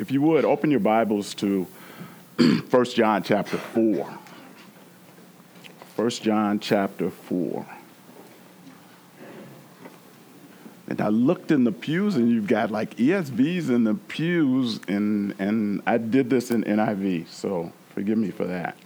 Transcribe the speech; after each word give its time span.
If 0.00 0.10
you 0.10 0.22
would, 0.22 0.46
open 0.46 0.70
your 0.70 0.80
Bibles 0.80 1.34
to 1.34 1.66
1 2.70 2.84
John 2.86 3.22
chapter 3.22 3.58
4. 3.58 4.18
1 5.96 6.10
John 6.10 6.58
chapter 6.58 7.10
4. 7.10 7.66
And 10.88 11.02
I 11.02 11.08
looked 11.08 11.50
in 11.50 11.64
the 11.64 11.72
pews, 11.72 12.16
and 12.16 12.30
you've 12.30 12.46
got 12.46 12.70
like 12.70 12.96
ESVs 12.96 13.68
in 13.68 13.84
the 13.84 13.92
pews, 13.92 14.80
and, 14.88 15.34
and 15.38 15.82
I 15.86 15.98
did 15.98 16.30
this 16.30 16.50
in 16.50 16.64
NIV, 16.64 17.28
so 17.28 17.70
forgive 17.94 18.16
me 18.16 18.30
for 18.30 18.46
that. 18.46 18.78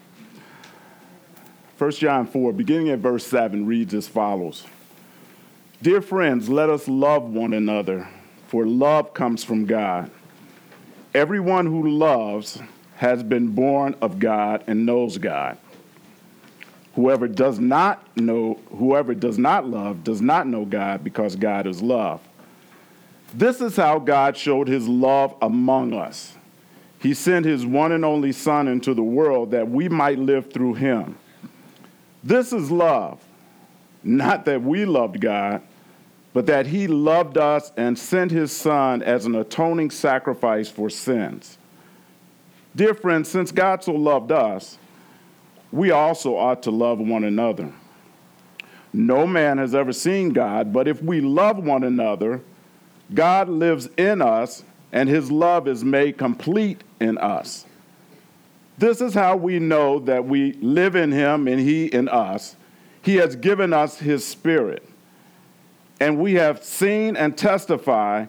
1 1.79 1.91
John 1.93 2.27
4, 2.27 2.53
beginning 2.53 2.89
at 2.89 2.99
verse 2.99 3.25
7, 3.25 3.67
reads 3.67 3.95
as 3.95 4.09
follows 4.09 4.67
Dear 5.81 6.03
friends, 6.03 6.49
let 6.49 6.71
us 6.71 6.89
love 6.89 7.23
one 7.23 7.53
another, 7.53 8.09
for 8.49 8.67
love 8.67 9.15
comes 9.15 9.45
from 9.45 9.65
God. 9.65 10.11
Everyone 11.15 11.67
who 11.67 11.89
loves 11.91 12.61
has 12.97 13.23
been 13.23 13.49
born 13.49 13.95
of 14.03 14.19
God 14.19 14.65
and 14.67 14.85
knows 14.85 15.17
God. 15.17 15.57
Whoever 16.95 17.29
does 17.29 17.59
not 17.59 18.05
know, 18.17 18.59
whoever 18.71 19.15
does 19.15 19.39
not 19.39 19.67
love 19.67 20.03
does 20.03 20.21
not 20.21 20.47
know 20.49 20.65
God 20.65 21.05
because 21.05 21.37
God 21.37 21.67
is 21.67 21.81
love. 21.81 22.21
This 23.33 23.61
is 23.61 23.77
how 23.77 23.99
God 23.99 24.37
showed 24.37 24.67
his 24.69 24.89
love 24.89 25.35
among 25.41 25.93
us. 25.93 26.35
He 27.01 27.15
sent 27.15 27.47
his 27.47 27.67
one 27.67 27.93
and 27.93 28.05
only 28.05 28.33
Son 28.33 28.67
into 28.67 28.95
the 28.95 29.03
world 29.03 29.51
that 29.51 29.69
we 29.69 29.89
might 29.89 30.19
live 30.19 30.53
through 30.53 30.75
him. 30.75 31.17
This 32.23 32.53
is 32.53 32.71
love, 32.71 33.21
not 34.03 34.47
that 34.47 34.63
we 34.63 34.85
loved 34.85 35.21
God, 35.21 35.63
but 36.35 36.47
that 36.47 36.67
he 36.67 36.89
loved 36.89 37.39
us 37.39 37.73
and 37.77 37.97
sent 37.97 38.33
his 38.33 38.51
Son 38.53 39.03
as 39.03 39.25
an 39.25 39.37
atoning 39.37 39.91
sacrifice 39.91 40.69
for 40.69 40.91
sins. 40.91 41.57
Dear 42.77 42.93
friends, 42.93 43.29
since 43.29 43.53
God 43.53 43.85
so 43.85 43.93
loved 43.93 44.33
us, 44.33 44.77
we 45.71 45.93
also 45.93 46.37
ought 46.37 46.65
to 46.65 46.73
love 46.73 46.99
one 46.99 47.23
another. 47.23 47.73
No 48.93 49.27
man 49.29 49.59
has 49.59 49.77
ever 49.77 49.93
seen 49.93 50.31
God, 50.31 50.73
but 50.73 50.89
if 50.89 51.01
we 51.01 51.21
love 51.21 51.65
one 51.65 51.85
another, 51.85 52.41
God 53.13 53.49
lives 53.49 53.89
in 53.97 54.21
us, 54.21 54.65
and 54.91 55.09
his 55.09 55.31
love 55.31 55.69
is 55.69 55.85
made 55.85 56.19
complete 56.19 56.83
in 57.01 57.17
us. 57.19 57.65
This 58.77 59.01
is 59.01 59.15
how 59.15 59.37
we 59.37 59.61
know 59.61 60.01
that 60.01 60.25
we 60.25 60.55
live 60.55 60.97
in 60.97 61.13
him 61.13 61.47
and 61.47 61.61
he 61.61 61.87
in 61.87 62.09
us. 62.09 62.57
He 63.03 63.17
has 63.17 63.37
given 63.37 63.73
us 63.73 63.99
his 63.99 64.27
spirit 64.27 64.85
and 66.05 66.19
we 66.19 66.35
have 66.35 66.63
seen 66.63 67.17
and 67.17 67.35
testify 67.35 68.27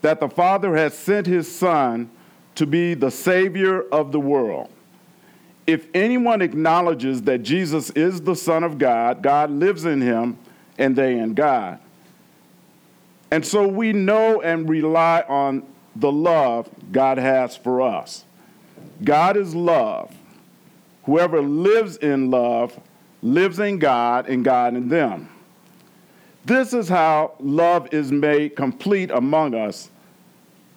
that 0.00 0.18
the 0.18 0.30
Father 0.30 0.74
has 0.74 0.96
sent 0.96 1.26
his 1.26 1.54
Son 1.54 2.10
to 2.54 2.64
be 2.64 2.94
the 2.94 3.10
Savior 3.10 3.82
of 3.90 4.12
the 4.12 4.18
world. 4.18 4.70
If 5.66 5.88
anyone 5.92 6.40
acknowledges 6.40 7.20
that 7.24 7.42
Jesus 7.42 7.90
is 7.90 8.22
the 8.22 8.34
Son 8.34 8.64
of 8.64 8.78
God, 8.78 9.22
God 9.22 9.50
lives 9.50 9.84
in 9.84 10.00
him 10.00 10.38
and 10.78 10.96
they 10.96 11.18
in 11.18 11.34
God. 11.34 11.80
And 13.30 13.44
so 13.44 13.68
we 13.68 13.92
know 13.92 14.40
and 14.40 14.66
rely 14.66 15.22
on 15.28 15.64
the 15.94 16.10
love 16.10 16.70
God 16.92 17.18
has 17.18 17.54
for 17.58 17.82
us. 17.82 18.24
God 19.04 19.36
is 19.36 19.54
love. 19.54 20.14
Whoever 21.04 21.42
lives 21.42 21.98
in 21.98 22.30
love 22.30 22.80
lives 23.20 23.58
in 23.58 23.78
God 23.78 24.30
and 24.30 24.42
God 24.42 24.74
in 24.74 24.88
them. 24.88 25.28
This 26.44 26.72
is 26.72 26.88
how 26.88 27.34
love 27.38 27.92
is 27.94 28.10
made 28.10 28.56
complete 28.56 29.10
among 29.10 29.54
us 29.54 29.90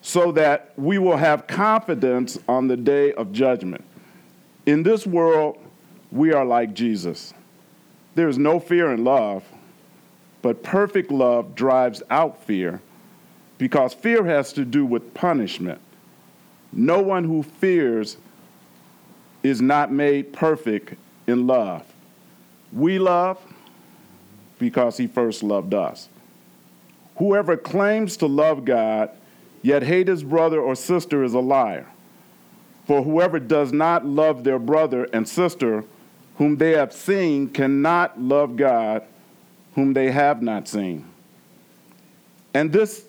so 0.01 0.31
that 0.33 0.71
we 0.77 0.99
will 0.99 1.17
have 1.17 1.47
confidence 1.47 2.37
on 2.47 2.67
the 2.67 2.77
day 2.77 3.13
of 3.13 3.31
judgment. 3.31 3.83
In 4.67 4.83
this 4.83 5.07
world, 5.07 5.57
we 6.11 6.33
are 6.33 6.45
like 6.45 6.75
Jesus. 6.75 7.33
There 8.13 8.29
is 8.29 8.37
no 8.37 8.59
fear 8.59 8.93
in 8.93 9.03
love, 9.03 9.43
but 10.43 10.61
perfect 10.61 11.11
love 11.11 11.55
drives 11.55 12.03
out 12.11 12.43
fear 12.43 12.81
because 13.57 13.93
fear 13.93 14.23
has 14.23 14.53
to 14.53 14.65
do 14.65 14.85
with 14.85 15.13
punishment. 15.15 15.81
No 16.71 17.01
one 17.01 17.23
who 17.23 17.41
fears 17.41 18.17
is 19.41 19.61
not 19.61 19.91
made 19.91 20.31
perfect 20.31 20.95
in 21.25 21.47
love. 21.47 21.83
We 22.71 22.99
love 22.99 23.39
because 24.59 24.97
he 24.97 25.07
first 25.07 25.43
loved 25.43 25.73
us. 25.73 26.09
Whoever 27.17 27.55
claims 27.57 28.17
to 28.17 28.27
love 28.27 28.65
God, 28.65 29.09
yet 29.61 29.83
hate 29.83 30.07
his 30.07 30.23
brother 30.23 30.59
or 30.59 30.75
sister, 30.75 31.23
is 31.23 31.33
a 31.33 31.39
liar. 31.39 31.87
For 32.85 33.01
whoever 33.01 33.39
does 33.39 33.71
not 33.71 34.05
love 34.05 34.43
their 34.43 34.59
brother 34.59 35.05
and 35.11 35.27
sister 35.27 35.83
whom 36.37 36.57
they 36.57 36.71
have 36.71 36.93
seen 36.93 37.49
cannot 37.49 38.19
love 38.21 38.55
God 38.57 39.03
whom 39.73 39.93
they 39.93 40.11
have 40.11 40.41
not 40.41 40.67
seen. 40.67 41.05
And 42.53 42.71
this 42.71 43.05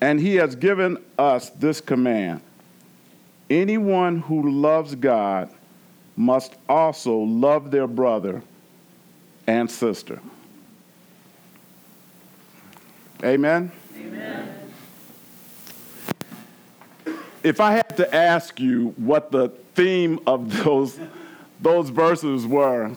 and 0.00 0.18
he 0.18 0.36
has 0.36 0.56
given 0.56 0.96
us 1.18 1.50
this 1.50 1.80
command. 1.80 2.40
Anyone 3.50 4.20
who 4.20 4.50
loves 4.50 4.94
God 4.94 5.50
must 6.16 6.54
also 6.68 7.18
love 7.18 7.70
their 7.70 7.86
brother 7.86 8.42
and 9.46 9.70
sister. 9.70 10.20
Amen? 13.22 13.70
Amen. 13.96 14.72
If 17.42 17.60
I 17.60 17.72
had 17.72 17.96
to 17.96 18.14
ask 18.14 18.60
you 18.60 18.94
what 18.96 19.30
the 19.30 19.48
theme 19.74 20.20
of 20.26 20.64
those, 20.64 20.98
those 21.60 21.88
verses 21.90 22.46
were, 22.46 22.92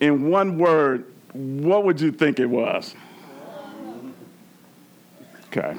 in 0.00 0.30
one 0.30 0.58
word, 0.58 1.04
what 1.32 1.84
would 1.84 2.00
you 2.00 2.12
think 2.12 2.40
it 2.40 2.46
was? 2.46 2.94
Okay. 5.46 5.76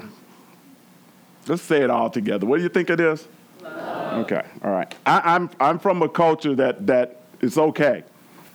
Let's 1.48 1.62
say 1.62 1.82
it 1.82 1.90
all 1.90 2.10
together. 2.10 2.46
What 2.46 2.58
do 2.58 2.62
you 2.62 2.68
think 2.68 2.90
it 2.90 3.00
is? 3.00 3.26
Love. 3.62 4.24
Okay, 4.24 4.42
all 4.62 4.70
right. 4.70 4.94
I, 5.06 5.34
I'm, 5.34 5.50
I'm 5.58 5.78
from 5.78 6.02
a 6.02 6.08
culture 6.08 6.54
that, 6.56 6.86
that 6.86 7.22
it's 7.40 7.58
okay. 7.58 8.04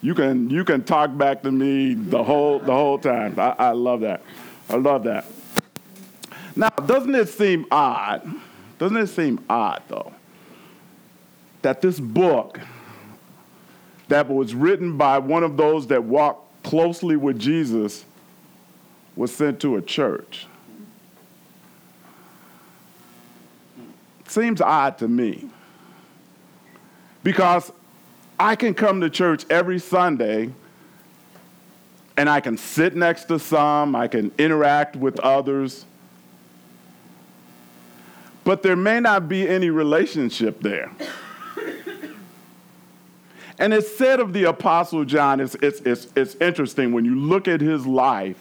You 0.01 0.13
can, 0.13 0.49
you 0.49 0.63
can 0.63 0.83
talk 0.83 1.17
back 1.17 1.41
to 1.41 1.51
me 1.51 1.95
the 1.95 2.23
whole, 2.23 2.59
the 2.59 2.71
whole 2.71 2.99
time. 2.99 3.37
I, 3.39 3.55
I 3.57 3.71
love 3.71 4.01
that. 4.01 4.21
I 4.69 4.75
love 4.75 5.03
that. 5.05 5.25
Now, 6.55 6.69
doesn't 6.69 7.13
it 7.13 7.29
seem 7.29 7.66
odd? 7.72 8.28
Doesn't 8.79 8.97
it 8.97 9.07
seem 9.07 9.44
odd, 9.50 9.83
though, 9.88 10.13
that 11.61 11.81
this 11.81 12.00
book 12.00 12.59
that 14.07 14.28
was 14.29 14.55
written 14.55 14.97
by 14.97 15.19
one 15.19 15.44
of 15.44 15.57
those 15.57 15.88
that 15.88 16.03
walked 16.03 16.63
closely 16.63 17.16
with 17.16 17.39
Jesus 17.39 18.05
was 19.16 19.33
sent 19.33 19.59
to 19.61 19.78
a 19.78 19.81
church? 19.81 20.47
Seems 24.28 24.61
odd 24.61 24.97
to 24.97 25.07
me. 25.07 25.49
Because 27.23 27.72
I 28.39 28.55
can 28.55 28.73
come 28.73 29.01
to 29.01 29.09
church 29.09 29.45
every 29.49 29.79
Sunday 29.79 30.51
and 32.17 32.28
I 32.28 32.41
can 32.41 32.57
sit 32.57 32.95
next 32.95 33.25
to 33.25 33.38
some, 33.38 33.95
I 33.95 34.07
can 34.07 34.31
interact 34.39 34.95
with 34.95 35.19
others, 35.19 35.85
but 38.44 38.63
there 38.63 38.75
may 38.75 39.00
not 39.00 39.29
be 39.29 39.47
any 39.47 39.69
relationship 39.69 40.59
there. 40.61 40.91
and 43.59 43.72
it's 43.72 43.95
said 43.95 44.19
of 44.19 44.33
the 44.33 44.45
Apostle 44.45 45.05
John, 45.05 45.39
it's, 45.39 45.55
it's, 45.55 45.79
it's, 45.81 46.07
it's 46.16 46.35
interesting 46.35 46.91
when 46.91 47.05
you 47.05 47.16
look 47.16 47.47
at 47.47 47.61
his 47.61 47.85
life, 47.85 48.38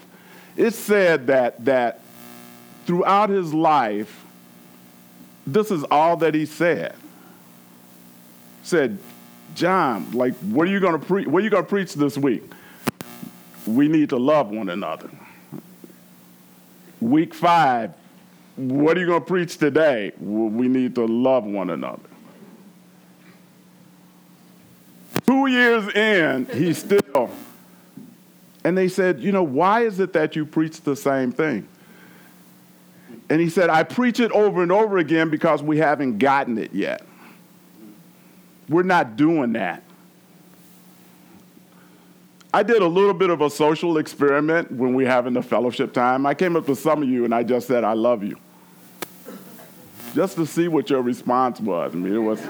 it's 0.57 0.77
said 0.77 1.27
that, 1.27 1.63
that 1.67 2.01
throughout 2.87 3.29
his 3.29 3.53
life, 3.53 4.25
this 5.47 5.71
is 5.71 5.85
all 5.91 6.17
that 6.17 6.35
he 6.35 6.47
said. 6.47 6.95
Said, 8.63 8.99
John, 9.55 10.11
like, 10.13 10.35
what 10.37 10.67
are 10.67 10.71
you 10.71 10.81
to 10.81 10.99
preach? 10.99 11.27
What 11.27 11.41
are 11.41 11.45
you 11.45 11.51
to 11.51 11.63
preach 11.63 11.95
this 11.95 12.17
week? 12.19 12.43
We 13.67 13.89
need 13.89 14.11
to 14.11 14.17
love 14.17 14.51
one 14.51 14.69
another. 14.69 15.11
Week 17.01 17.35
five, 17.35 17.93
what 18.57 18.97
are 18.97 19.01
you 19.01 19.07
going 19.07 19.21
to 19.21 19.27
preach 19.27 19.59
today? 19.59 20.13
We 20.19 20.69
need 20.69 20.95
to 20.95 21.07
love 21.07 21.45
one 21.45 21.71
another. 21.71 22.01
Two 25.27 25.47
years 25.49 25.89
in, 25.95 26.47
he's 26.53 26.79
still. 26.79 27.31
And 28.65 28.77
they 28.77 28.89
said, 28.89 29.21
You 29.21 29.33
know, 29.33 29.43
why 29.43 29.83
is 29.83 30.01
it 30.01 30.13
that 30.15 30.37
you 30.37 30.47
preach 30.47 30.81
the 30.81 30.97
same 30.97 31.33
thing? 31.33 31.69
And 33.29 33.41
he 33.41 33.49
said, 33.49 33.71
I 33.71 33.83
preach 33.83 34.21
it 34.21 34.31
over 34.33 34.63
and 34.63 34.71
over 34.71 34.99
again 34.99 35.31
because 35.31 35.63
we 35.63 35.79
haven't 35.79 36.19
gotten 36.19 36.59
it 36.59 36.73
yet. 36.73 37.05
We're 38.69 38.85
not 38.85 39.17
doing 39.17 39.53
that. 39.55 39.83
I 42.57 42.63
did 42.63 42.81
a 42.81 42.87
little 42.87 43.13
bit 43.13 43.29
of 43.29 43.43
a 43.43 43.51
social 43.51 43.99
experiment 43.99 44.73
when 44.73 44.95
we 44.95 45.05
were 45.05 45.11
having 45.11 45.35
the 45.35 45.43
fellowship 45.43 45.93
time. 45.93 46.25
I 46.25 46.33
came 46.33 46.57
up 46.57 46.65
to 46.65 46.75
some 46.75 47.03
of 47.03 47.09
you 47.11 47.27
and 47.27 47.35
I 47.35 47.43
just 47.43 47.69
said, 47.69 47.85
I 47.85 47.93
love 47.93 48.25
you. 48.25 48.39
just 50.15 50.37
to 50.37 50.47
see 50.47 50.67
what 50.67 50.89
your 50.89 51.03
response 51.03 51.61
was. 51.61 51.93
I 51.93 51.99
mean, 51.99 52.15
it 52.15 52.19
was, 52.19 52.41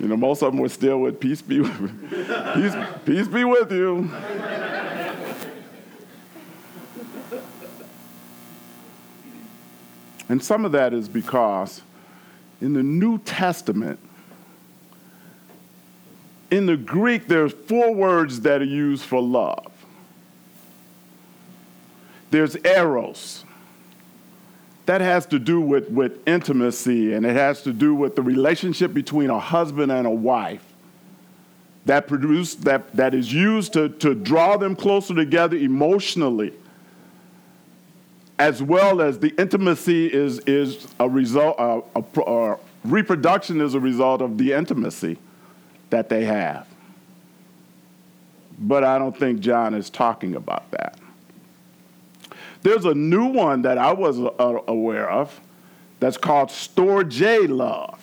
you 0.00 0.08
know, 0.08 0.16
most 0.16 0.42
of 0.42 0.50
them 0.50 0.60
were 0.60 0.68
still 0.68 0.98
with 0.98 1.20
peace 1.20 1.40
be 1.40 1.60
with, 1.60 2.10
peace, 2.56 2.74
peace 3.04 3.28
be 3.28 3.44
with 3.44 3.70
you. 3.70 4.10
And 10.28 10.42
some 10.42 10.64
of 10.64 10.72
that 10.72 10.92
is 10.92 11.08
because 11.08 11.82
in 12.60 12.72
the 12.72 12.82
New 12.82 13.18
Testament, 13.18 14.00
in 16.50 16.66
the 16.66 16.76
Greek, 16.76 17.28
there's 17.28 17.52
four 17.52 17.94
words 17.94 18.40
that 18.40 18.62
are 18.62 18.64
used 18.64 19.04
for 19.04 19.20
love. 19.20 19.72
There's 22.30 22.56
eros. 22.56 23.44
That 24.86 25.00
has 25.00 25.26
to 25.26 25.38
do 25.38 25.60
with, 25.60 25.90
with 25.90 26.26
intimacy 26.26 27.12
and 27.12 27.26
it 27.26 27.36
has 27.36 27.62
to 27.62 27.72
do 27.72 27.94
with 27.94 28.16
the 28.16 28.22
relationship 28.22 28.94
between 28.94 29.28
a 29.28 29.38
husband 29.38 29.92
and 29.92 30.06
a 30.06 30.10
wife 30.10 30.64
that 31.84 32.06
produce 32.06 32.54
that, 32.54 32.94
that 32.96 33.14
is 33.14 33.32
used 33.32 33.74
to, 33.74 33.90
to 33.90 34.14
draw 34.14 34.56
them 34.56 34.74
closer 34.74 35.14
together 35.14 35.56
emotionally 35.56 36.54
as 38.38 38.62
well 38.62 39.02
as 39.02 39.18
the 39.18 39.34
intimacy 39.40 40.06
is, 40.06 40.38
is 40.40 40.86
a 41.00 41.08
result, 41.08 41.58
uh, 41.58 41.80
a, 41.96 42.20
uh, 42.20 42.56
reproduction 42.84 43.60
is 43.60 43.74
a 43.74 43.80
result 43.80 44.22
of 44.22 44.38
the 44.38 44.52
intimacy 44.52 45.18
that 45.90 46.08
they 46.08 46.24
have. 46.24 46.66
But 48.58 48.84
I 48.84 48.98
don't 48.98 49.16
think 49.16 49.40
John 49.40 49.74
is 49.74 49.88
talking 49.88 50.34
about 50.34 50.70
that. 50.72 50.98
There's 52.62 52.84
a 52.84 52.94
new 52.94 53.26
one 53.26 53.62
that 53.62 53.78
I 53.78 53.92
was 53.92 54.18
uh, 54.18 54.58
aware 54.66 55.08
of 55.08 55.40
that's 56.00 56.16
called 56.16 56.48
storge 56.48 57.48
love. 57.48 58.00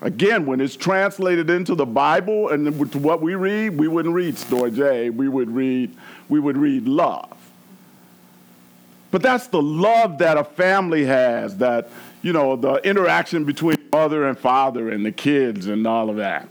Again, 0.00 0.46
when 0.46 0.60
it's 0.60 0.76
translated 0.76 1.48
into 1.50 1.74
the 1.74 1.86
Bible 1.86 2.50
and 2.50 2.92
to 2.92 2.98
what 2.98 3.22
we 3.22 3.34
read, 3.34 3.78
we 3.78 3.88
wouldn't 3.88 4.14
read 4.14 4.36
storge. 4.36 5.14
We 5.14 5.28
would 5.28 5.50
read, 5.50 5.96
we 6.28 6.40
would 6.40 6.56
read 6.56 6.86
love. 6.86 7.32
But 9.10 9.22
that's 9.22 9.46
the 9.46 9.62
love 9.62 10.18
that 10.18 10.36
a 10.36 10.44
family 10.44 11.04
has, 11.06 11.56
that, 11.58 11.88
you 12.22 12.32
know, 12.32 12.56
the 12.56 12.74
interaction 12.76 13.44
between 13.44 13.76
mother 13.92 14.26
and 14.26 14.38
father 14.38 14.90
and 14.90 15.06
the 15.06 15.12
kids 15.12 15.66
and 15.66 15.86
all 15.86 16.10
of 16.10 16.16
that. 16.16 16.48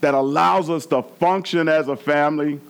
That 0.00 0.14
allows 0.14 0.70
us 0.70 0.86
to 0.86 1.02
function 1.02 1.68
as 1.68 1.88
a 1.88 1.96
family 1.96 2.60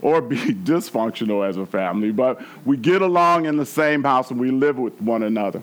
or 0.00 0.20
be 0.20 0.36
dysfunctional 0.38 1.46
as 1.46 1.56
a 1.56 1.66
family, 1.66 2.12
but 2.12 2.40
we 2.64 2.76
get 2.76 3.02
along 3.02 3.46
in 3.46 3.56
the 3.56 3.66
same 3.66 4.04
house 4.04 4.30
and 4.30 4.38
we 4.38 4.50
live 4.50 4.78
with 4.78 5.00
one 5.00 5.22
another. 5.22 5.62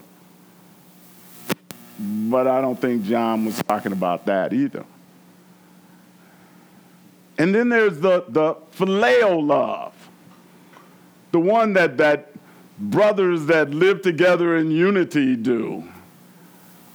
But 2.00 2.48
I 2.48 2.62
don't 2.62 2.80
think 2.80 3.04
John 3.06 3.45
was 3.45 3.62
talking 3.63 3.92
about 3.92 4.25
that 4.25 4.54
either. 4.54 4.86
And 7.39 7.56
then 7.56 7.69
there's 7.69 8.00
the, 8.00 8.25
the 8.27 8.56
phileo 8.75 9.45
love 9.45 9.94
the 11.31 11.39
one 11.39 11.74
that, 11.74 11.98
that 11.98 12.31
brothers 12.80 13.45
that 13.48 13.69
live 13.71 14.01
together 14.01 14.57
in 14.57 14.71
unity 14.71 15.36
do. 15.36 15.83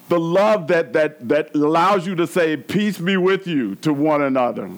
The 0.09 0.21
love 0.21 0.67
that, 0.69 0.93
that, 0.93 1.29
that 1.29 1.55
allows 1.55 2.07
you 2.07 2.15
to 2.17 2.27
say, 2.27 2.57
Peace 2.57 2.99
be 2.99 3.17
with 3.17 3.47
you 3.47 3.77
to 3.77 3.93
one 3.93 4.23
another. 4.23 4.71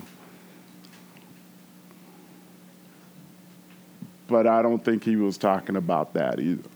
But 4.27 4.47
I 4.47 4.63
don't 4.63 4.85
think 4.85 5.05
he 5.05 5.17
was 5.17 5.37
talking 5.37 5.77
about 5.77 6.15
that 6.15 6.41
either. 6.41 6.69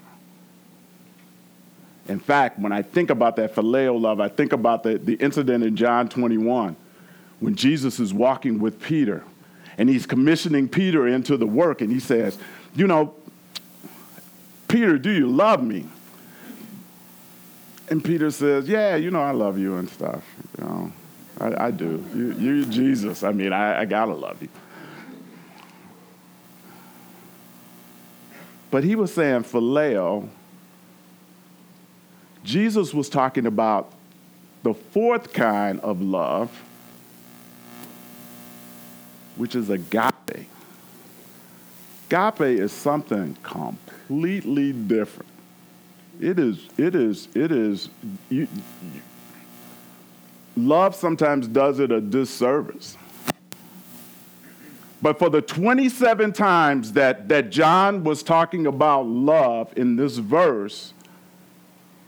In 2.09 2.19
fact, 2.19 2.59
when 2.59 2.73
I 2.73 2.83
think 2.83 3.11
about 3.11 3.37
that 3.37 3.55
phileo 3.55 4.01
love, 4.01 4.19
I 4.21 4.29
think 4.29 4.53
about 4.53 4.83
the, 4.83 4.99
the 4.99 5.15
incident 5.15 5.63
in 5.63 5.77
John 5.77 6.09
21 6.09 6.75
when 7.41 7.55
Jesus 7.55 8.01
is 8.01 8.13
walking 8.13 8.59
with 8.59 8.81
Peter 8.81 9.25
and 9.77 9.89
he's 9.89 10.07
commissioning 10.07 10.69
Peter 10.69 11.07
into 11.07 11.37
the 11.37 11.47
work, 11.47 11.81
and 11.81 11.91
he 11.91 12.01
says, 12.01 12.37
you 12.75 12.87
know, 12.89 13.15
Peter, 14.67 14.99
do 14.99 15.11
you 15.11 15.29
love 15.29 15.63
me? 15.63 15.87
And 17.91 18.05
Peter 18.05 18.31
says, 18.31 18.69
Yeah, 18.69 18.97
you 18.97 19.11
know, 19.11 19.23
I 19.23 19.31
love 19.31 19.59
you 19.59 19.77
and 19.77 19.89
stuff. 19.89 20.25
You 20.59 20.65
know, 20.65 20.93
I, 21.41 21.67
I 21.67 21.71
do. 21.71 22.05
You, 22.15 22.33
you're 22.39 22.65
Jesus. 22.65 23.23
I 23.23 23.33
mean, 23.33 23.53
I, 23.53 23.81
I 23.81 23.85
gotta 23.85 24.15
love 24.15 24.41
you. 24.43 24.49
But 28.71 28.85
he 28.85 28.95
was 28.95 29.13
saying 29.13 29.45
phileo. 29.45 30.29
Jesus 32.45 32.95
was 32.95 33.09
talking 33.09 33.47
about 33.47 33.93
the 34.63 34.75
fourth 34.75 35.33
kind 35.33 35.81
of 35.81 36.01
love, 36.01 36.51
which 39.37 39.55
is 39.55 39.71
agape. 39.71 40.49
Agape 42.11 42.41
is 42.41 42.73
something 42.73 43.37
completely 43.43 44.73
different. 44.73 45.28
It 46.21 46.39
is, 46.39 46.69
it 46.77 46.95
is, 46.95 47.29
it 47.35 47.53
is, 47.53 47.89
you, 48.29 48.49
you, 48.83 49.03
love 50.57 50.95
sometimes 50.97 51.47
does 51.47 51.79
it 51.79 51.93
a 51.93 52.01
disservice. 52.01 52.97
But 55.01 55.21
for 55.21 55.31
the 55.31 55.41
27 55.41 56.33
times 56.33 56.93
that, 56.95 57.29
that 57.29 57.51
John 57.51 58.03
was 58.03 58.25
talking 58.25 58.67
about 58.67 59.07
love 59.07 59.73
in 59.77 59.95
this 59.95 60.17
verse, 60.17 60.93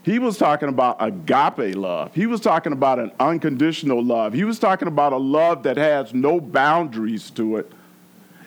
he 0.02 0.18
was 0.18 0.36
talking 0.36 0.68
about 0.68 0.96
agape 0.98 1.76
love. 1.76 2.12
He 2.12 2.26
was 2.26 2.40
talking 2.40 2.72
about 2.72 2.98
an 2.98 3.12
unconditional 3.20 4.02
love. 4.02 4.32
He 4.32 4.42
was 4.42 4.58
talking 4.58 4.88
about 4.88 5.12
a 5.12 5.18
love 5.18 5.62
that 5.62 5.76
has 5.76 6.12
no 6.12 6.40
boundaries 6.40 7.30
to 7.32 7.58
it 7.58 7.70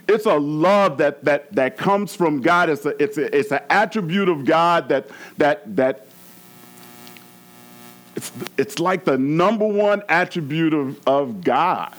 it's 0.07 0.25
a 0.25 0.35
love 0.35 0.97
that, 0.97 1.23
that, 1.23 1.53
that 1.55 1.77
comes 1.77 2.15
from 2.15 2.41
God. 2.41 2.69
It's, 2.69 2.85
a, 2.85 3.01
it's, 3.01 3.17
a, 3.17 3.35
it's 3.35 3.51
an 3.51 3.61
attribute 3.69 4.29
of 4.29 4.45
God 4.45 4.89
that, 4.89 5.09
that, 5.38 5.75
that 5.75 6.07
it's, 8.15 8.31
it's 8.57 8.79
like 8.79 9.05
the 9.05 9.17
number 9.17 9.65
one 9.65 10.03
attribute 10.09 10.73
of, 10.73 11.07
of 11.07 11.44
God. 11.44 11.94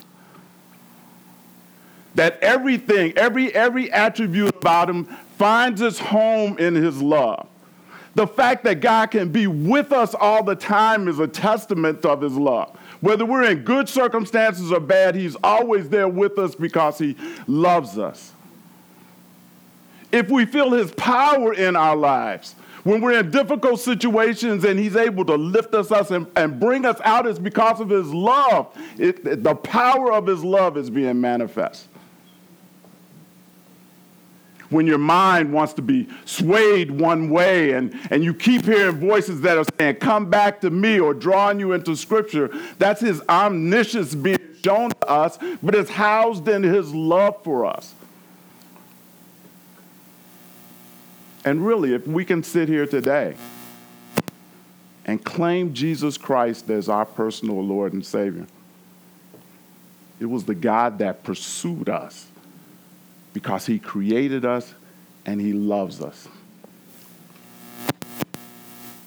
That 2.15 2.39
everything, 2.41 3.13
every, 3.17 3.53
every 3.53 3.91
attribute 3.91 4.55
about 4.55 4.89
him 4.89 5.05
finds 5.37 5.81
its 5.81 5.99
home 5.99 6.57
in 6.57 6.75
his 6.75 7.01
love. 7.01 7.47
The 8.13 8.25
fact 8.25 8.63
that 8.63 8.79
God 8.79 9.07
can 9.07 9.29
be 9.29 9.47
with 9.47 9.91
us 9.91 10.15
all 10.15 10.41
the 10.41 10.55
time 10.55 11.09
is 11.09 11.19
a 11.19 11.27
testament 11.27 12.05
of 12.05 12.21
his 12.21 12.33
love. 12.33 12.77
Whether 13.05 13.23
we're 13.23 13.43
in 13.43 13.59
good 13.59 13.87
circumstances 13.87 14.71
or 14.71 14.79
bad, 14.79 15.13
He's 15.13 15.37
always 15.43 15.89
there 15.89 16.07
with 16.07 16.39
us 16.39 16.55
because 16.55 16.97
He 16.97 17.15
loves 17.45 17.99
us. 17.99 18.31
If 20.11 20.31
we 20.31 20.47
feel 20.47 20.71
His 20.71 20.91
power 20.93 21.53
in 21.53 21.75
our 21.75 21.95
lives, 21.95 22.55
when 22.83 23.01
we're 23.01 23.19
in 23.19 23.29
difficult 23.29 23.79
situations 23.79 24.63
and 24.63 24.79
He's 24.79 24.95
able 24.95 25.23
to 25.25 25.35
lift 25.35 25.75
us 25.75 25.91
up 25.91 26.09
and, 26.09 26.25
and 26.35 26.59
bring 26.59 26.83
us 26.83 26.99
out, 27.03 27.27
it's 27.27 27.37
because 27.37 27.79
of 27.79 27.89
His 27.89 28.11
love. 28.11 28.75
It, 28.97 29.43
the 29.43 29.53
power 29.53 30.11
of 30.11 30.25
His 30.25 30.43
love 30.43 30.75
is 30.75 30.89
being 30.89 31.21
manifest 31.21 31.87
when 34.75 34.85
your 34.85 34.97
mind 34.97 35.53
wants 35.53 35.71
to 35.71 35.81
be 35.81 36.05
swayed 36.25 36.91
one 36.91 37.29
way 37.29 37.71
and, 37.71 37.97
and 38.11 38.25
you 38.25 38.33
keep 38.33 38.65
hearing 38.65 38.97
voices 38.99 39.39
that 39.39 39.57
are 39.57 39.63
saying, 39.79 39.95
Come 39.95 40.29
back 40.29 40.59
to 40.61 40.69
me, 40.69 40.99
or 40.99 41.13
drawing 41.13 41.61
you 41.61 41.71
into 41.71 41.95
Scripture, 41.95 42.51
that's 42.77 42.99
His 42.99 43.21
omniscience 43.29 44.13
being 44.13 44.37
shown 44.61 44.89
to 44.89 45.07
us, 45.09 45.39
but 45.63 45.75
it's 45.75 45.91
housed 45.91 46.49
in 46.49 46.61
His 46.61 46.93
love 46.93 47.41
for 47.41 47.65
us. 47.65 47.93
And 51.45 51.65
really, 51.65 51.93
if 51.93 52.05
we 52.05 52.25
can 52.25 52.43
sit 52.43 52.67
here 52.67 52.85
today 52.85 53.37
and 55.05 55.23
claim 55.23 55.73
Jesus 55.73 56.17
Christ 56.17 56.69
as 56.69 56.89
our 56.89 57.05
personal 57.05 57.63
Lord 57.63 57.93
and 57.93 58.05
Savior, 58.05 58.45
it 60.19 60.25
was 60.25 60.43
the 60.43 60.55
God 60.55 60.99
that 60.99 61.23
pursued 61.23 61.87
us 61.87 62.27
because 63.35 63.65
He 63.65 63.79
created 63.79 64.45
us 64.45 64.73
and 65.25 65.41
He 65.41 65.51
loves 65.51 66.01
us. 66.01 66.29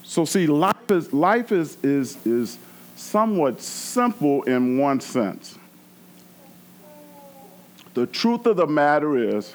So, 0.03 0.27
see, 0.27 0.47
life 0.47 0.91
is, 0.91 1.15
life 1.15 1.51
is, 1.51 1.79
is, 1.83 2.25
is 2.27 2.59
somewhat 2.95 3.63
simple 3.63 4.43
in 4.43 4.77
one 4.77 5.01
sense. 5.01 5.59
The 7.95 8.07
truth 8.07 8.45
of 8.45 8.59
the 8.59 8.67
matter 8.67 9.17
is, 9.17 9.55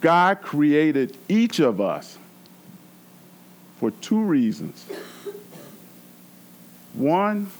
God 0.00 0.40
created 0.40 1.18
each 1.28 1.60
of 1.60 1.78
us 1.78 2.16
for 3.78 3.90
two 3.90 4.22
reasons. 4.22 4.86
One, 6.94 7.50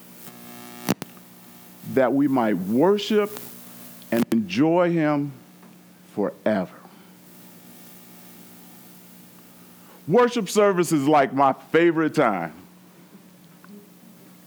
that 1.92 2.14
we 2.14 2.28
might 2.28 2.56
worship 2.56 3.38
and 4.10 4.24
enjoy 4.32 4.90
Him 4.90 5.32
forever. 6.14 6.74
Worship 10.08 10.48
service 10.48 10.92
is 10.92 11.06
like 11.06 11.32
my 11.32 11.52
favorite 11.70 12.14
time 12.14 12.52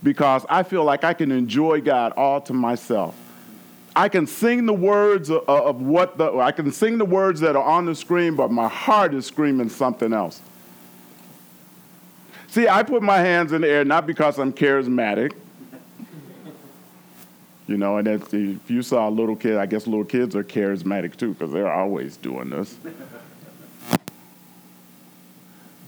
because 0.03 0.45
I 0.49 0.63
feel 0.63 0.83
like 0.83 1.03
I 1.03 1.13
can 1.13 1.31
enjoy 1.31 1.81
God 1.81 2.13
all 2.13 2.41
to 2.41 2.53
myself. 2.53 3.15
I 3.95 4.09
can 4.09 4.27
sing 4.27 4.65
the 4.65 4.73
words 4.73 5.31
of, 5.31 5.81
what 5.81 6.17
the, 6.17 6.37
I 6.37 6.51
can 6.51 6.71
sing 6.71 6.97
the 6.97 7.05
words 7.05 7.39
that 7.39 7.55
are 7.55 7.63
on 7.63 7.85
the 7.85 7.95
screen, 7.95 8.35
but 8.35 8.51
my 8.51 8.67
heart 8.67 9.13
is 9.13 9.25
screaming 9.25 9.69
something 9.69 10.11
else. 10.11 10.41
See, 12.49 12.67
I 12.67 12.83
put 12.83 13.01
my 13.01 13.17
hands 13.17 13.53
in 13.53 13.61
the 13.61 13.69
air 13.69 13.85
not 13.85 14.05
because 14.05 14.37
I'm 14.37 14.51
charismatic. 14.51 15.33
You 17.67 17.77
know, 17.77 17.97
and 17.97 18.07
if 18.07 18.69
you 18.69 18.81
saw 18.83 19.09
a 19.09 19.11
little 19.11 19.35
kid, 19.35 19.57
I 19.57 19.65
guess 19.65 19.87
little 19.87 20.05
kids 20.05 20.35
are 20.35 20.43
charismatic 20.43 21.17
too 21.17 21.33
because 21.33 21.51
they're 21.51 21.71
always 21.71 22.17
doing 22.17 22.49
this. 22.49 22.77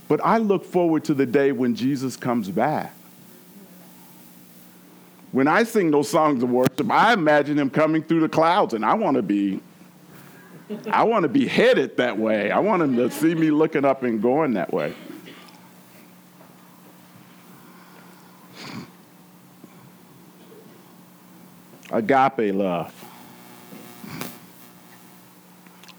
But 0.08 0.22
I 0.24 0.38
look 0.38 0.64
forward 0.64 1.04
to 1.06 1.14
the 1.14 1.26
day 1.26 1.52
when 1.52 1.76
Jesus 1.76 2.16
comes 2.16 2.50
back. 2.50 2.94
When 5.32 5.48
I 5.48 5.64
sing 5.64 5.92
those 5.92 6.10
songs 6.10 6.42
of 6.42 6.50
worship, 6.50 6.90
I 6.90 7.14
imagine 7.14 7.60
him 7.60 7.70
coming 7.70 8.02
through 8.02 8.22
the 8.22 8.30
clouds, 8.30 8.74
and 8.74 8.86
I 8.86 8.94
want 8.94 9.18
to 9.18 9.22
be 9.22 9.62
I 10.90 11.04
want 11.04 11.24
to 11.24 11.30
be 11.30 11.48
headed 11.48 11.98
that 11.98 12.18
way. 12.18 12.52
I 12.52 12.60
want 12.60 12.84
him 12.84 12.96
to 12.98 13.10
see 13.10 13.34
me 13.34 13.52
looking 13.52 13.86
up 13.86 14.04
and 14.04 14.22
going 14.22 14.54
that 14.54 14.74
way. 14.74 14.94
Agape 21.91 22.53
love. 22.53 22.94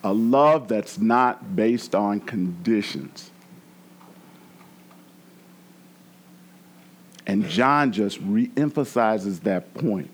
A 0.05 0.13
love 0.13 0.69
that's 0.69 0.99
not 0.99 1.57
based 1.57 1.95
on 1.95 2.21
conditions. 2.21 3.31
And 7.27 7.47
John 7.49 7.93
just 7.93 8.23
reemphasizes 8.27 9.41
that 9.41 9.75
point 9.75 10.11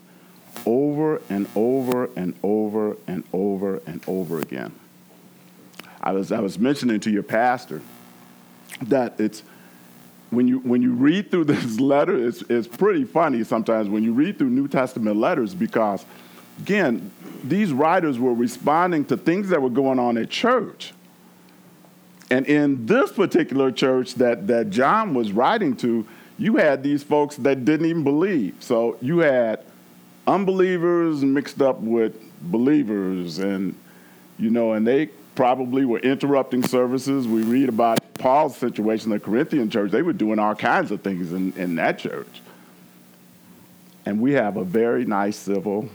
over 0.65 1.21
and 1.29 1.47
over 1.55 2.09
and 2.15 2.33
over 2.43 2.97
and 3.07 3.23
over 3.31 3.81
and 3.85 4.01
over 4.07 4.41
again. 4.41 4.73
I 6.01 6.11
was, 6.11 6.31
I 6.31 6.39
was 6.39 6.59
mentioning 6.59 6.99
to 7.01 7.11
your 7.11 7.23
pastor 7.23 7.81
that 8.81 9.19
it's 9.19 9.43
when 10.29 10.47
you 10.47 10.59
when 10.59 10.81
you 10.81 10.93
read 10.93 11.31
through 11.31 11.43
this 11.45 11.79
letter, 11.79 12.27
it's, 12.27 12.43
it's 12.49 12.67
pretty 12.67 13.03
funny 13.03 13.43
sometimes 13.43 13.89
when 13.89 14.03
you 14.03 14.13
read 14.13 14.37
through 14.37 14.49
New 14.49 14.67
Testament 14.67 15.17
letters 15.17 15.53
because 15.53 16.05
again, 16.61 17.11
these 17.43 17.73
writers 17.73 18.19
were 18.19 18.33
responding 18.33 19.05
to 19.05 19.17
things 19.17 19.49
that 19.49 19.61
were 19.61 19.69
going 19.69 19.99
on 19.99 20.17
at 20.17 20.29
church. 20.29 20.93
And 22.31 22.45
in 22.47 22.85
this 22.85 23.11
particular 23.11 23.71
church 23.71 24.15
that, 24.15 24.47
that 24.47 24.71
John 24.71 25.13
was 25.13 25.31
writing 25.31 25.75
to, 25.77 26.07
you 26.37 26.57
had 26.57 26.81
these 26.81 27.03
folks 27.03 27.35
that 27.37 27.65
didn't 27.65 27.85
even 27.85 28.03
believe. 28.03 28.55
So 28.59 28.97
you 29.01 29.19
had 29.19 29.63
unbelievers 30.25 31.23
mixed 31.23 31.61
up 31.61 31.79
with 31.79 32.19
believers, 32.41 33.39
and 33.39 33.75
you 34.37 34.49
know, 34.49 34.73
and 34.73 34.85
they 34.85 35.09
probably 35.35 35.85
were 35.85 35.99
interrupting 35.99 36.63
services. 36.63 37.27
We 37.27 37.43
read 37.43 37.69
about 37.69 37.99
Paul's 38.15 38.57
situation 38.57 39.11
in 39.11 39.19
the 39.19 39.23
Corinthian 39.23 39.69
church. 39.69 39.91
They 39.91 40.01
were 40.01 40.13
doing 40.13 40.39
all 40.39 40.55
kinds 40.55 40.91
of 40.91 41.01
things 41.01 41.33
in, 41.33 41.53
in 41.53 41.75
that 41.75 41.99
church. 41.99 42.41
And 44.05 44.21
we 44.21 44.33
have 44.33 44.57
a 44.57 44.63
very 44.63 45.05
nice 45.05 45.35
civil 45.35 45.89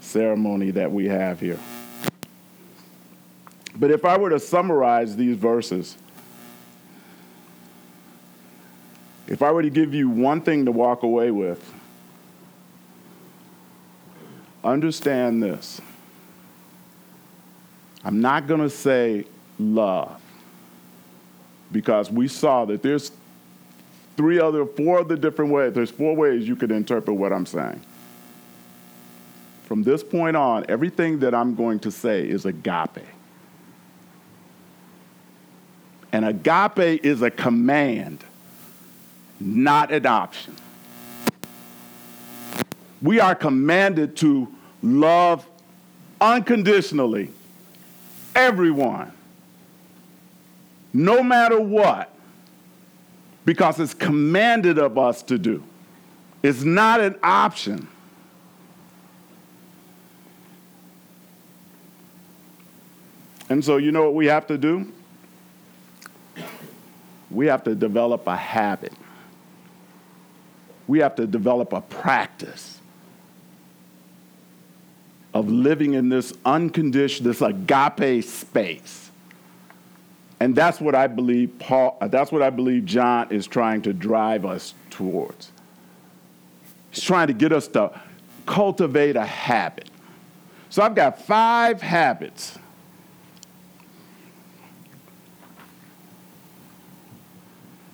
ceremony 0.00 0.70
that 0.72 0.90
we 0.90 1.08
have 1.08 1.40
here. 1.40 1.58
But 3.74 3.90
if 3.90 4.04
I 4.04 4.18
were 4.18 4.30
to 4.30 4.40
summarize 4.40 5.16
these 5.16 5.36
verses, 5.36 5.96
If 9.32 9.40
I 9.40 9.50
were 9.50 9.62
to 9.62 9.70
give 9.70 9.94
you 9.94 10.10
one 10.10 10.42
thing 10.42 10.66
to 10.66 10.72
walk 10.72 11.02
away 11.04 11.30
with, 11.30 11.72
understand 14.62 15.42
this. 15.42 15.80
I'm 18.04 18.20
not 18.20 18.46
going 18.46 18.60
to 18.60 18.70
say 18.70 19.26
love 19.58 20.20
because 21.70 22.10
we 22.10 22.28
saw 22.28 22.64
that 22.66 22.82
there's 22.82 23.12
three 24.16 24.40
other, 24.40 24.66
four 24.66 25.00
other 25.00 25.16
different 25.16 25.52
ways. 25.52 25.72
There's 25.72 25.90
four 25.90 26.14
ways 26.14 26.46
you 26.46 26.56
could 26.56 26.70
interpret 26.70 27.16
what 27.16 27.32
I'm 27.32 27.46
saying. 27.46 27.80
From 29.64 29.82
this 29.82 30.02
point 30.04 30.36
on, 30.36 30.66
everything 30.68 31.20
that 31.20 31.34
I'm 31.34 31.54
going 31.54 31.78
to 31.80 31.90
say 31.90 32.28
is 32.28 32.44
agape. 32.44 33.06
And 36.10 36.26
agape 36.26 37.04
is 37.04 37.22
a 37.22 37.30
command 37.30 38.22
not 39.44 39.92
an 39.92 40.06
option. 40.06 40.54
We 43.00 43.20
are 43.20 43.34
commanded 43.34 44.16
to 44.18 44.48
love 44.82 45.46
unconditionally 46.20 47.30
everyone, 48.34 49.12
no 50.92 51.22
matter 51.22 51.60
what, 51.60 52.14
because 53.44 53.80
it's 53.80 53.94
commanded 53.94 54.78
of 54.78 54.98
us 54.98 55.22
to 55.24 55.38
do. 55.38 55.62
It's 56.42 56.62
not 56.62 57.00
an 57.00 57.16
option. 57.22 57.88
And 63.48 63.64
so, 63.64 63.76
you 63.76 63.92
know 63.92 64.02
what 64.02 64.14
we 64.14 64.26
have 64.26 64.46
to 64.46 64.58
do? 64.58 64.92
We 67.30 67.46
have 67.46 67.64
to 67.64 67.74
develop 67.74 68.26
a 68.26 68.36
habit 68.36 68.92
we 70.92 70.98
have 70.98 71.16
to 71.16 71.26
develop 71.26 71.72
a 71.72 71.80
practice 71.80 72.81
of 75.34 75.50
living 75.50 75.94
in 75.94 76.08
this 76.08 76.32
unconditioned, 76.44 77.26
this 77.26 77.40
agape 77.40 78.24
space. 78.24 79.10
And 80.40 80.56
that's 80.56 80.80
what 80.80 80.94
I 80.94 81.06
believe 81.06 81.58
Paul, 81.58 81.96
uh, 82.00 82.08
that's 82.08 82.32
what 82.32 82.42
I 82.42 82.50
believe 82.50 82.84
John 82.84 83.30
is 83.30 83.46
trying 83.46 83.82
to 83.82 83.92
drive 83.92 84.44
us 84.44 84.74
towards. 84.90 85.52
He's 86.90 87.04
trying 87.04 87.28
to 87.28 87.32
get 87.32 87.52
us 87.52 87.68
to 87.68 87.98
cultivate 88.44 89.16
a 89.16 89.24
habit. 89.24 89.88
So 90.68 90.82
I've 90.82 90.94
got 90.94 91.22
five 91.22 91.80
habits. 91.80 92.58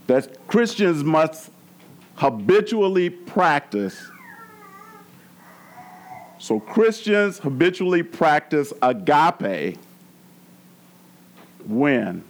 That 0.06 0.46
Christians 0.46 1.04
must 1.04 1.50
habitually 2.14 3.10
practice. 3.10 4.10
So 6.38 6.60
Christians 6.60 7.38
habitually 7.38 8.02
practice 8.02 8.72
agape 8.80 9.78
when? 11.66 12.24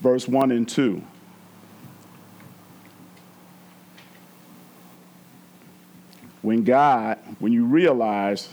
Verse 0.00 0.28
1 0.28 0.50
and 0.50 0.68
2. 0.68 1.02
When 6.42 6.62
God, 6.62 7.18
when 7.38 7.52
you 7.52 7.64
realize, 7.64 8.50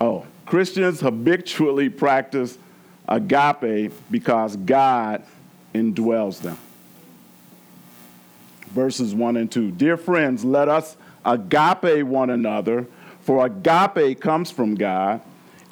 oh, 0.00 0.26
Christians 0.46 1.00
habitually 1.00 1.88
practice 1.88 2.58
agape 3.08 3.92
because 4.10 4.56
God 4.56 5.24
indwells 5.72 6.40
them 6.40 6.58
verses 8.70 9.14
1 9.14 9.36
and 9.36 9.50
2. 9.50 9.72
Dear 9.72 9.96
friends, 9.96 10.44
let 10.44 10.68
us 10.68 10.96
agape 11.24 12.04
one 12.04 12.30
another, 12.30 12.86
for 13.20 13.46
agape 13.46 14.20
comes 14.20 14.50
from 14.50 14.74
God. 14.74 15.20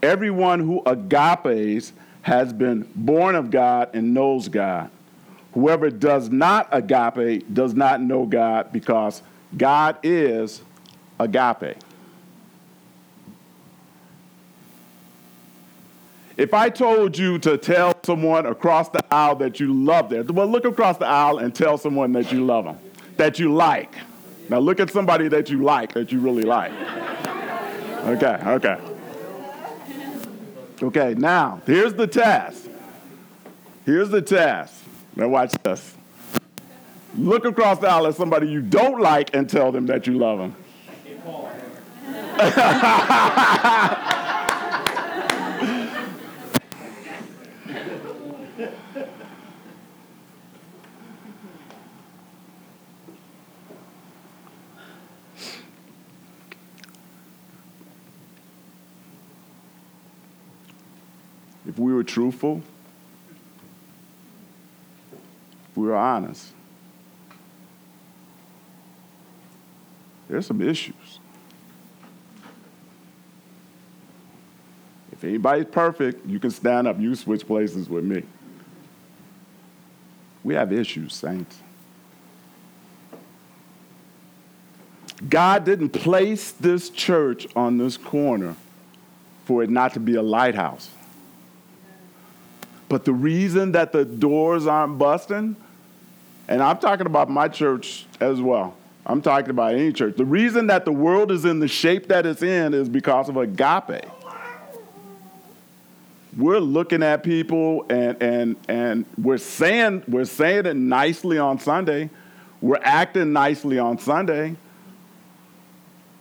Everyone 0.03 0.61
who 0.61 0.83
agapes 0.87 1.93
has 2.23 2.53
been 2.53 2.89
born 2.95 3.35
of 3.35 3.51
God 3.51 3.91
and 3.95 4.15
knows 4.15 4.49
God. 4.49 4.91
Whoever 5.55 5.91
does 5.91 6.31
not 6.31 6.69
agape 6.71 7.53
does 7.53 7.75
not 7.75 8.01
know 8.01 8.27
God 8.27 8.73
because 8.73 9.23
God 9.57 9.97
is 10.03 10.63
agape. 11.19 11.79
If 16.37 16.55
I 16.55 16.69
told 16.69 17.19
you 17.19 17.39
to 17.41 17.59
tell 17.59 17.95
someone 18.05 18.47
across 18.47 18.89
the 18.91 19.05
aisle 19.13 19.35
that 19.37 19.59
you 19.59 19.73
love 19.75 20.11
them, 20.11 20.27
well, 20.29 20.47
look 20.47 20.65
across 20.65 20.97
the 20.97 21.07
aisle 21.07 21.39
and 21.39 21.53
tell 21.53 21.77
someone 21.77 22.13
that 22.13 22.31
you 22.31 22.45
love 22.45 22.67
them 22.67 22.79
that 23.19 23.39
you 23.39 23.53
like. 23.53 23.93
Now 24.49 24.59
look 24.59 24.81
at 24.81 24.91
somebody 24.91 25.29
that 25.29 25.51
you 25.51 25.63
like, 25.63 25.93
that 25.93 26.11
you 26.11 26.21
really 26.21 26.45
like. 26.45 26.73
Okay, 28.05 28.39
okay. 28.47 28.79
Okay, 30.83 31.15
now 31.15 31.61
here's 31.67 31.95
the 31.95 32.07
test. 32.07 32.69
Here's 33.85 34.11
the 34.11 34.23
test. 34.23 34.75
Now 35.17 35.29
watch 35.29 35.53
this. 35.63 35.95
Look 37.17 37.45
across 37.45 37.79
the 37.81 37.89
aisle 37.89 38.07
at 38.07 38.15
somebody 38.15 38.49
you 38.49 38.63
don't 38.63 39.01
like 39.01 39.35
and 39.35 39.49
tell 39.49 39.73
them 39.73 39.87
that 39.87 40.07
you 40.07 40.19
love 40.19 40.39
them. 40.39 40.57
if 61.79 61.83
we 61.83 61.93
were 61.93 62.03
truthful, 62.03 62.61
we 65.77 65.87
were 65.87 65.95
honest, 65.95 66.49
there's 70.29 70.45
some 70.45 70.61
issues. 70.61 71.21
If 75.13 75.23
anybody's 75.23 75.67
perfect, 75.67 76.27
you 76.27 76.41
can 76.41 76.51
stand 76.51 76.89
up, 76.89 76.99
you 76.99 77.15
switch 77.15 77.47
places 77.47 77.89
with 77.89 78.03
me. 78.03 78.25
We 80.43 80.55
have 80.55 80.73
issues, 80.73 81.15
saints. 81.15 81.61
God 85.29 85.65
didn't 85.65 85.91
place 85.91 86.51
this 86.51 86.91
church 86.91 87.47
on 87.55 87.79
this 87.79 87.97
corner 87.97 88.57
for 89.45 89.63
it 89.63 89.71
not 89.71 89.95
to 89.95 90.01
be 90.01 90.17
a 90.17 90.23
lighthouse. 90.23 90.91
But 92.89 93.05
the 93.05 93.13
reason 93.13 93.73
that 93.73 93.93
the 93.93 94.05
doors 94.05 94.67
aren't 94.67 94.99
busting, 94.99 95.57
and 96.49 96.63
I'm 96.63 96.79
talking 96.79 97.07
about 97.07 97.29
my 97.29 97.49
church 97.49 98.07
as 98.21 98.41
well, 98.41 98.75
I'm 99.05 99.23
talking 99.23 99.51
about 99.51 99.75
any 99.75 99.93
church. 99.93 100.17
The 100.17 100.25
reason 100.25 100.67
that 100.69 100.85
the 100.85 100.93
world 100.93 101.31
is 101.31 101.45
in 101.45 101.61
the 101.61 101.69
shape 101.69 102.09
that 102.09 102.27
it's 102.27 102.43
in 102.43 102.75
is 102.75 102.89
because 102.89 103.29
of 103.29 103.37
agape. 103.37 104.05
We're 106.37 106.61
looking 106.61 107.03
at 107.03 107.23
people 107.23 107.85
and, 107.89 108.23
and, 108.23 108.57
and 108.69 109.07
we're, 109.17 109.39
saying, 109.39 110.05
we're 110.07 110.25
saying 110.25 110.67
it 110.67 110.77
nicely 110.77 111.39
on 111.39 111.59
Sunday. 111.59 112.11
We're 112.61 112.81
acting 112.81 113.33
nicely 113.33 113.79
on 113.79 113.99
Sunday. 113.99 114.57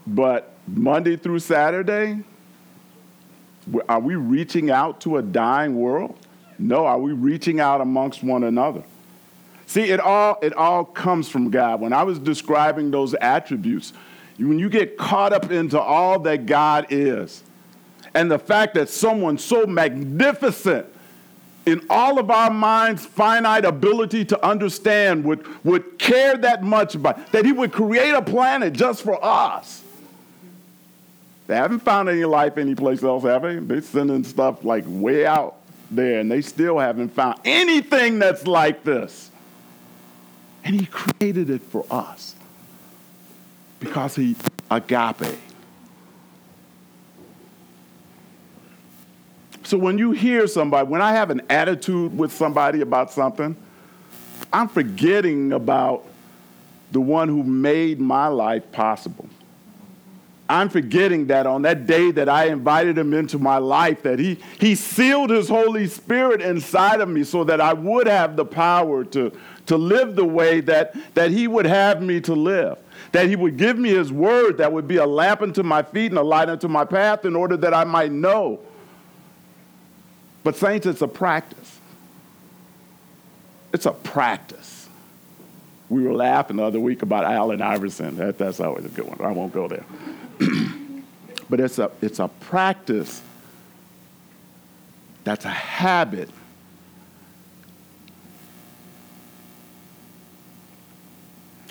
But 0.08 0.54
Monday 0.66 1.18
through 1.18 1.40
Saturday, 1.40 2.24
are 3.88 4.00
we 4.00 4.16
reaching 4.16 4.72
out 4.72 5.02
to 5.02 5.18
a 5.18 5.22
dying 5.22 5.76
world? 5.76 6.18
No, 6.60 6.86
are 6.86 6.98
we 6.98 7.14
reaching 7.14 7.60
out 7.60 7.82
amongst 7.82 8.24
one 8.24 8.44
another? 8.44 8.84
See, 9.66 9.84
it 9.84 10.00
all, 10.00 10.38
it 10.42 10.54
all 10.54 10.86
comes 10.86 11.30
from 11.30 11.50
God. 11.50 11.82
When 11.82 11.94
I 11.94 12.04
was 12.04 12.20
describing 12.20 12.90
those 12.90 13.14
attributes, 13.16 13.94
when 14.38 14.60
you 14.60 14.70
get 14.70 14.98
caught 14.98 15.34
up 15.34 15.52
into 15.52 15.80
all 15.80 16.20
that 16.20 16.46
God 16.46 16.88
is, 16.90 17.44
and 18.14 18.32
the 18.32 18.40
fact 18.40 18.76
that 18.76 18.90
someone 18.90 19.38
so 19.38 19.66
magnificent 19.66 20.86
in 21.66 21.86
all 21.90 22.18
of 22.18 22.32
our 22.32 22.50
minds' 22.50 23.06
finite 23.06 23.66
ability 23.66 24.24
to 24.26 24.46
understand 24.46 25.26
would, 25.26 25.46
would 25.66 26.00
care 26.00 26.38
that 26.38 26.64
much 26.64 26.96
about, 26.96 27.32
that 27.34 27.44
he 27.44 27.52
would 27.52 27.74
create 27.74 28.12
a 28.12 28.22
planet 28.22 28.72
just 28.74 29.04
for 29.04 29.24
us 29.24 29.84
they 31.48 31.56
haven't 31.56 31.80
found 31.80 32.10
any 32.10 32.26
life 32.26 32.58
anyplace 32.58 33.02
else, 33.02 33.24
have 33.24 33.42
they? 33.42 33.56
They're 33.56 33.82
sending 33.82 34.24
stuff 34.26 34.64
like 34.66 34.84
way 34.86 35.26
out 35.26 35.56
there, 35.90 36.20
and 36.20 36.32
they 36.32 36.42
still 36.42 36.80
haven't 36.80 37.10
found 37.10 37.40
anything 37.46 38.20
that's 38.20 38.46
like 38.46 38.84
this. 38.84 39.32
And 40.64 40.80
he 40.80 40.86
created 40.88 41.50
it 41.50 41.62
for 41.62 41.86
us 41.90 42.36
because 43.80 44.16
he 44.16 44.36
agape. 44.70 45.38
So 49.64 49.78
when 49.78 49.98
you 49.98 50.12
hear 50.12 50.48
somebody, 50.48 50.88
when 50.88 51.02
I 51.02 51.12
have 51.12 51.30
an 51.30 51.42
attitude 51.50 52.18
with 52.18 52.32
somebody 52.32 52.82
about 52.82 53.12
something, 53.12 53.56
I'm 54.54 54.70
forgetting 54.70 55.52
about 55.52 56.06
the 56.92 57.02
one 57.02 57.28
who 57.28 57.44
made 57.44 58.00
my 58.00 58.28
life 58.28 58.72
possible. 58.72 59.28
I'm 60.50 60.70
forgetting 60.70 61.28
that 61.28 61.46
on 61.46 61.64
that 61.64 61.88
day 61.88 62.12
that 62.12 62.30
I 62.30 62.46
invited 62.46 62.98
him 62.98 63.14
into 63.14 63.38
my 63.38 63.58
life, 63.58 64.04
that 64.04 64.18
he, 64.18 64.40
he 64.60 64.76
sealed 64.76 65.30
his 65.30 65.50
Holy 65.50 65.88
Spirit 65.88 66.42
inside 66.42 67.02
of 67.02 67.10
me 67.10 67.24
so 67.26 67.44
that 67.44 67.60
I 67.60 67.74
would 67.74 68.08
have 68.08 68.38
the 68.38 68.46
power 68.46 69.04
to, 69.06 69.32
to 69.66 69.78
live 69.78 70.16
the 70.16 70.24
way 70.26 70.62
that, 70.62 70.96
that 71.16 71.32
he 71.32 71.48
would 71.48 71.66
have 71.66 72.02
me 72.02 72.22
to 72.22 72.34
live. 72.34 72.78
That 73.12 73.28
he 73.28 73.36
would 73.36 73.58
give 73.58 73.78
me 73.78 73.90
his 73.90 74.12
word 74.12 74.58
that 74.58 74.72
would 74.72 74.88
be 74.88 74.98
a 74.98 75.06
lamp 75.06 75.42
unto 75.42 75.64
my 75.64 75.84
feet 75.84 76.12
and 76.12 76.20
a 76.20 76.24
light 76.24 76.50
unto 76.50 76.68
my 76.70 76.86
path 76.86 77.26
in 77.26 77.36
order 77.36 77.58
that 77.58 77.74
I 77.74 77.84
might 77.84 78.12
know. 78.12 78.60
But, 80.44 80.56
saints, 80.56 80.86
it's 80.86 81.02
a 81.02 81.08
practice. 81.10 81.80
It's 83.74 83.86
a 83.86 83.92
practice. 83.92 84.88
We 85.90 86.04
were 86.04 86.14
laughing 86.14 86.58
the 86.58 86.64
other 86.64 86.80
week 86.80 87.02
about 87.02 87.26
Allen 87.26 87.62
Iverson. 87.62 88.16
That, 88.18 88.38
that's 88.38 88.60
always 88.62 88.86
a 88.86 88.90
good 88.90 89.06
one. 89.06 89.20
I 89.22 89.32
won't 89.32 89.54
go 89.54 89.68
there. 89.68 89.86
but 91.50 91.60
it's 91.60 91.80
a, 91.80 91.92
it's 92.02 92.20
a 92.20 92.28
practice 92.28 93.22
that's 95.24 95.46
a 95.46 95.50
habit. 95.50 96.30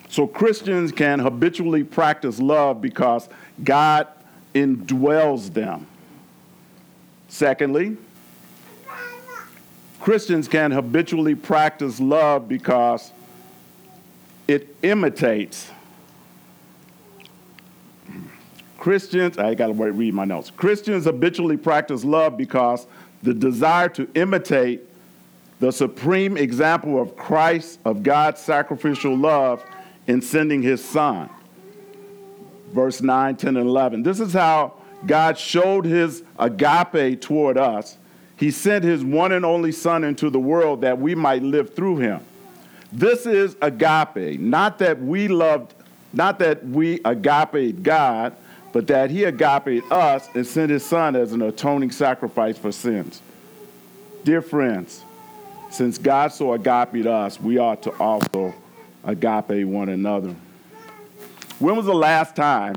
So 0.08 0.26
Christians 0.26 0.92
can 0.92 1.18
habitually 1.18 1.84
practice 1.84 2.38
love 2.38 2.80
because 2.80 3.28
God 3.64 4.08
indwells 4.54 5.52
them. 5.52 5.86
Secondly, 7.28 7.96
Christians 10.00 10.48
can 10.48 10.70
habitually 10.70 11.34
practice 11.34 11.98
love 11.98 12.48
because 12.48 13.10
it 14.46 14.74
imitates 14.82 15.70
Christians, 18.86 19.36
I 19.36 19.56
got 19.56 19.66
to 19.66 19.72
read 19.72 20.14
my 20.14 20.24
notes. 20.24 20.52
Christians 20.56 21.06
habitually 21.06 21.56
practice 21.56 22.04
love 22.04 22.36
because 22.36 22.86
the 23.20 23.34
desire 23.34 23.88
to 23.88 24.08
imitate 24.14 24.80
the 25.58 25.72
supreme 25.72 26.36
example 26.36 27.02
of 27.02 27.16
Christ, 27.16 27.80
of 27.84 28.04
God's 28.04 28.40
sacrificial 28.40 29.16
love 29.16 29.60
in 30.06 30.22
sending 30.22 30.62
his 30.62 30.84
son. 30.84 31.28
Verse 32.70 33.02
9, 33.02 33.34
10, 33.34 33.56
and 33.56 33.68
11. 33.68 34.04
This 34.04 34.20
is 34.20 34.32
how 34.32 34.74
God 35.04 35.36
showed 35.36 35.84
his 35.84 36.22
agape 36.38 37.20
toward 37.20 37.58
us. 37.58 37.98
He 38.36 38.52
sent 38.52 38.84
his 38.84 39.02
one 39.02 39.32
and 39.32 39.44
only 39.44 39.72
son 39.72 40.04
into 40.04 40.30
the 40.30 40.38
world 40.38 40.82
that 40.82 41.00
we 41.00 41.16
might 41.16 41.42
live 41.42 41.74
through 41.74 41.96
him. 41.96 42.20
This 42.92 43.26
is 43.26 43.56
agape, 43.60 44.38
not 44.38 44.78
that 44.78 45.02
we 45.02 45.26
loved, 45.26 45.74
not 46.12 46.38
that 46.38 46.64
we 46.64 47.00
agape 47.04 47.82
God, 47.82 48.36
but 48.76 48.88
that 48.88 49.10
he 49.10 49.24
agape 49.24 49.90
us 49.90 50.28
and 50.34 50.46
sent 50.46 50.70
his 50.70 50.84
son 50.84 51.16
as 51.16 51.32
an 51.32 51.40
atoning 51.40 51.90
sacrifice 51.90 52.58
for 52.58 52.70
sins. 52.70 53.22
Dear 54.22 54.42
friends, 54.42 55.02
since 55.70 55.96
God 55.96 56.30
so 56.30 56.52
agape 56.52 57.06
us, 57.06 57.40
we 57.40 57.56
ought 57.56 57.82
to 57.84 57.90
also 57.96 58.52
agape 59.02 59.66
one 59.66 59.88
another. 59.88 60.36
When 61.58 61.74
was 61.74 61.86
the 61.86 61.94
last 61.94 62.36
time 62.36 62.74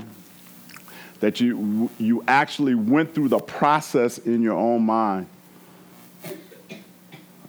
that 1.19 1.41
you, 1.41 1.89
you 1.99 2.23
actually 2.29 2.75
went 2.75 3.13
through 3.13 3.27
the 3.27 3.39
process 3.39 4.19
in 4.19 4.41
your 4.41 4.55
own 4.55 4.83
mind 4.83 5.27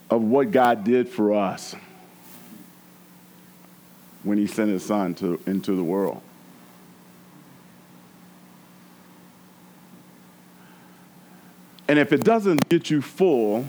of 0.09 0.23
what 0.23 0.51
God 0.51 0.83
did 0.83 1.07
for 1.07 1.33
us 1.33 1.73
when 4.23 4.37
he 4.37 4.45
sent 4.45 4.71
his 4.71 4.85
son 4.85 5.15
to, 5.15 5.39
into 5.47 5.73
the 5.73 5.85
world? 5.85 6.21
And 11.91 11.99
if 11.99 12.13
it 12.13 12.23
doesn't 12.23 12.69
get 12.69 12.89
you 12.89 13.01
full, 13.01 13.65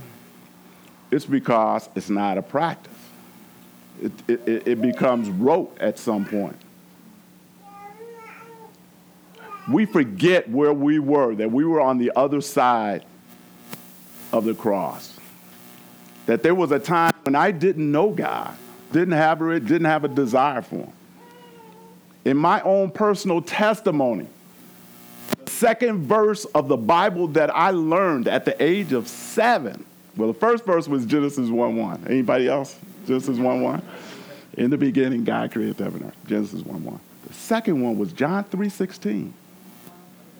it's 1.10 1.24
because 1.24 1.88
it's 1.96 2.08
not 2.08 2.38
a 2.38 2.42
practice. 2.42 2.92
It, 4.00 4.12
it, 4.28 4.68
it 4.68 4.80
becomes 4.80 5.28
rote 5.28 5.76
at 5.80 5.98
some 5.98 6.24
point. 6.24 6.54
We 9.68 9.86
forget 9.86 10.48
where 10.48 10.72
we 10.72 11.00
were, 11.00 11.34
that 11.34 11.50
we 11.50 11.64
were 11.64 11.80
on 11.80 11.98
the 11.98 12.12
other 12.14 12.40
side 12.40 13.04
of 14.32 14.44
the 14.44 14.54
cross. 14.54 15.18
That 16.26 16.44
there 16.44 16.54
was 16.54 16.70
a 16.70 16.78
time 16.78 17.12
when 17.24 17.34
I 17.34 17.50
didn't 17.50 17.90
know 17.90 18.10
God, 18.10 18.56
didn't 18.92 19.14
have 19.14 19.42
it, 19.42 19.66
didn't 19.66 19.86
have 19.86 20.04
a 20.04 20.08
desire 20.08 20.62
for 20.62 20.76
Him. 20.76 20.92
In 22.24 22.36
my 22.36 22.60
own 22.60 22.92
personal 22.92 23.42
testimony, 23.42 24.28
second 25.62 26.06
verse 26.08 26.44
of 26.46 26.66
the 26.66 26.76
Bible 26.76 27.28
that 27.28 27.54
I 27.54 27.70
learned 27.70 28.26
at 28.26 28.44
the 28.44 28.60
age 28.60 28.92
of 28.92 29.06
seven. 29.06 29.84
Well, 30.16 30.26
the 30.26 30.38
first 30.38 30.64
verse 30.66 30.88
was 30.88 31.06
Genesis 31.06 31.48
1 31.48 31.76
1. 31.76 32.06
Anybody 32.08 32.48
else? 32.48 32.76
Genesis 33.06 33.38
1 33.38 33.62
1. 33.62 33.82
In 34.54 34.70
the 34.70 34.76
beginning, 34.76 35.22
God 35.22 35.52
created 35.52 35.78
heaven 35.78 36.02
and 36.02 36.10
earth. 36.10 36.16
Genesis 36.26 36.62
1 36.62 36.82
1. 36.82 37.00
The 37.28 37.34
second 37.34 37.80
one 37.80 37.96
was 37.96 38.12
John 38.12 38.42
3 38.42 38.68
16. 38.68 39.32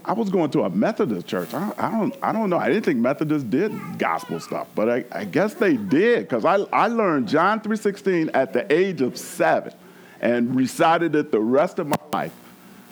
I 0.04 0.12
was 0.12 0.28
going 0.28 0.50
to 0.50 0.64
a 0.64 0.70
Methodist 0.70 1.28
church. 1.28 1.54
I, 1.54 1.72
I, 1.78 1.90
don't, 1.92 2.16
I 2.20 2.32
don't 2.32 2.50
know. 2.50 2.58
I 2.58 2.66
didn't 2.66 2.84
think 2.84 2.98
Methodists 2.98 3.48
did 3.48 3.72
gospel 4.00 4.40
stuff, 4.40 4.66
but 4.74 4.90
I, 4.90 5.04
I 5.12 5.24
guess 5.24 5.54
they 5.54 5.76
did 5.76 6.28
because 6.28 6.44
I, 6.44 6.56
I 6.72 6.88
learned 6.88 7.28
John 7.28 7.60
3.16 7.60 8.30
at 8.34 8.52
the 8.52 8.70
age 8.72 9.00
of 9.00 9.16
seven 9.16 9.72
and 10.20 10.56
recited 10.56 11.14
it 11.14 11.30
the 11.30 11.38
rest 11.38 11.78
of 11.78 11.86
my 11.86 11.96
life 12.12 12.34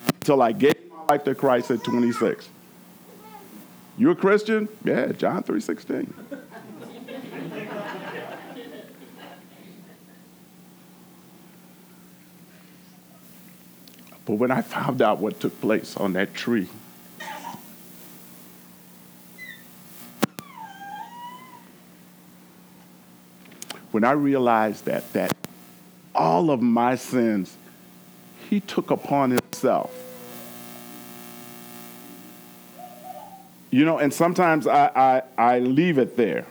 until 0.07 0.41
I 0.41 0.53
gave 0.53 0.90
life 1.11 1.25
to 1.25 1.35
Christ 1.35 1.69
at 1.69 1.83
26. 1.83 2.47
You 3.97 4.11
a 4.11 4.15
Christian? 4.15 4.69
Yeah, 4.85 5.11
John 5.11 5.43
3:16. 5.43 6.13
but 14.25 14.35
when 14.35 14.51
I 14.51 14.61
found 14.61 15.01
out 15.01 15.19
what 15.19 15.41
took 15.41 15.59
place 15.59 15.97
on 15.97 16.13
that 16.13 16.33
tree, 16.33 16.69
when 23.91 24.05
I 24.05 24.13
realized 24.13 24.85
that 24.85 25.11
that 25.11 25.35
all 26.15 26.49
of 26.51 26.61
my 26.61 26.95
sins 26.95 27.57
he 28.49 28.61
took 28.61 28.89
upon 28.91 29.31
himself 29.31 30.10
You 33.71 33.85
know, 33.85 33.97
and 33.97 34.13
sometimes 34.13 34.67
I, 34.67 34.91
I, 35.37 35.53
I 35.55 35.59
leave 35.59 35.97
it 35.97 36.17
there. 36.17 36.45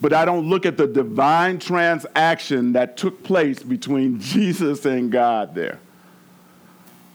But 0.00 0.12
I 0.12 0.24
don't 0.24 0.48
look 0.50 0.66
at 0.66 0.76
the 0.76 0.86
divine 0.86 1.58
transaction 1.58 2.72
that 2.72 2.96
took 2.96 3.22
place 3.22 3.62
between 3.62 4.20
Jesus 4.20 4.84
and 4.84 5.10
God 5.10 5.54
there. 5.54 5.78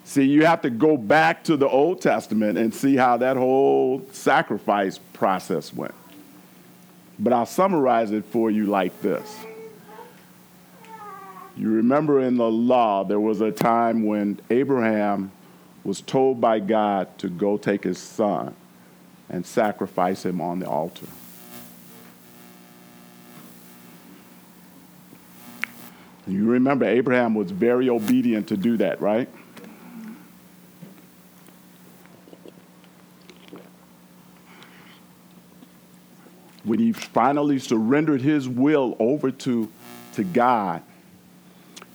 See, 0.06 0.24
you 0.24 0.46
have 0.46 0.62
to 0.64 0.70
go 0.70 0.98
back 0.98 1.44
to 1.46 1.56
the 1.56 1.68
Old 1.68 2.02
Testament 2.02 2.58
and 2.58 2.74
see 2.74 2.96
how 2.96 3.18
that 3.18 3.38
whole 3.38 4.06
sacrifice 4.12 4.98
process 5.14 5.74
went. 5.74 5.94
But 7.20 7.34
I'll 7.34 7.46
summarize 7.46 8.12
it 8.12 8.26
for 8.26 8.50
you 8.50 8.66
like 8.66 9.00
this. 9.02 9.38
You 11.56 11.72
remember 11.76 12.22
in 12.22 12.38
the 12.38 12.50
law, 12.50 13.04
there 13.04 13.20
was 13.20 13.42
a 13.42 13.52
time 13.52 14.06
when 14.06 14.40
Abraham 14.50 15.32
was 15.84 16.02
told 16.02 16.40
by 16.40 16.60
God 16.60 17.18
to 17.20 17.30
go 17.30 17.58
take 17.58 17.84
his 17.84 17.98
son 17.98 18.56
and 19.30 19.46
sacrifice 19.46 20.26
him 20.26 20.42
on 20.42 20.60
the 20.60 20.70
altar. 20.70 21.08
You 26.28 26.46
remember 26.46 26.86
Abraham 26.86 27.34
was 27.34 27.52
very 27.52 27.90
obedient 27.90 28.48
to 28.50 28.58
do 28.58 28.78
that, 28.78 29.02
right? 29.02 29.28
When 36.64 36.78
he 36.78 36.92
finally 36.92 37.58
surrendered 37.58 38.22
his 38.22 38.48
will 38.48 38.96
over 39.00 39.32
to, 39.32 39.68
to 40.14 40.24
God, 40.24 40.84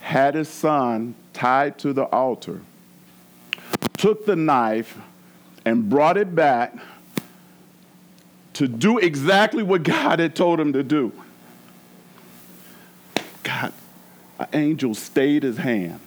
had 0.01 0.35
his 0.35 0.49
son 0.49 1.15
tied 1.33 1.79
to 1.79 1.93
the 1.93 2.05
altar, 2.05 2.63
took 3.97 4.27
the 4.27 4.37
knife, 4.37 4.99
and 5.65 5.91
brought 5.91 6.17
it 6.17 6.35
back 6.35 6.77
to 8.53 8.69
do 8.69 8.99
exactly 8.99 9.63
what 9.63 9.83
God 9.83 10.21
had 10.21 10.35
told 10.35 10.61
him 10.61 10.73
to 10.73 10.83
do. 10.83 11.13
God, 13.43 13.73
an 14.39 14.47
angel 14.53 14.95
stayed 14.95 15.43
his 15.43 15.59
hand. 15.59 16.01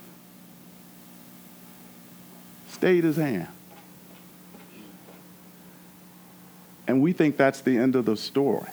Stayed 2.69 3.03
his 3.03 3.17
hand. 3.17 3.49
And 6.87 7.01
we 7.01 7.13
think 7.13 7.37
that's 7.37 7.61
the 7.61 7.77
end 7.77 7.95
of 7.95 8.05
the 8.05 8.17
story. 8.17 8.69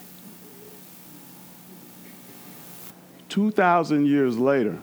2,000 3.29 4.07
years 4.07 4.39
later, 4.39 4.79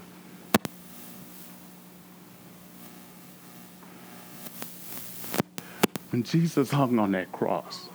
when 6.13 6.21
Jesus 6.21 6.69
hung 6.69 6.99
on 6.99 7.13
that 7.13 7.31
cross, 7.31 7.89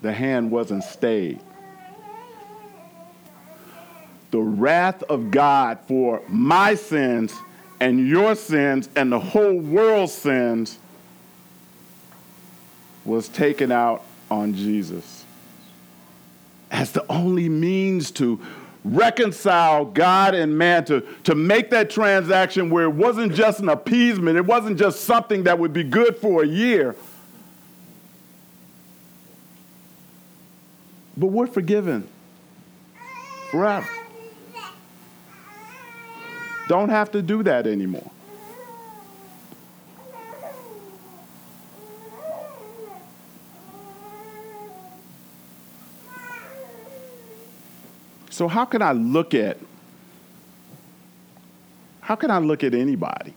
the 0.00 0.10
hand 0.10 0.50
wasn't 0.50 0.82
stayed. 0.82 1.38
The 4.30 4.38
wrath 4.38 5.02
of 5.02 5.30
God 5.30 5.80
for 5.86 6.22
my 6.28 6.76
sins 6.76 7.34
and 7.78 8.08
your 8.08 8.34
sins 8.36 8.88
and 8.96 9.12
the 9.12 9.20
whole 9.20 9.60
world's 9.60 10.14
sins 10.14 10.78
was 13.04 13.28
taken 13.28 13.70
out 13.70 14.02
on 14.30 14.54
Jesus 14.54 15.26
as 16.70 16.92
the 16.92 17.04
only 17.12 17.50
means 17.50 18.10
to 18.12 18.40
reconcile 18.84 19.84
God 19.84 20.34
and 20.34 20.56
man, 20.56 20.84
to, 20.86 21.04
to 21.24 21.34
make 21.34 21.70
that 21.70 21.90
transaction 21.90 22.70
where 22.70 22.84
it 22.84 22.94
wasn't 22.94 23.34
just 23.34 23.60
an 23.60 23.68
appeasement, 23.68 24.36
it 24.36 24.46
wasn't 24.46 24.78
just 24.78 25.02
something 25.02 25.44
that 25.44 25.58
would 25.58 25.72
be 25.72 25.84
good 25.84 26.16
for 26.16 26.42
a 26.42 26.46
year. 26.46 26.94
But 31.16 31.26
we're 31.26 31.48
forgiven 31.48 32.08
forever. 33.50 33.88
Don't 36.68 36.90
have 36.90 37.10
to 37.12 37.22
do 37.22 37.42
that 37.42 37.66
anymore. 37.66 38.10
So 48.38 48.46
how 48.46 48.64
can 48.66 48.82
I 48.82 48.92
look 48.92 49.34
at 49.34 49.58
how 52.00 52.14
can 52.14 52.30
I 52.30 52.38
look 52.38 52.62
at 52.62 52.72
anybody? 52.72 53.34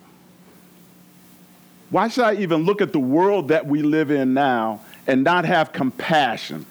Why 1.90 2.08
should 2.08 2.24
I 2.24 2.36
even 2.36 2.66
look 2.66 2.82
at 2.82 2.94
the 2.94 3.00
world 3.00 3.48
that 3.48 3.66
we 3.66 3.82
live 3.82 4.12
in 4.12 4.36
now 4.36 4.82
and 5.08 5.24
not 5.24 5.46
have 5.46 5.74
compassion? 5.74 6.68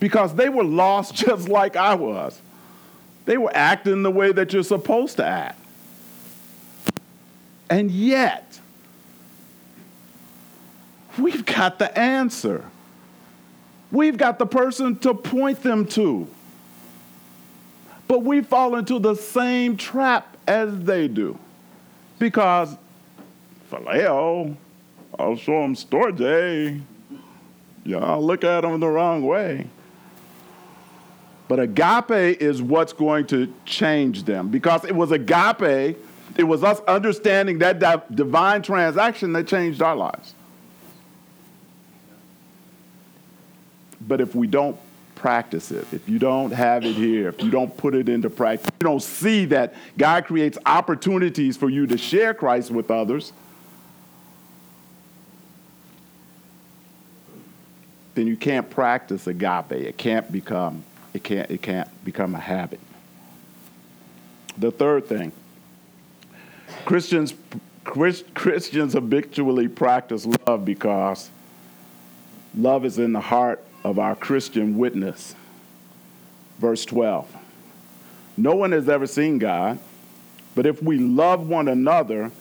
Because 0.00 0.34
they 0.34 0.48
were 0.48 0.64
lost 0.64 1.14
just 1.26 1.50
like 1.50 1.76
I 1.76 1.94
was. 1.94 2.40
They 3.26 3.36
were 3.36 3.54
acting 3.54 4.02
the 4.02 4.10
way 4.10 4.32
that 4.32 4.54
you're 4.54 4.62
supposed 4.62 5.18
to 5.18 5.24
act. 5.26 5.60
And 7.68 7.90
yet, 7.90 8.58
we've 11.18 11.44
got 11.44 11.78
the 11.78 11.96
answer. 11.96 12.70
We've 13.96 14.18
got 14.18 14.38
the 14.38 14.44
person 14.44 14.98
to 14.98 15.14
point 15.14 15.62
them 15.62 15.86
to. 15.86 16.28
But 18.06 18.24
we 18.24 18.42
fall 18.42 18.76
into 18.76 18.98
the 18.98 19.14
same 19.14 19.78
trap 19.78 20.36
as 20.46 20.78
they 20.80 21.08
do. 21.08 21.38
Because 22.18 22.76
Phileo, 23.72 24.54
I'll 25.18 25.36
show 25.36 25.62
them 25.62 25.74
Storge. 25.74 26.82
Y'all 27.86 28.22
look 28.22 28.44
at 28.44 28.60
them 28.60 28.78
the 28.80 28.86
wrong 28.86 29.24
way. 29.24 29.66
But 31.48 31.58
agape 31.58 32.38
is 32.38 32.60
what's 32.60 32.92
going 32.92 33.26
to 33.28 33.50
change 33.64 34.24
them 34.24 34.50
because 34.50 34.84
it 34.84 34.94
was 34.94 35.10
agape, 35.10 35.96
it 36.36 36.44
was 36.44 36.62
us 36.62 36.80
understanding 36.80 37.60
that 37.60 38.14
divine 38.14 38.60
transaction 38.60 39.32
that 39.32 39.46
changed 39.46 39.80
our 39.80 39.96
lives. 39.96 40.34
But 44.06 44.20
if 44.20 44.34
we 44.34 44.46
don't 44.46 44.78
practice 45.14 45.70
it, 45.70 45.86
if 45.92 46.08
you 46.08 46.18
don't 46.18 46.52
have 46.52 46.84
it 46.84 46.94
here, 46.94 47.28
if 47.28 47.42
you 47.42 47.50
don't 47.50 47.76
put 47.76 47.94
it 47.94 48.08
into 48.08 48.30
practice, 48.30 48.70
you 48.80 48.84
don't 48.84 49.02
see 49.02 49.46
that 49.46 49.74
God 49.98 50.26
creates 50.26 50.58
opportunities 50.66 51.56
for 51.56 51.68
you 51.68 51.86
to 51.86 51.98
share 51.98 52.34
Christ 52.34 52.70
with 52.70 52.90
others, 52.90 53.32
then 58.14 58.26
you 58.26 58.36
can't 58.36 58.68
practice 58.70 59.26
agape. 59.26 59.72
It 59.72 59.96
can't 59.96 60.30
become 60.30 60.84
it 61.16 61.24
can't, 61.24 61.50
it 61.50 61.62
can't 61.62 61.88
become 62.04 62.34
a 62.34 62.40
habit. 62.40 62.80
The 64.58 64.70
third 64.70 65.06
thing 65.06 65.32
Christians, 66.84 67.34
Christians 67.84 68.92
habitually 68.92 69.68
practice 69.68 70.26
love 70.46 70.64
because 70.64 71.30
love 72.54 72.84
is 72.84 72.98
in 72.98 73.12
the 73.12 73.20
heart 73.20 73.65
of 73.86 74.00
our 74.00 74.16
Christian 74.16 74.76
witness. 74.76 75.36
Verse 76.58 76.84
12 76.84 77.32
No 78.36 78.56
one 78.56 78.72
has 78.72 78.88
ever 78.88 79.06
seen 79.06 79.38
God, 79.38 79.78
but 80.56 80.66
if 80.66 80.82
we 80.82 80.98
love 80.98 81.48
one 81.48 81.68
another, 81.68 82.32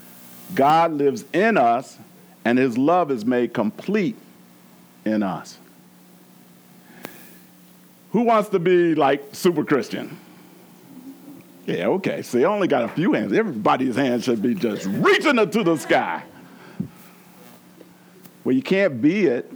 God 0.55 0.93
lives 0.93 1.23
in 1.33 1.57
us, 1.57 1.99
and 2.43 2.57
his 2.57 2.79
love 2.79 3.11
is 3.11 3.25
made 3.25 3.53
complete 3.53 4.15
in 5.05 5.21
us. 5.21 5.59
Who 8.11 8.21
wants 8.23 8.49
to 8.49 8.59
be 8.59 8.95
like 8.95 9.35
super 9.35 9.63
Christian? 9.63 10.17
Yeah, 11.67 11.87
okay. 11.87 12.23
See, 12.23 12.43
I 12.43 12.47
only 12.47 12.67
got 12.67 12.85
a 12.85 12.87
few 12.87 13.13
hands. 13.13 13.33
Everybody's 13.33 13.95
hands 13.95 14.23
should 14.23 14.41
be 14.41 14.55
just 14.55 14.85
reaching 14.85 15.37
into 15.37 15.63
the 15.63 15.77
sky. 15.77 16.23
Well, 18.43 18.55
you 18.55 18.61
can't 18.63 18.99
be 18.99 19.25
it 19.25 19.51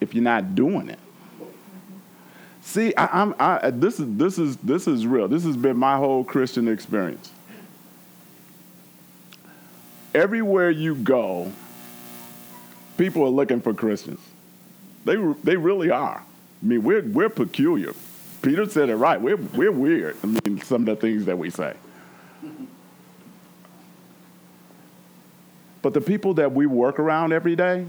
if 0.00 0.14
you're 0.14 0.24
not 0.24 0.54
doing 0.54 0.88
it. 0.88 0.98
See, 2.62 2.94
I, 2.96 3.22
am 3.22 3.34
I, 3.38 3.70
this 3.70 4.00
is 4.00 4.16
this 4.16 4.38
is 4.38 4.56
this 4.58 4.88
is 4.88 5.06
real. 5.06 5.28
This 5.28 5.44
has 5.44 5.56
been 5.56 5.76
my 5.76 5.96
whole 5.96 6.24
Christian 6.24 6.66
experience. 6.68 7.30
Everywhere 10.14 10.70
you 10.70 10.94
go, 10.94 11.52
people 12.96 13.22
are 13.24 13.28
looking 13.28 13.60
for 13.60 13.74
Christians. 13.74 14.20
They 15.04 15.16
they 15.42 15.56
really 15.56 15.90
are. 15.90 16.24
I 16.64 16.66
mean, 16.66 16.82
we're, 16.82 17.02
we're 17.02 17.28
peculiar. 17.28 17.92
Peter 18.40 18.68
said 18.68 18.88
it 18.88 18.96
right. 18.96 19.20
We're, 19.20 19.36
we're 19.36 19.72
weird. 19.72 20.16
I 20.22 20.26
mean, 20.26 20.60
some 20.62 20.82
of 20.82 20.86
the 20.86 20.96
things 20.96 21.26
that 21.26 21.36
we 21.36 21.50
say. 21.50 21.74
But 25.82 25.92
the 25.92 26.00
people 26.00 26.34
that 26.34 26.52
we 26.52 26.64
work 26.64 26.98
around 26.98 27.32
every 27.32 27.54
day, 27.54 27.86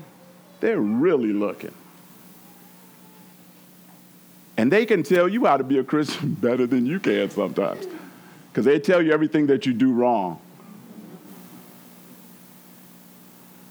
they're 0.60 0.80
really 0.80 1.32
looking. 1.32 1.74
And 4.66 4.72
they 4.72 4.88
can 4.88 5.04
tell 5.04 5.30
you 5.30 5.46
how 5.46 5.58
to 5.58 5.64
be 5.64 5.78
a 5.78 5.84
Christian 5.84 6.34
better 6.42 6.66
than 6.66 6.88
you 6.88 7.00
can 7.00 7.30
sometimes. 7.30 7.86
Because 8.50 8.66
they 8.66 8.80
tell 8.80 9.00
you 9.00 9.12
everything 9.12 9.46
that 9.46 9.68
you 9.68 9.74
do 9.74 9.94
wrong. 9.94 10.40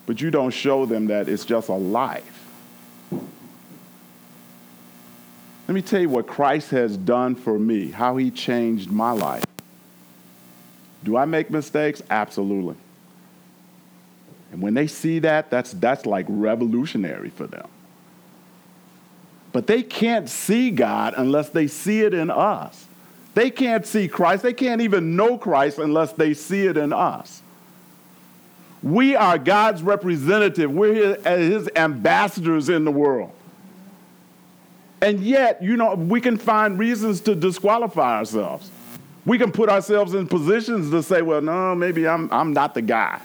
But 0.07 0.21
you 0.21 0.31
don't 0.31 0.53
show 0.53 0.87
them 0.87 1.09
that 1.09 1.29
it's 1.29 1.45
just 1.45 1.69
a 1.69 1.73
life. 1.73 2.47
Let 3.11 3.25
me 5.75 5.83
tell 5.83 6.01
you 6.01 6.09
what 6.09 6.29
Christ 6.29 6.71
has 6.71 6.97
done 6.97 7.35
for 7.35 7.59
me, 7.59 7.91
how 7.91 8.17
he 8.17 8.31
changed 8.31 8.89
my 8.89 9.11
life. 9.11 9.45
Do 11.03 11.17
I 11.17 11.25
make 11.25 11.51
mistakes? 11.51 12.05
Absolutely. 12.09 12.77
And 14.53 14.63
when 14.63 14.75
they 14.75 14.87
see 14.87 15.19
that, 15.19 15.51
that's, 15.51 15.73
that's 15.73 16.07
like 16.07 16.27
revolutionary 16.29 17.31
for 17.31 17.49
them. 17.49 17.67
But 19.55 19.69
they 19.69 19.85
can't 19.85 20.29
see 20.29 20.73
God 20.73 21.15
unless 21.17 21.49
they 21.49 21.69
see 21.69 22.01
it 22.01 22.13
in 22.13 22.29
us. 22.29 22.89
They 23.35 23.51
can't 23.51 23.87
see 23.87 24.09
Christ. 24.09 24.43
They 24.43 24.53
can't 24.53 24.81
even 24.81 25.15
know 25.15 25.39
Christ 25.39 25.79
unless 25.79 26.13
they 26.13 26.35
see 26.35 26.67
it 26.67 26.77
in 26.77 26.93
us. 26.93 27.41
We 28.83 29.15
are 29.15 29.39
God's 29.39 29.81
representative. 29.81 30.73
We're 30.73 31.15
his, 31.15 31.25
his 31.25 31.71
ambassadors 31.77 32.69
in 32.69 32.85
the 32.85 32.91
world. 32.91 33.31
And 35.01 35.21
yet, 35.21 35.63
you 35.63 35.77
know, 35.77 35.95
we 35.95 36.21
can 36.21 36.37
find 36.37 36.77
reasons 36.77 37.21
to 37.21 37.37
disqualify 37.37 38.19
ourselves. 38.19 38.73
We 39.25 39.39
can 39.39 39.53
put 39.53 39.69
ourselves 39.69 40.15
in 40.15 40.27
positions 40.27 40.91
to 40.91 41.01
say, 41.01 41.23
well, 41.23 41.41
no, 41.41 41.77
maybe 41.77 42.09
I'm, 42.09 42.29
I'm 42.33 42.53
not 42.53 42.75
the 42.75 42.83
guy. 42.83 43.21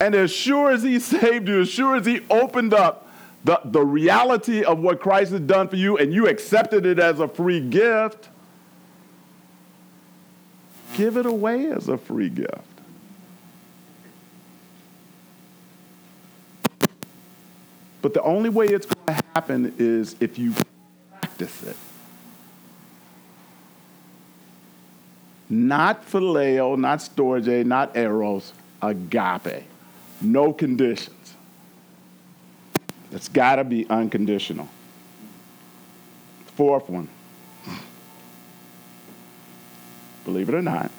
And 0.00 0.16
as 0.16 0.32
sure 0.32 0.72
as 0.72 0.82
he 0.82 0.98
saved 0.98 1.46
you, 1.46 1.60
as 1.60 1.68
sure 1.68 1.94
as 1.94 2.04
he 2.04 2.22
opened 2.28 2.74
up 2.74 3.10
the, 3.44 3.60
the 3.64 3.84
reality 3.84 4.62
of 4.62 4.78
what 4.78 5.00
Christ 5.00 5.32
has 5.32 5.40
done 5.40 5.68
for 5.68 5.76
you 5.76 5.96
and 5.96 6.12
you 6.12 6.28
accepted 6.28 6.86
it 6.86 6.98
as 6.98 7.18
a 7.18 7.26
free 7.26 7.60
gift, 7.60 8.28
give 10.94 11.16
it 11.16 11.26
away 11.26 11.66
as 11.70 11.88
a 11.88 11.98
free 11.98 12.28
gift. 12.28 12.72
But 18.00 18.14
the 18.14 18.22
only 18.22 18.50
way 18.50 18.66
it's 18.66 18.86
going 18.86 19.18
to 19.18 19.24
happen 19.34 19.74
is 19.78 20.16
if 20.20 20.38
you 20.38 20.54
practice 21.20 21.62
it. 21.62 21.76
Not 25.48 26.06
phileo, 26.06 26.78
not 26.78 26.98
storge, 26.98 27.64
not 27.66 27.96
eros, 27.96 28.52
agape. 28.80 29.64
No 30.20 30.52
conditions. 30.52 31.34
It's 33.12 33.28
got 33.28 33.56
to 33.56 33.64
be 33.64 33.86
unconditional. 33.88 34.68
Fourth 36.56 36.88
one. 36.88 37.08
Believe 40.24 40.48
it 40.48 40.54
or 40.54 40.62
not, 40.62 40.90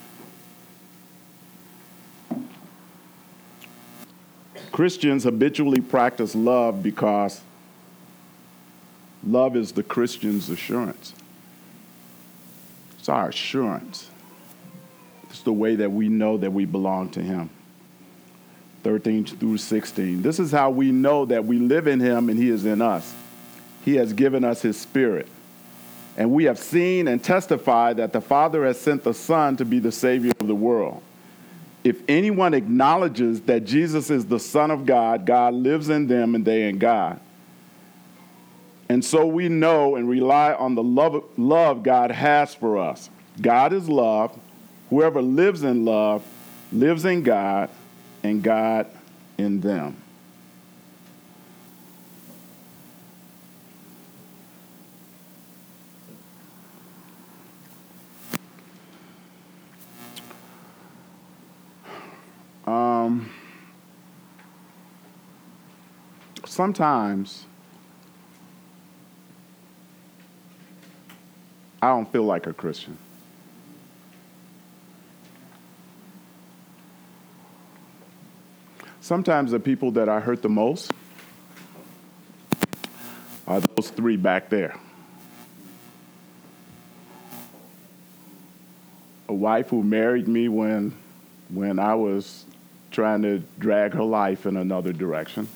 Christians 4.71 5.23
habitually 5.23 5.81
practice 5.81 6.35
love 6.35 6.83
because 6.83 7.41
love 9.25 9.55
is 9.55 9.71
the 9.71 9.83
Christian's 9.83 10.49
assurance. 10.49 11.13
It's 12.99 13.07
our 13.07 13.29
assurance. 13.29 14.09
It's 15.29 15.41
the 15.41 15.53
way 15.53 15.75
that 15.75 15.91
we 15.91 16.09
know 16.09 16.37
that 16.37 16.51
we 16.51 16.65
belong 16.65 17.09
to 17.11 17.21
Him. 17.21 17.49
13 18.83 19.25
through 19.25 19.57
16. 19.57 20.21
This 20.21 20.39
is 20.39 20.51
how 20.51 20.69
we 20.69 20.91
know 20.91 21.25
that 21.25 21.45
we 21.45 21.57
live 21.57 21.87
in 21.87 21.99
Him 21.99 22.29
and 22.29 22.37
He 22.37 22.49
is 22.49 22.65
in 22.65 22.81
us. 22.81 23.13
He 23.83 23.95
has 23.95 24.13
given 24.13 24.43
us 24.43 24.61
His 24.61 24.79
Spirit. 24.79 25.27
And 26.15 26.31
we 26.31 26.43
have 26.43 26.59
seen 26.59 27.07
and 27.07 27.23
testified 27.23 27.97
that 27.97 28.13
the 28.13 28.21
Father 28.21 28.65
has 28.65 28.79
sent 28.79 29.03
the 29.03 29.13
Son 29.13 29.57
to 29.57 29.65
be 29.65 29.79
the 29.79 29.91
Savior 29.91 30.31
of 30.39 30.47
the 30.47 30.55
world 30.55 31.01
if 31.83 32.01
anyone 32.07 32.53
acknowledges 32.53 33.41
that 33.41 33.65
Jesus 33.65 34.09
is 34.09 34.25
the 34.25 34.39
Son 34.39 34.71
of 34.71 34.85
God, 34.85 35.25
God 35.25 35.53
lives 35.53 35.89
in 35.89 36.07
them 36.07 36.33
and 36.33 36.45
they 36.45 36.69
in 36.69 36.77
God. 36.77 37.19
And 38.87 39.03
so 39.03 39.25
we 39.25 39.49
know 39.49 39.95
and 39.95 40.07
rely 40.07 40.53
on 40.53 40.75
the 40.75 40.83
love, 40.83 41.23
love 41.37 41.83
God 41.83 42.11
has 42.11 42.53
for 42.55 42.77
us. 42.77 43.09
God 43.41 43.73
is 43.73 43.89
love. 43.89 44.37
Whoever 44.89 45.21
lives 45.21 45.63
in 45.63 45.83
love 45.83 46.23
lives 46.71 47.03
in 47.05 47.23
God, 47.23 47.69
and 48.23 48.41
God 48.41 48.87
in 49.37 49.59
them. 49.59 49.97
Um, 62.65 63.29
sometimes 66.45 67.45
I 71.81 71.87
don't 71.87 72.09
feel 72.09 72.23
like 72.23 72.47
a 72.47 72.53
Christian. 72.53 72.97
Sometimes 79.03 79.51
the 79.51 79.59
people 79.59 79.91
that 79.91 80.07
I 80.07 80.21
hurt 80.21 80.41
the 80.41 80.47
most 80.47 80.89
are 83.45 83.59
those 83.59 83.89
three 83.89 84.15
back 84.15 84.47
there. 84.47 84.77
A 89.27 89.33
wife 89.33 89.67
who 89.67 89.83
married 89.83 90.29
me 90.29 90.47
when, 90.47 90.93
when 91.49 91.79
I 91.79 91.95
was 91.95 92.45
trying 92.91 93.23
to 93.23 93.43
drag 93.59 93.91
her 93.91 94.05
life 94.05 94.45
in 94.45 94.55
another 94.55 94.93
direction. 94.93 95.49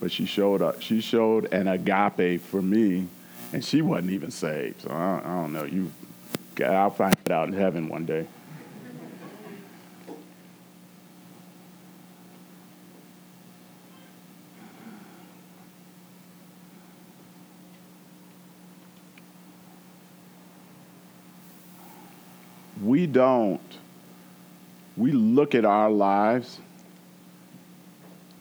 But 0.00 0.10
she 0.10 0.26
showed 0.26 0.60
up. 0.60 0.82
She 0.82 1.00
showed 1.00 1.52
an 1.52 1.68
agape 1.68 2.40
for 2.40 2.60
me, 2.60 3.06
and 3.52 3.64
she 3.64 3.80
wasn't 3.80 4.10
even 4.10 4.32
saved. 4.32 4.80
So 4.80 4.90
I, 4.90 5.20
I 5.24 5.40
don't 5.40 5.52
know. 5.52 5.62
You, 5.62 5.92
I'll 6.66 6.90
find 6.90 7.14
it 7.24 7.30
out 7.30 7.46
in 7.46 7.54
heaven 7.54 7.88
one 7.88 8.06
day. 8.06 8.26
we 22.88 22.97
don't 23.12 23.60
we 24.98 25.12
look 25.12 25.54
at 25.54 25.64
our 25.64 25.90
lives 25.90 26.58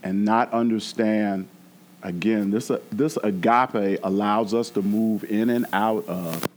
and 0.02 0.26
not 0.26 0.52
understand 0.52 1.48
again 2.02 2.50
this, 2.50 2.72
uh, 2.72 2.80
this 2.92 3.18
agape 3.24 4.00
allows 4.04 4.54
us 4.54 4.72
to 4.72 4.82
move 4.82 5.24
in 5.26 5.52
and 5.52 5.68
out 5.72 6.08
of 6.08 6.48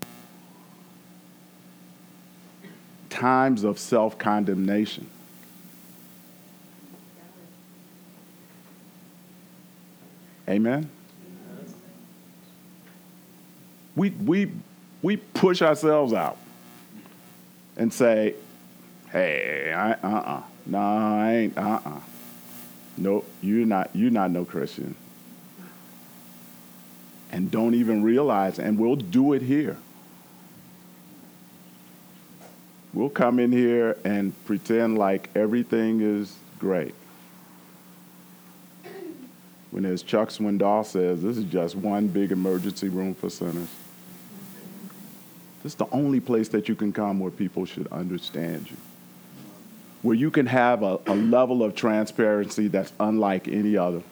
times 3.10 3.64
of 3.64 3.78
self-condemnation. 3.78 5.06
Amen? 10.48 10.88
We, 13.94 14.10
we, 14.10 14.50
we 15.02 15.16
push 15.18 15.60
ourselves 15.60 16.14
out 16.14 16.38
and 17.76 17.92
say 17.92 18.34
hey, 19.10 19.72
I, 19.72 19.92
uh-uh. 19.92 20.42
No, 20.66 20.78
I 20.78 21.32
ain't, 21.34 21.58
uh-uh. 21.58 22.00
Nope, 22.96 23.28
you're 23.42 23.66
not, 23.66 23.90
you're 23.94 24.10
not 24.10 24.30
no 24.30 24.44
Christian. 24.44 24.94
And 27.32 27.50
don't 27.50 27.74
even 27.74 28.02
realize, 28.02 28.58
and 28.58 28.78
we'll 28.78 28.96
do 28.96 29.32
it 29.32 29.42
here. 29.42 29.76
We'll 32.92 33.10
come 33.10 33.38
in 33.38 33.52
here 33.52 33.96
and 34.04 34.32
pretend 34.44 34.98
like 34.98 35.30
everything 35.36 36.00
is 36.00 36.36
great. 36.58 36.94
When 39.70 39.84
as 39.84 40.02
Chuck 40.02 40.30
Swindoll 40.30 40.84
says, 40.84 41.22
this 41.22 41.36
is 41.36 41.44
just 41.44 41.76
one 41.76 42.08
big 42.08 42.32
emergency 42.32 42.88
room 42.88 43.14
for 43.14 43.30
sinners. 43.30 43.68
This 45.62 45.72
is 45.72 45.76
the 45.76 45.88
only 45.90 46.20
place 46.20 46.48
that 46.48 46.68
you 46.68 46.74
can 46.74 46.92
come 46.92 47.20
where 47.20 47.30
people 47.30 47.64
should 47.66 47.86
understand 47.88 48.70
you 48.70 48.76
where 50.02 50.14
you 50.14 50.30
can 50.30 50.46
have 50.46 50.82
a, 50.82 50.98
a 51.06 51.14
level 51.14 51.62
of 51.62 51.74
transparency 51.74 52.68
that's 52.68 52.92
unlike 53.00 53.48
any 53.48 53.76
other. 53.76 54.02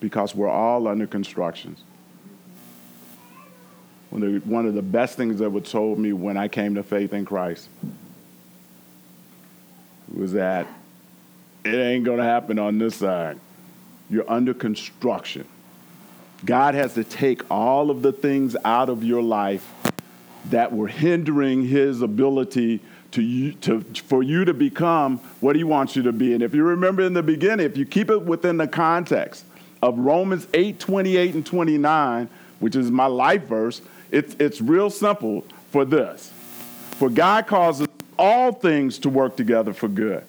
because 0.00 0.34
we're 0.34 0.50
all 0.50 0.86
under 0.86 1.06
construction. 1.06 1.76
One 4.10 4.66
of 4.66 4.74
the 4.74 4.82
best 4.82 5.16
things 5.16 5.38
that 5.38 5.50
was 5.50 5.70
told 5.70 5.98
me 5.98 6.12
when 6.12 6.36
I 6.36 6.46
came 6.46 6.74
to 6.74 6.82
faith 6.82 7.12
in 7.14 7.24
Christ 7.24 7.68
was 10.14 10.32
that 10.32 10.66
it 11.64 11.74
ain't 11.74 12.04
going 12.04 12.18
to 12.18 12.24
happen 12.24 12.58
on 12.58 12.78
this 12.78 12.96
side. 12.96 13.40
You're 14.10 14.30
under 14.30 14.52
construction. 14.54 15.46
God 16.44 16.74
has 16.74 16.94
to 16.94 17.04
take 17.04 17.50
all 17.50 17.90
of 17.90 18.02
the 18.02 18.12
things 18.12 18.56
out 18.64 18.88
of 18.88 19.02
your 19.02 19.22
life 19.22 19.66
that 20.50 20.72
were 20.72 20.88
hindering 20.88 21.66
his 21.66 22.02
ability 22.02 22.80
to, 23.12 23.52
to, 23.52 23.80
for 24.06 24.22
you 24.22 24.44
to 24.44 24.52
become 24.52 25.18
what 25.40 25.56
he 25.56 25.64
wants 25.64 25.96
you 25.96 26.02
to 26.02 26.12
be. 26.12 26.34
And 26.34 26.42
if 26.42 26.54
you 26.54 26.64
remember 26.64 27.02
in 27.02 27.14
the 27.14 27.22
beginning, 27.22 27.64
if 27.64 27.76
you 27.76 27.86
keep 27.86 28.10
it 28.10 28.22
within 28.22 28.56
the 28.56 28.68
context 28.68 29.44
of 29.80 29.98
Romans 29.98 30.46
8 30.52 30.78
28 30.78 31.34
and 31.34 31.46
29, 31.46 32.28
which 32.60 32.76
is 32.76 32.90
my 32.90 33.06
life 33.06 33.44
verse, 33.44 33.80
it's, 34.10 34.36
it's 34.38 34.60
real 34.60 34.90
simple 34.90 35.46
for 35.70 35.84
this. 35.84 36.30
For 36.98 37.08
God 37.08 37.46
causes 37.46 37.88
all 38.18 38.52
things 38.52 38.98
to 39.00 39.08
work 39.08 39.36
together 39.36 39.72
for 39.72 39.88
good 39.88 40.24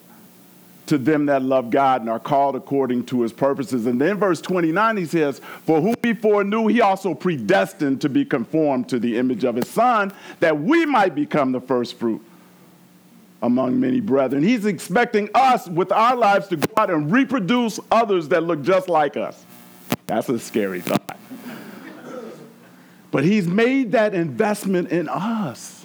to 0.88 0.98
them 0.98 1.26
that 1.28 1.42
love 1.42 1.70
God 1.70 2.02
and 2.02 2.10
are 2.10 2.20
called 2.20 2.56
according 2.56 3.06
to 3.08 3.22
his 3.22 3.34
purposes. 3.34 3.86
And 3.86 4.00
then 4.00 4.18
verse 4.18 4.42
29, 4.42 4.98
he 4.98 5.06
says, 5.06 5.42
For 5.66 5.82
whom 5.82 5.96
he 6.02 6.14
foreknew, 6.14 6.68
he 6.68 6.82
also 6.82 7.14
predestined 7.14 8.02
to 8.02 8.10
be 8.10 8.26
conformed 8.26 8.90
to 8.90 9.00
the 9.00 9.18
image 9.18 9.44
of 9.44 9.56
his 9.56 9.68
son, 9.68 10.14
that 10.40 10.60
we 10.60 10.86
might 10.86 11.16
become 11.16 11.52
the 11.52 11.62
first 11.62 11.98
fruit 11.98 12.22
among 13.42 13.80
many 13.80 14.00
brethren. 14.00 14.44
He's 14.44 14.66
expecting 14.66 15.30
us 15.36 15.68
with 15.68 15.92
our 15.92 16.16
lives 16.16 16.48
to 16.48 16.58
go 16.58 16.74
out 16.78 16.90
and 16.90 17.12
reproduce 17.12 17.80
others 17.92 18.28
that 18.30 18.44
look 18.44 18.62
just 18.62 18.90
like 18.90 19.18
us. 19.18 19.44
That's 20.08 20.30
a 20.30 20.40
scary 20.40 20.82
thought. 20.82 21.18
But 23.12 23.24
he's 23.24 23.48
made 23.48 23.94
that 23.94 24.14
investment 24.14 24.90
in 24.90 25.08
us. 25.08 25.85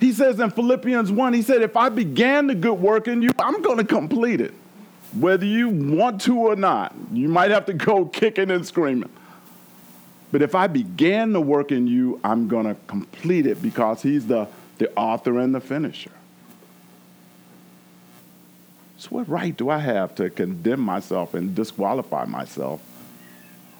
He 0.00 0.12
says 0.12 0.40
in 0.40 0.50
Philippians 0.50 1.12
1, 1.12 1.34
he 1.34 1.42
said, 1.42 1.60
If 1.60 1.76
I 1.76 1.90
began 1.90 2.46
the 2.46 2.54
good 2.54 2.80
work 2.80 3.06
in 3.06 3.20
you, 3.20 3.28
I'm 3.38 3.60
going 3.60 3.76
to 3.76 3.84
complete 3.84 4.40
it. 4.40 4.54
Whether 5.12 5.44
you 5.44 5.68
want 5.68 6.22
to 6.22 6.38
or 6.38 6.56
not, 6.56 6.94
you 7.12 7.28
might 7.28 7.50
have 7.50 7.66
to 7.66 7.74
go 7.74 8.06
kicking 8.06 8.50
and 8.50 8.66
screaming. 8.66 9.10
But 10.32 10.40
if 10.40 10.54
I 10.54 10.68
began 10.68 11.32
the 11.32 11.40
work 11.40 11.70
in 11.70 11.86
you, 11.86 12.18
I'm 12.24 12.48
going 12.48 12.66
to 12.66 12.76
complete 12.86 13.46
it 13.46 13.60
because 13.60 14.00
he's 14.00 14.26
the, 14.26 14.48
the 14.78 14.90
author 14.96 15.38
and 15.38 15.54
the 15.54 15.60
finisher. 15.60 16.12
So, 18.96 19.08
what 19.10 19.28
right 19.28 19.56
do 19.56 19.70
I 19.70 19.78
have 19.78 20.14
to 20.16 20.30
condemn 20.30 20.80
myself 20.80 21.34
and 21.34 21.54
disqualify 21.54 22.26
myself 22.26 22.80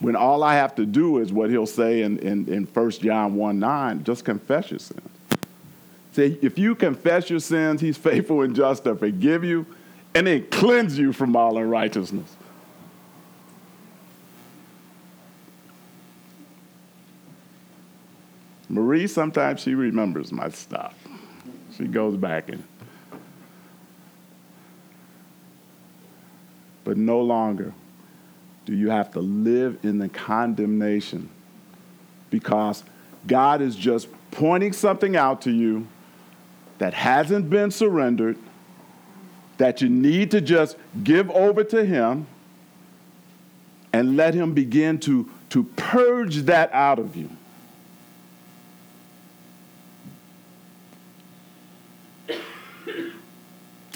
when 0.01 0.17
all 0.17 0.43
I 0.43 0.55
have 0.55 0.75
to 0.77 0.87
do 0.87 1.19
is 1.19 1.33
what 1.33 1.51
he'll 1.51 1.67
say 1.67 2.03
in, 2.03 2.19
in, 2.19 2.49
in 2.53 2.65
1 2.65 2.91
John 2.93 3.37
1 3.37 3.59
9, 3.59 4.05
just 4.05 4.25
confess 4.25 4.71
your 4.71 4.81
sins? 4.81 5.10
Say, 6.13 6.39
if 6.43 6.59
you 6.59 6.75
confess 6.75 7.31
your 7.31 7.41
sins, 7.41 7.81
he's 7.81 7.97
faithful 7.97 8.43
and 8.43 8.55
just 8.55 8.85
to 8.85 8.97
forgive 8.97 9.45
you 9.45 9.67
and 10.15 10.27
then 10.27 10.47
cleanse 10.51 10.99
you 10.99 11.13
from 11.13 11.37
all 11.37 11.57
unrighteousness. 11.57 12.37
Marie, 18.69 19.07
sometimes 19.07 19.61
she 19.61 19.75
remembers 19.75 20.33
my 20.33 20.49
stuff. 20.49 20.95
She 21.77 21.85
goes 21.85 22.17
back 22.17 22.49
and. 22.49 22.63
But 26.85 26.97
no 26.97 27.21
longer 27.21 27.73
do 28.67 28.75
you 28.75 28.91
have 28.91 29.13
to 29.13 29.21
live 29.21 29.79
in 29.85 29.99
the 29.99 30.09
condemnation 30.09 31.29
because 32.31 32.83
God 33.27 33.61
is 33.61 33.77
just 33.77 34.09
pointing 34.31 34.73
something 34.73 35.17
out 35.17 35.43
to 35.43 35.51
you 35.51 35.87
that 36.81 36.95
hasn't 36.95 37.51
been 37.51 37.71
surrendered, 37.71 38.39
that 39.59 39.83
you 39.83 39.89
need 39.91 40.31
to 40.31 40.41
just 40.41 40.79
give 41.05 41.31
over 41.31 41.63
to 41.63 41.85
Him 41.85 42.27
and 43.93 44.17
let 44.17 44.33
Him 44.33 44.55
begin 44.55 44.99
to, 45.01 45.29
to 45.51 45.63
purge 45.63 46.37
that 46.37 46.73
out 46.73 46.99
of 46.99 47.17
you. 47.17 47.29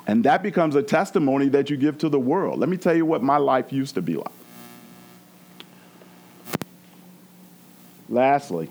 And 0.06 0.22
that 0.26 0.42
becomes 0.42 0.74
a 0.74 0.82
testimony 0.82 1.48
that 1.48 1.70
you 1.70 1.78
give 1.78 1.96
to 1.98 2.10
the 2.10 2.20
world. 2.20 2.58
Let 2.58 2.68
me 2.68 2.76
tell 2.76 2.94
you 2.94 3.06
what 3.06 3.22
my 3.22 3.38
life 3.38 3.72
used 3.72 3.94
to 3.94 4.02
be 4.02 4.16
like. 4.16 4.28
Lastly, 8.10 8.68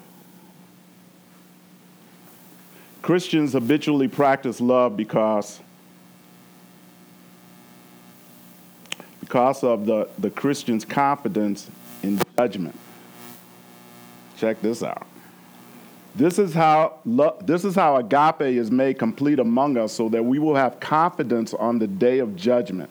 Christians 3.04 3.52
habitually 3.52 4.08
practice 4.08 4.62
love 4.62 4.96
because 4.96 5.60
because 9.20 9.62
of 9.62 9.86
the, 9.86 10.08
the 10.20 10.30
Christian's 10.30 10.86
confidence 10.86 11.70
in 12.02 12.22
judgment. 12.38 12.80
Check 14.38 14.62
this 14.62 14.82
out. 14.84 15.06
This 16.16 16.40
is 16.40 16.54
how 16.54 17.00
lo- 17.04 17.36
this 17.42 17.66
is 17.66 17.76
how 17.76 17.98
agape 17.98 18.42
is 18.42 18.72
made 18.72 18.98
complete 19.00 19.40
among 19.40 19.78
us 19.78 19.92
so 19.92 20.08
that 20.08 20.24
we 20.24 20.40
will 20.40 20.56
have 20.56 20.80
confidence 20.80 21.54
on 21.54 21.80
the 21.80 21.88
day 21.88 22.20
of 22.20 22.38
judgment. 22.38 22.90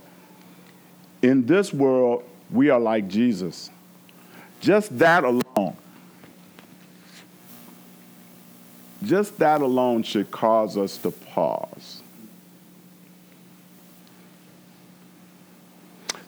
In 1.23 1.47
this 1.47 1.73
world, 1.73 2.25
we 2.51 2.69
are 2.69 2.81
like 2.81 3.09
Jesus. 3.09 3.71
Just 4.61 4.99
that 4.99 5.25
alone 5.25 5.77
Just 9.03 9.39
that 9.39 9.61
alone 9.61 10.03
should 10.05 10.31
cause 10.31 10.77
us 10.77 10.97
to 10.99 11.11
pause. 11.11 12.03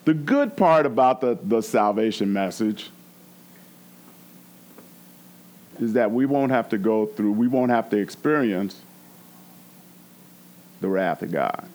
The 0.03 0.13
good 0.13 0.55
part 0.57 0.85
about 0.85 1.21
the, 1.21 1.37
the 1.41 1.61
salvation 1.61 2.31
message 2.31 2.89
is 5.79 5.93
that 5.93 6.11
we 6.11 6.25
won't 6.25 6.51
have 6.51 6.69
to 6.69 6.77
go 6.77 7.05
through, 7.05 7.31
we 7.31 7.47
won't 7.47 7.71
have 7.71 7.89
to 7.89 7.97
experience 7.97 8.81
the 10.81 10.87
wrath 10.87 11.21
of 11.21 11.31
God. 11.31 11.67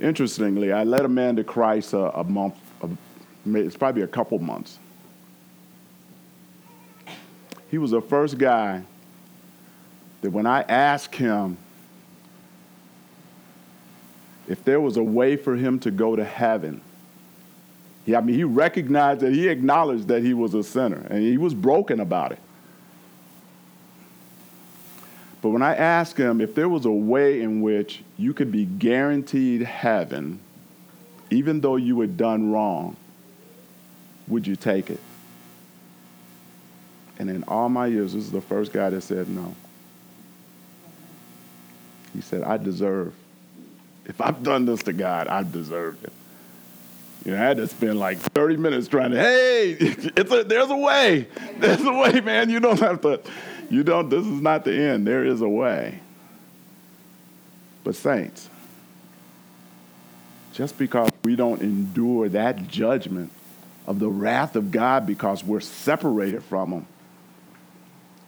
Interestingly, 0.00 0.72
I 0.72 0.84
led 0.84 1.04
a 1.04 1.08
man 1.08 1.36
to 1.36 1.44
Christ 1.44 1.92
a, 1.92 2.18
a 2.18 2.24
month, 2.24 2.54
a, 2.82 2.88
it's 3.56 3.76
probably 3.76 4.02
a 4.02 4.06
couple 4.06 4.38
months 4.38 4.78
he 7.70 7.78
was 7.78 7.90
the 7.90 8.00
first 8.00 8.38
guy 8.38 8.82
that 10.20 10.30
when 10.30 10.46
I 10.46 10.62
asked 10.62 11.14
him 11.14 11.56
if 14.48 14.64
there 14.64 14.80
was 14.80 14.96
a 14.96 15.02
way 15.02 15.36
for 15.36 15.56
him 15.56 15.78
to 15.80 15.90
go 15.90 16.16
to 16.16 16.24
heaven, 16.24 16.80
he, 18.06 18.16
I 18.16 18.22
mean, 18.22 18.34
he 18.34 18.44
recognized 18.44 19.20
that 19.20 19.34
he 19.34 19.48
acknowledged 19.48 20.08
that 20.08 20.22
he 20.22 20.32
was 20.32 20.54
a 20.54 20.62
sinner 20.62 21.06
and 21.10 21.22
he 21.22 21.36
was 21.36 21.52
broken 21.52 22.00
about 22.00 22.32
it. 22.32 22.38
But 25.42 25.50
when 25.50 25.62
I 25.62 25.74
asked 25.76 26.16
him 26.16 26.40
if 26.40 26.54
there 26.54 26.68
was 26.68 26.84
a 26.84 26.90
way 26.90 27.42
in 27.42 27.60
which 27.60 28.02
you 28.16 28.32
could 28.32 28.50
be 28.50 28.64
guaranteed 28.64 29.62
heaven, 29.62 30.40
even 31.30 31.60
though 31.60 31.76
you 31.76 32.00
had 32.00 32.16
done 32.16 32.50
wrong, 32.50 32.96
would 34.26 34.46
you 34.46 34.56
take 34.56 34.90
it? 34.90 35.00
And 37.18 37.28
in 37.28 37.42
all 37.44 37.68
my 37.68 37.86
years, 37.86 38.12
this 38.12 38.24
is 38.24 38.30
the 38.30 38.40
first 38.40 38.72
guy 38.72 38.90
that 38.90 39.02
said 39.02 39.28
no. 39.28 39.54
He 42.14 42.20
said, 42.20 42.42
I 42.42 42.56
deserve. 42.56 43.12
If 44.06 44.20
I've 44.20 44.42
done 44.42 44.64
this 44.64 44.82
to 44.84 44.92
God, 44.92 45.28
I 45.28 45.42
deserve 45.42 46.02
it. 46.04 46.12
You 47.24 47.32
know, 47.32 47.38
I 47.38 47.40
had 47.40 47.56
to 47.58 47.66
spend 47.66 47.98
like 47.98 48.18
30 48.18 48.56
minutes 48.56 48.88
trying 48.88 49.10
to, 49.10 49.18
hey, 49.18 49.72
it's 49.80 50.32
a, 50.32 50.44
there's 50.44 50.70
a 50.70 50.76
way. 50.76 51.28
There's 51.58 51.82
a 51.82 51.92
way, 51.92 52.20
man. 52.20 52.48
You 52.48 52.60
don't 52.60 52.80
have 52.80 53.00
to, 53.02 53.20
you 53.68 53.82
don't, 53.82 54.08
this 54.08 54.24
is 54.24 54.40
not 54.40 54.64
the 54.64 54.72
end. 54.72 55.06
There 55.06 55.24
is 55.24 55.40
a 55.40 55.48
way. 55.48 56.00
But, 57.84 57.96
saints, 57.96 58.48
just 60.52 60.78
because 60.78 61.10
we 61.24 61.36
don't 61.36 61.60
endure 61.62 62.28
that 62.30 62.68
judgment 62.68 63.30
of 63.86 63.98
the 63.98 64.08
wrath 64.08 64.56
of 64.56 64.70
God 64.70 65.06
because 65.06 65.42
we're 65.44 65.60
separated 65.60 66.42
from 66.44 66.72
Him, 66.72 66.86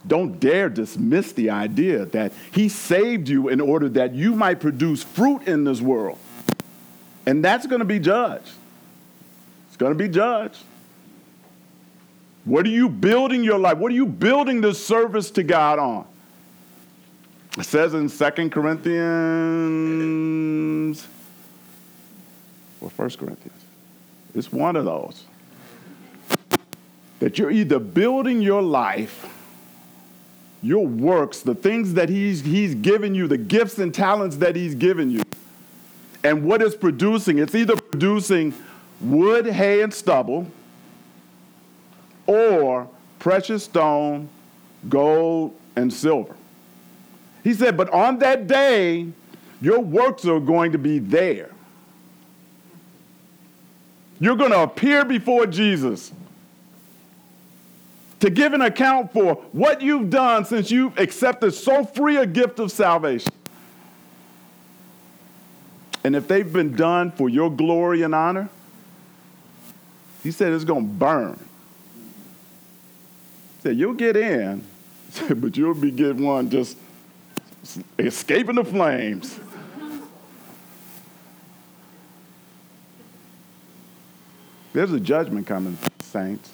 don't 0.07 0.40
dare 0.40 0.68
dismiss 0.68 1.32
the 1.32 1.51
idea 1.51 2.07
that 2.07 2.32
He 2.53 2.68
saved 2.68 3.28
you 3.28 3.48
in 3.48 3.61
order 3.61 3.88
that 3.90 4.14
you 4.14 4.34
might 4.34 4.61
produce 4.61 5.03
fruit 5.03 5.46
in 5.46 5.64
this 5.64 5.80
world. 5.80 6.18
And 7.26 7.44
that's 7.44 7.66
going 7.66 7.80
to 7.80 7.84
be 7.84 7.98
judged. 7.98 8.53
It's 9.68 9.76
going 9.76 9.92
to 9.92 9.98
be 9.98 10.09
judged. 10.09 10.62
What 12.44 12.64
are 12.64 12.70
you 12.70 12.88
building 12.88 13.44
your 13.44 13.59
life? 13.59 13.76
What 13.78 13.92
are 13.92 13.94
you 13.94 14.07
building 14.07 14.62
this 14.62 14.84
service 14.84 15.30
to 15.32 15.42
God 15.42 15.78
on? 15.78 16.07
It 17.59 17.64
says 17.64 17.94
in 17.94 18.09
2 18.09 18.51
Corinthians 18.51 21.07
or 22.80 22.88
1 22.88 23.11
Corinthians, 23.11 23.64
it's 24.34 24.53
one 24.53 24.76
of 24.76 24.84
those. 24.84 25.24
That 27.18 27.38
you're 27.38 27.51
either 27.51 27.78
building 27.78 28.40
your 28.40 28.62
life, 28.62 29.26
your 30.62 30.86
works, 30.86 31.40
the 31.40 31.54
things 31.54 31.94
that 31.94 32.08
he's, 32.08 32.42
he's 32.42 32.74
given 32.74 33.14
you, 33.14 33.26
the 33.26 33.38
gifts 33.38 33.78
and 33.78 33.94
talents 33.94 34.36
that 34.36 34.56
He's 34.56 34.74
given 34.74 35.11
you, 35.11 35.22
and 36.22 36.44
what 36.44 36.61
it's 36.61 36.74
producing. 36.76 37.38
It's 37.38 37.54
either 37.54 37.76
producing 37.76 38.54
wood, 39.00 39.46
hay, 39.46 39.80
and 39.82 39.92
stubble, 39.92 40.46
or 42.26 42.88
precious 43.18 43.64
stone, 43.64 44.28
gold, 44.88 45.56
and 45.76 45.92
silver. 45.92 46.36
He 47.42 47.54
said, 47.54 47.76
But 47.76 47.88
on 47.90 48.18
that 48.18 48.46
day, 48.46 49.06
your 49.62 49.80
works 49.80 50.26
are 50.26 50.40
going 50.40 50.72
to 50.72 50.78
be 50.78 50.98
there. 50.98 51.50
You're 54.18 54.36
going 54.36 54.50
to 54.50 54.61
appear 54.61 55.06
before 55.06 55.46
Jesus 55.46 56.12
to 58.20 58.30
give 58.30 58.52
an 58.52 58.60
account 58.60 59.12
for 59.12 59.34
what 59.52 59.80
you've 59.80 60.10
done 60.10 60.44
since 60.44 60.70
you've 60.70 60.96
accepted 60.98 61.52
so 61.52 61.84
free 61.84 62.16
a 62.16 62.26
gift 62.26 62.58
of 62.58 62.70
salvation. 62.70 63.32
And 66.04 66.14
if 66.14 66.28
they've 66.28 66.50
been 66.50 66.74
done 66.76 67.10
for 67.10 67.28
your 67.28 67.50
glory 67.50 68.02
and 68.02 68.14
honor, 68.14 68.48
he 70.22 70.30
said 70.30 70.52
it's 70.52 70.64
going 70.64 70.86
to 70.86 70.94
burn. 70.94 71.38
He 73.56 73.62
said, 73.62 73.76
You'll 73.78 73.94
get 73.94 74.16
in, 74.16 74.64
but 75.36 75.56
you'll 75.56 75.74
be 75.74 75.90
getting 75.90 76.24
one 76.24 76.50
just 76.50 76.76
escaping 77.98 78.56
the 78.56 78.64
flames. 78.64 79.38
There's 84.72 84.92
a 84.92 85.00
judgment 85.00 85.46
coming, 85.46 85.76
saints. 86.00 86.50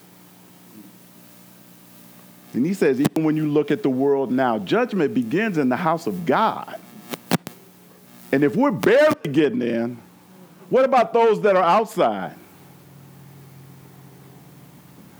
And 2.56 2.64
he 2.64 2.72
says, 2.72 2.98
even 2.98 3.22
when 3.22 3.36
you 3.36 3.46
look 3.46 3.70
at 3.70 3.82
the 3.82 3.90
world 3.90 4.32
now, 4.32 4.58
judgment 4.58 5.12
begins 5.12 5.58
in 5.58 5.68
the 5.68 5.76
house 5.76 6.06
of 6.06 6.24
God. 6.24 6.80
And 8.32 8.42
if 8.42 8.56
we're 8.56 8.70
barely 8.70 9.30
getting 9.30 9.60
in, 9.60 9.98
what 10.70 10.86
about 10.86 11.12
those 11.12 11.42
that 11.42 11.54
are 11.54 11.62
outside? 11.62 12.34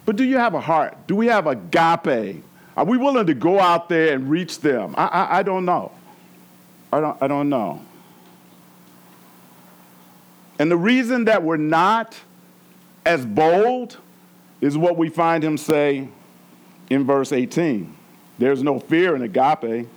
But 0.06 0.16
do 0.16 0.24
you 0.24 0.38
have 0.38 0.54
a 0.54 0.60
heart? 0.60 0.96
Do 1.06 1.14
we 1.14 1.26
have 1.26 1.46
agape? 1.46 2.42
Are 2.74 2.84
we 2.86 2.96
willing 2.96 3.26
to 3.26 3.34
go 3.34 3.60
out 3.60 3.90
there 3.90 4.14
and 4.14 4.30
reach 4.30 4.60
them? 4.60 4.94
I, 4.96 5.04
I, 5.04 5.38
I 5.38 5.42
don't 5.42 5.66
know. 5.66 5.92
I 6.90 7.00
don't, 7.00 7.22
I 7.22 7.26
don't 7.26 7.50
know. 7.50 7.84
And 10.58 10.70
the 10.70 10.76
reason 10.78 11.26
that 11.26 11.42
we're 11.42 11.58
not 11.58 12.16
as 13.04 13.26
bold 13.26 13.98
is 14.62 14.78
what 14.78 14.96
we 14.96 15.10
find 15.10 15.44
him 15.44 15.58
say 15.58 16.08
in 16.90 17.04
verse 17.04 17.32
18. 17.32 17.94
There's 18.38 18.62
no 18.62 18.78
fear 18.78 19.16
in 19.16 19.22
agape, 19.22 19.88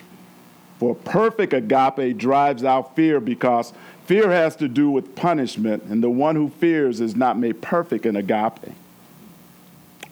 for 0.80 0.96
perfect 0.96 1.54
agape 1.54 2.18
drives 2.18 2.64
out 2.64 2.96
fear 2.96 3.20
because 3.20 3.74
fear 4.06 4.32
has 4.32 4.56
to 4.58 4.68
do 4.68 4.90
with 4.90 5.16
punishment, 5.16 5.84
and 5.84 6.02
the 6.02 6.10
one 6.10 6.36
who 6.36 6.50
fears 6.50 7.02
is 7.02 7.16
not 7.16 7.38
made 7.38 7.62
perfect 7.62 8.06
in 8.06 8.16
agape. 8.16 8.74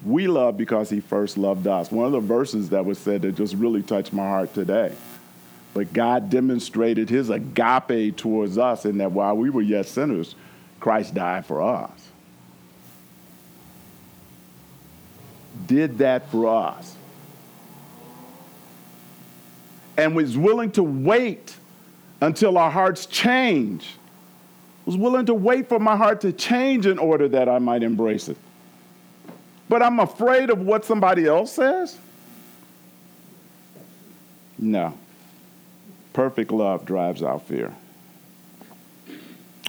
We 0.05 0.27
love 0.27 0.57
because 0.57 0.89
he 0.89 0.99
first 0.99 1.37
loved 1.37 1.67
us. 1.67 1.91
One 1.91 2.05
of 2.05 2.11
the 2.11 2.19
verses 2.19 2.69
that 2.69 2.85
was 2.85 2.99
said 2.99 3.23
that 3.23 3.35
just 3.35 3.55
really 3.55 3.81
touched 3.81 4.13
my 4.13 4.23
heart 4.23 4.53
today. 4.53 4.93
But 5.73 5.93
God 5.93 6.29
demonstrated 6.29 7.09
his 7.09 7.29
agape 7.29 8.15
towards 8.15 8.57
us 8.57 8.85
in 8.85 8.97
that 8.99 9.11
while 9.11 9.35
we 9.35 9.49
were 9.49 9.61
yet 9.61 9.87
sinners, 9.87 10.35
Christ 10.79 11.13
died 11.13 11.45
for 11.45 11.61
us. 11.61 12.06
Did 15.65 15.97
that 15.99 16.29
for 16.29 16.47
us. 16.47 16.95
And 19.97 20.15
was 20.15 20.37
willing 20.37 20.71
to 20.71 20.83
wait 20.83 21.55
until 22.21 22.57
our 22.57 22.69
hearts 22.69 23.05
change. 23.05 23.95
Was 24.85 24.95
willing 24.95 25.25
to 25.25 25.33
wait 25.33 25.67
for 25.67 25.79
my 25.79 25.97
heart 25.97 26.21
to 26.21 26.31
change 26.31 26.85
in 26.85 26.99
order 26.99 27.27
that 27.29 27.49
I 27.49 27.59
might 27.59 27.83
embrace 27.83 28.29
it 28.29 28.37
but 29.69 29.81
I'm 29.81 29.99
afraid 29.99 30.49
of 30.49 30.61
what 30.61 30.85
somebody 30.85 31.25
else 31.25 31.53
says? 31.53 31.97
No. 34.57 34.97
Perfect 36.13 36.51
love 36.51 36.85
drives 36.85 37.21
out 37.21 37.47
fear. 37.47 37.73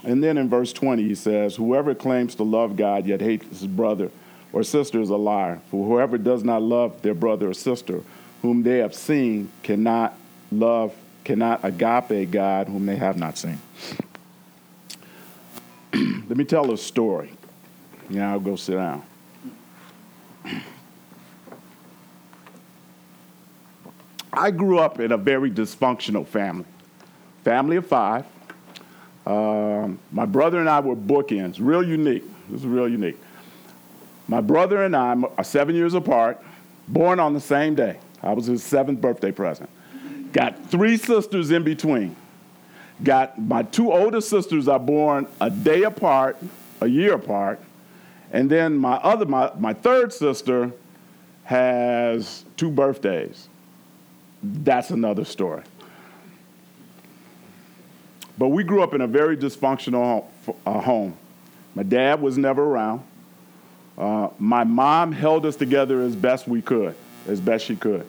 And 0.03 0.23
then 0.23 0.37
in 0.37 0.49
verse 0.49 0.71
20, 0.71 1.03
he 1.03 1.15
says, 1.15 1.57
Whoever 1.57 1.93
claims 1.93 2.35
to 2.35 2.43
love 2.43 2.77
God 2.77 3.05
yet 3.05 3.19
hates 3.19 3.45
his 3.59 3.67
brother 3.67 4.09
or 4.51 4.63
sister 4.63 4.99
is 5.01 5.09
a 5.09 5.17
liar. 5.17 5.61
For 5.69 5.85
whoever 5.85 6.17
does 6.17 6.43
not 6.43 6.61
love 6.61 7.01
their 7.01 7.13
brother 7.13 7.49
or 7.49 7.53
sister 7.53 8.01
whom 8.41 8.63
they 8.63 8.79
have 8.79 8.95
seen 8.95 9.51
cannot 9.63 10.17
love, 10.51 10.93
cannot 11.23 11.63
agape 11.63 12.31
God 12.31 12.67
whom 12.67 12.85
they 12.85 12.95
have 12.95 13.17
not 13.17 13.37
seen. 13.37 13.59
Let 15.93 16.37
me 16.37 16.45
tell 16.45 16.71
a 16.71 16.77
story. 16.77 17.33
Yeah, 18.09 18.31
I'll 18.31 18.39
go 18.39 18.55
sit 18.55 18.75
down. 18.75 19.03
I 24.31 24.51
grew 24.51 24.79
up 24.79 24.99
in 24.99 25.11
a 25.11 25.17
very 25.17 25.51
dysfunctional 25.51 26.25
family, 26.25 26.65
family 27.43 27.75
of 27.77 27.87
five. 27.87 28.25
Um, 29.25 29.99
my 30.11 30.25
brother 30.25 30.59
and 30.59 30.69
I 30.69 30.79
were 30.79 30.95
bookends, 30.95 31.57
real 31.59 31.83
unique. 31.83 32.23
This 32.49 32.61
is 32.61 32.67
real 32.67 32.87
unique. 32.87 33.17
My 34.29 34.41
brother 34.41 34.83
and 34.83 34.95
I 34.95 35.15
are 35.39 35.43
seven 35.43 35.73
years 35.73 35.95
apart, 35.95 36.39
born 36.87 37.19
on 37.19 37.33
the 37.33 37.39
same 37.41 37.73
day. 37.73 37.97
I 38.21 38.31
was 38.33 38.45
his 38.45 38.63
seventh 38.63 39.01
birthday 39.01 39.31
present. 39.31 39.67
Got 40.33 40.69
three 40.69 40.97
sisters 40.97 41.49
in 41.49 41.63
between. 41.63 42.15
Got 43.03 43.41
my 43.41 43.63
two 43.63 43.91
older 43.91 44.21
sisters 44.21 44.67
are 44.67 44.79
born 44.79 45.25
a 45.41 45.49
day 45.49 45.81
apart, 45.81 46.37
a 46.79 46.85
year 46.85 47.15
apart, 47.15 47.59
and 48.31 48.47
then 48.51 48.77
my 48.77 48.97
other, 48.97 49.25
my, 49.25 49.51
my 49.57 49.73
third 49.73 50.13
sister 50.13 50.71
has 51.45 52.45
two 52.55 52.69
birthdays. 52.69 53.49
That's 54.43 54.91
another 54.91 55.25
story. 55.25 55.63
But 58.37 58.49
we 58.49 58.63
grew 58.63 58.83
up 58.83 58.93
in 58.93 59.01
a 59.01 59.07
very 59.07 59.35
dysfunctional 59.35 60.25
uh, 60.67 60.81
home. 60.81 61.17
My 61.73 61.83
dad 61.83 62.21
was 62.21 62.37
never 62.37 62.63
around. 62.63 63.01
Uh, 63.99 64.29
my 64.39 64.63
mom 64.63 65.11
held 65.11 65.45
us 65.45 65.55
together 65.55 66.01
as 66.01 66.15
best 66.15 66.47
we 66.47 66.61
could, 66.61 66.95
as 67.27 67.41
best 67.41 67.65
she 67.65 67.75
could. 67.75 68.05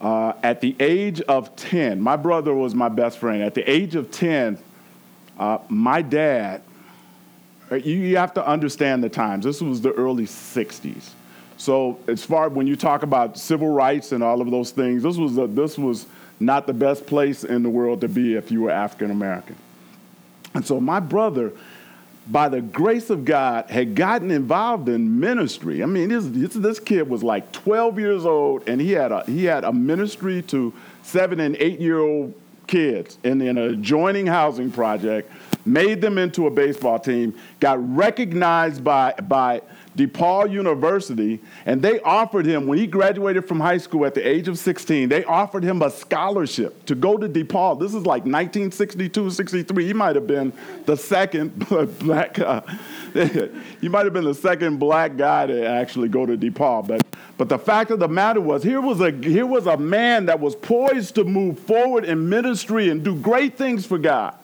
Uh, 0.00 0.32
at 0.42 0.60
the 0.60 0.74
age 0.80 1.20
of 1.22 1.54
10, 1.56 2.00
my 2.00 2.16
brother 2.16 2.54
was 2.54 2.74
my 2.74 2.88
best 2.88 3.18
friend. 3.18 3.42
At 3.42 3.54
the 3.54 3.70
age 3.70 3.94
of 3.94 4.10
10, 4.10 4.58
uh, 5.38 5.58
my 5.68 6.02
dad 6.02 6.62
uh, 7.70 7.76
you 7.76 8.16
have 8.16 8.32
to 8.34 8.46
understand 8.46 9.02
the 9.02 9.08
times. 9.08 9.44
This 9.44 9.60
was 9.60 9.80
the 9.80 9.92
early 9.92 10.24
60s. 10.24 11.10
So 11.56 11.98
as 12.06 12.24
far 12.24 12.48
when 12.48 12.66
you 12.66 12.76
talk 12.76 13.02
about 13.02 13.38
civil 13.38 13.68
rights 13.68 14.12
and 14.12 14.22
all 14.22 14.40
of 14.40 14.50
those 14.50 14.70
things, 14.70 15.02
this 15.02 15.16
was 15.16 15.36
a, 15.38 15.46
this 15.46 15.78
was 15.78 16.06
not 16.38 16.66
the 16.66 16.74
best 16.74 17.06
place 17.06 17.44
in 17.44 17.62
the 17.62 17.70
world 17.70 18.02
to 18.02 18.08
be 18.08 18.34
if 18.34 18.50
you 18.50 18.62
were 18.62 18.70
African 18.70 19.10
American. 19.10 19.56
And 20.54 20.64
so 20.66 20.80
my 20.80 21.00
brother, 21.00 21.52
by 22.28 22.48
the 22.48 22.60
grace 22.60 23.10
of 23.10 23.24
God, 23.24 23.70
had 23.70 23.94
gotten 23.94 24.30
involved 24.30 24.88
in 24.88 25.20
ministry. 25.20 25.82
I 25.82 25.86
mean, 25.86 26.08
this, 26.08 26.54
this 26.54 26.80
kid 26.80 27.08
was 27.08 27.22
like 27.22 27.52
12 27.52 27.98
years 27.98 28.24
old, 28.24 28.68
and 28.68 28.80
he 28.80 28.92
had 28.92 29.12
a, 29.12 29.24
he 29.24 29.44
had 29.44 29.64
a 29.64 29.72
ministry 29.72 30.42
to 30.42 30.72
seven 31.02 31.40
and 31.40 31.56
eight 31.56 31.80
year 31.80 32.00
old 32.00 32.34
kids 32.66 33.18
in, 33.22 33.40
in 33.40 33.58
an 33.58 33.74
adjoining 33.74 34.26
housing 34.26 34.72
project 34.72 35.30
made 35.66 36.00
them 36.00 36.18
into 36.18 36.46
a 36.46 36.50
baseball 36.50 36.98
team, 36.98 37.34
got 37.60 37.78
recognized 37.96 38.84
by, 38.84 39.12
by 39.28 39.62
DePaul 39.96 40.50
University, 40.52 41.40
and 41.64 41.80
they 41.80 42.00
offered 42.00 42.44
him, 42.44 42.66
when 42.66 42.78
he 42.78 42.86
graduated 42.86 43.48
from 43.48 43.58
high 43.58 43.78
school 43.78 44.04
at 44.04 44.14
the 44.14 44.26
age 44.26 44.46
of 44.46 44.58
16, 44.58 45.08
they 45.08 45.24
offered 45.24 45.64
him 45.64 45.80
a 45.80 45.90
scholarship 45.90 46.84
to 46.84 46.94
go 46.94 47.16
to 47.16 47.28
DePaul. 47.28 47.80
This 47.80 47.94
is 47.94 48.04
like 48.04 48.22
1962, 48.22 49.30
63. 49.30 49.86
He 49.86 49.92
might 49.94 50.14
have 50.14 50.26
been 50.26 50.52
the 50.84 50.96
second 50.96 51.58
black, 51.98 52.38
uh, 52.38 52.60
he 53.80 53.88
might 53.88 54.04
have 54.04 54.12
been 54.12 54.24
the 54.24 54.34
second 54.34 54.78
black 54.78 55.16
guy 55.16 55.46
to 55.46 55.66
actually 55.66 56.08
go 56.08 56.26
to 56.26 56.36
DePaul. 56.36 56.86
But, 56.86 57.06
but 57.38 57.48
the 57.48 57.58
fact 57.58 57.90
of 57.90 57.98
the 57.98 58.08
matter 58.08 58.40
was, 58.40 58.62
here 58.62 58.82
was, 58.82 59.00
a, 59.00 59.10
here 59.10 59.46
was 59.46 59.66
a 59.66 59.78
man 59.78 60.26
that 60.26 60.38
was 60.38 60.54
poised 60.54 61.14
to 61.14 61.24
move 61.24 61.58
forward 61.58 62.04
in 62.04 62.28
ministry 62.28 62.90
and 62.90 63.02
do 63.02 63.16
great 63.16 63.56
things 63.56 63.86
for 63.86 63.96
God. 63.96 64.36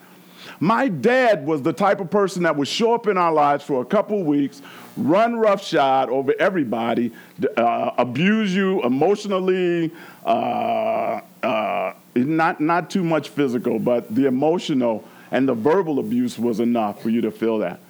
My 0.63 0.87
dad 0.87 1.45
was 1.45 1.61
the 1.63 1.73
type 1.73 1.99
of 1.99 2.09
person 2.09 2.45
that 2.45 2.55
would 2.55 2.69
show 2.69 2.95
up 2.95 3.09
in 3.09 3.19
our 3.19 3.33
lives 3.33 3.65
for 3.65 3.83
a 3.83 3.85
couple 3.85 4.23
weeks, 4.23 4.63
run 4.97 5.35
roughshod 5.35 6.09
over 6.09 6.33
everybody, 6.39 7.11
uh, 7.57 7.91
abuse 7.99 8.55
you 8.55 8.81
emotionally, 8.85 9.91
uh, 10.25 11.21
uh, 11.43 11.95
not, 12.15 12.61
not 12.61 12.91
too 12.91 13.03
much 13.03 13.31
physical, 13.31 13.81
but 13.81 14.15
the 14.15 14.27
emotional 14.27 15.03
and 15.33 15.49
the 15.49 15.55
verbal 15.55 15.99
abuse 15.99 16.39
was 16.39 16.61
enough 16.61 17.03
for 17.03 17.11
you 17.11 17.21
to 17.23 17.33
feel 17.33 17.59
that. 17.59 17.81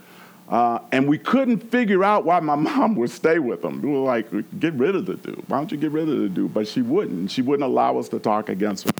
Uh, 0.48 0.78
and 0.92 1.06
we 1.06 1.18
couldn't 1.18 1.58
figure 1.58 2.02
out 2.02 2.24
why 2.24 2.40
my 2.40 2.54
mom 2.56 2.96
would 2.96 3.10
stay 3.10 3.38
with 3.38 3.62
him. 3.62 3.82
We 3.82 3.90
were 3.90 3.98
like, 3.98 4.30
get 4.58 4.72
rid 4.72 4.96
of 4.96 5.04
the 5.04 5.16
dude. 5.16 5.46
Why 5.46 5.58
don't 5.58 5.70
you 5.70 5.76
get 5.76 5.90
rid 5.90 6.08
of 6.08 6.18
the 6.18 6.28
dude? 6.30 6.54
But 6.54 6.66
she 6.66 6.80
wouldn't. 6.80 7.30
She 7.30 7.42
wouldn't 7.42 7.68
allow 7.68 7.98
us 7.98 8.08
to 8.08 8.18
talk 8.18 8.48
against 8.48 8.86
him. 8.86 8.92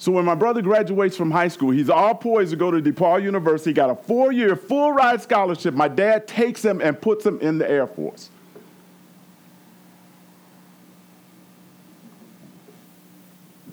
So 0.00 0.10
when 0.12 0.24
my 0.24 0.34
brother 0.34 0.62
graduates 0.62 1.14
from 1.14 1.30
high 1.30 1.48
school, 1.48 1.72
he's 1.72 1.90
all 1.90 2.14
poised 2.14 2.52
to 2.52 2.56
go 2.56 2.70
to 2.70 2.80
DePaul 2.80 3.22
University, 3.22 3.74
got 3.74 3.90
a 3.90 3.94
four 3.94 4.32
year 4.32 4.56
full 4.56 4.92
ride 4.92 5.20
scholarship. 5.20 5.74
My 5.74 5.88
dad 5.88 6.26
takes 6.26 6.64
him 6.64 6.80
and 6.80 6.98
puts 6.98 7.26
him 7.26 7.38
in 7.40 7.58
the 7.58 7.70
Air 7.70 7.86
Force. 7.86 8.30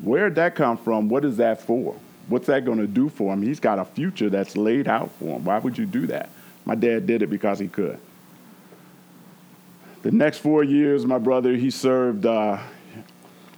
Where'd 0.01 0.35
that 0.35 0.53
come 0.53 0.75
from? 0.75 1.07
What 1.07 1.23
is 1.23 1.37
that 1.37 1.61
for? 1.61 1.95
What's 2.27 2.47
that 2.47 2.65
going 2.65 2.79
to 2.79 2.87
do 2.87 3.07
for 3.07 3.31
him? 3.31 3.41
He's 3.41 3.61
got 3.61 3.79
a 3.79 3.85
future 3.85 4.29
that's 4.29 4.57
laid 4.57 4.89
out 4.89 5.09
for 5.19 5.37
him. 5.37 5.45
Why 5.45 5.59
would 5.59 5.77
you 5.77 5.85
do 5.85 6.07
that? 6.07 6.29
My 6.65 6.75
dad 6.75 7.07
did 7.07 7.21
it 7.21 7.27
because 7.27 7.57
he 7.57 7.69
could. 7.69 7.99
The 10.01 10.11
next 10.11 10.39
four 10.39 10.61
years, 10.65 11.05
my 11.05 11.19
brother, 11.19 11.55
he 11.55 11.71
served, 11.71 12.25
uh, 12.25 12.59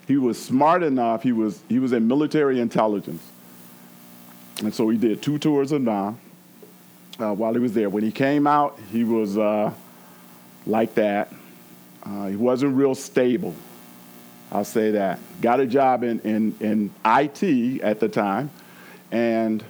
he 0.10 0.18
was 0.18 0.42
smart 0.44 0.82
enough, 0.82 1.22
he 1.22 1.32
was, 1.32 1.62
he 1.70 1.78
was 1.78 1.94
in 1.94 2.08
military 2.08 2.60
intelligence. 2.60 3.22
And 4.64 4.74
so 4.74 4.90
he 4.90 4.98
did 4.98 5.22
two 5.22 5.38
tours 5.38 5.72
of 5.72 5.84
Nam 5.84 6.20
uh, 7.20 7.32
while 7.36 7.54
he 7.54 7.60
was 7.60 7.74
there. 7.74 7.90
When 7.90 8.02
he 8.02 8.12
came 8.12 8.48
out, 8.48 8.80
he 8.92 9.04
was 9.04 9.38
uh, 9.38 9.72
like 10.66 10.96
that. 10.96 11.32
Uh, 12.02 12.26
he 12.26 12.36
wasn't 12.36 12.76
real 12.76 12.96
stable. 12.96 13.54
I'll 14.52 14.66
say 14.66 14.90
that. 14.90 15.20
Got 15.42 15.60
a 15.60 15.68
job 15.68 16.02
in, 16.02 16.20
in, 16.22 16.56
in 16.60 16.92
IT 17.06 17.82
at 17.84 18.00
the 18.00 18.10
time, 18.10 18.50
and 19.12 19.64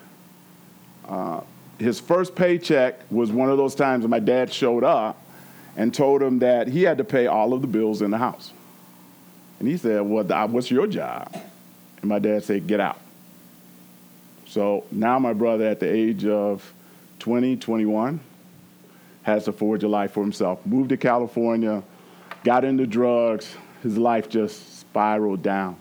uh, 1.10 1.42
his 1.80 2.00
first 2.00 2.34
paycheck 2.34 3.02
was 3.12 3.30
one 3.30 3.50
of 3.50 3.58
those 3.58 3.76
times 3.76 4.04
when 4.04 4.12
my 4.12 4.20
dad 4.20 4.54
showed 4.54 4.86
up 4.86 5.22
and 5.76 5.94
told 5.94 6.22
him 6.22 6.40
that 6.40 6.70
he 6.70 6.84
had 6.84 6.98
to 6.98 7.04
pay 7.04 7.28
all 7.28 7.52
of 7.52 7.60
the 7.60 7.68
bills 7.68 8.02
in 8.02 8.10
the 8.10 8.18
house. 8.18 8.54
And 9.60 9.68
he 9.68 9.78
said, 9.78 10.02
Well, 10.02 10.24
what's 10.48 10.72
your 10.72 10.88
job? 10.88 11.34
And 12.02 12.10
my 12.10 12.20
dad 12.20 12.44
said, 12.44 12.66
Get 12.66 12.80
out. 12.80 13.00
So 14.48 14.86
now 14.92 15.20
my 15.20 15.34
brother, 15.34 15.68
at 15.68 15.80
the 15.80 15.92
age 15.92 16.26
of 16.26 16.74
20, 17.20 17.58
21, 17.58 18.20
has 19.24 19.46
to 19.46 19.52
forge 19.52 19.84
a 19.84 19.88
life 19.88 20.14
for 20.14 20.24
himself. 20.24 20.66
Moved 20.66 20.90
to 20.90 20.98
California, 20.98 21.84
got 22.44 22.66
into 22.66 22.88
drugs. 22.88 23.54
His 23.84 23.98
life 23.98 24.28
just 24.28 24.80
spiraled 24.80 25.44
down. 25.44 25.78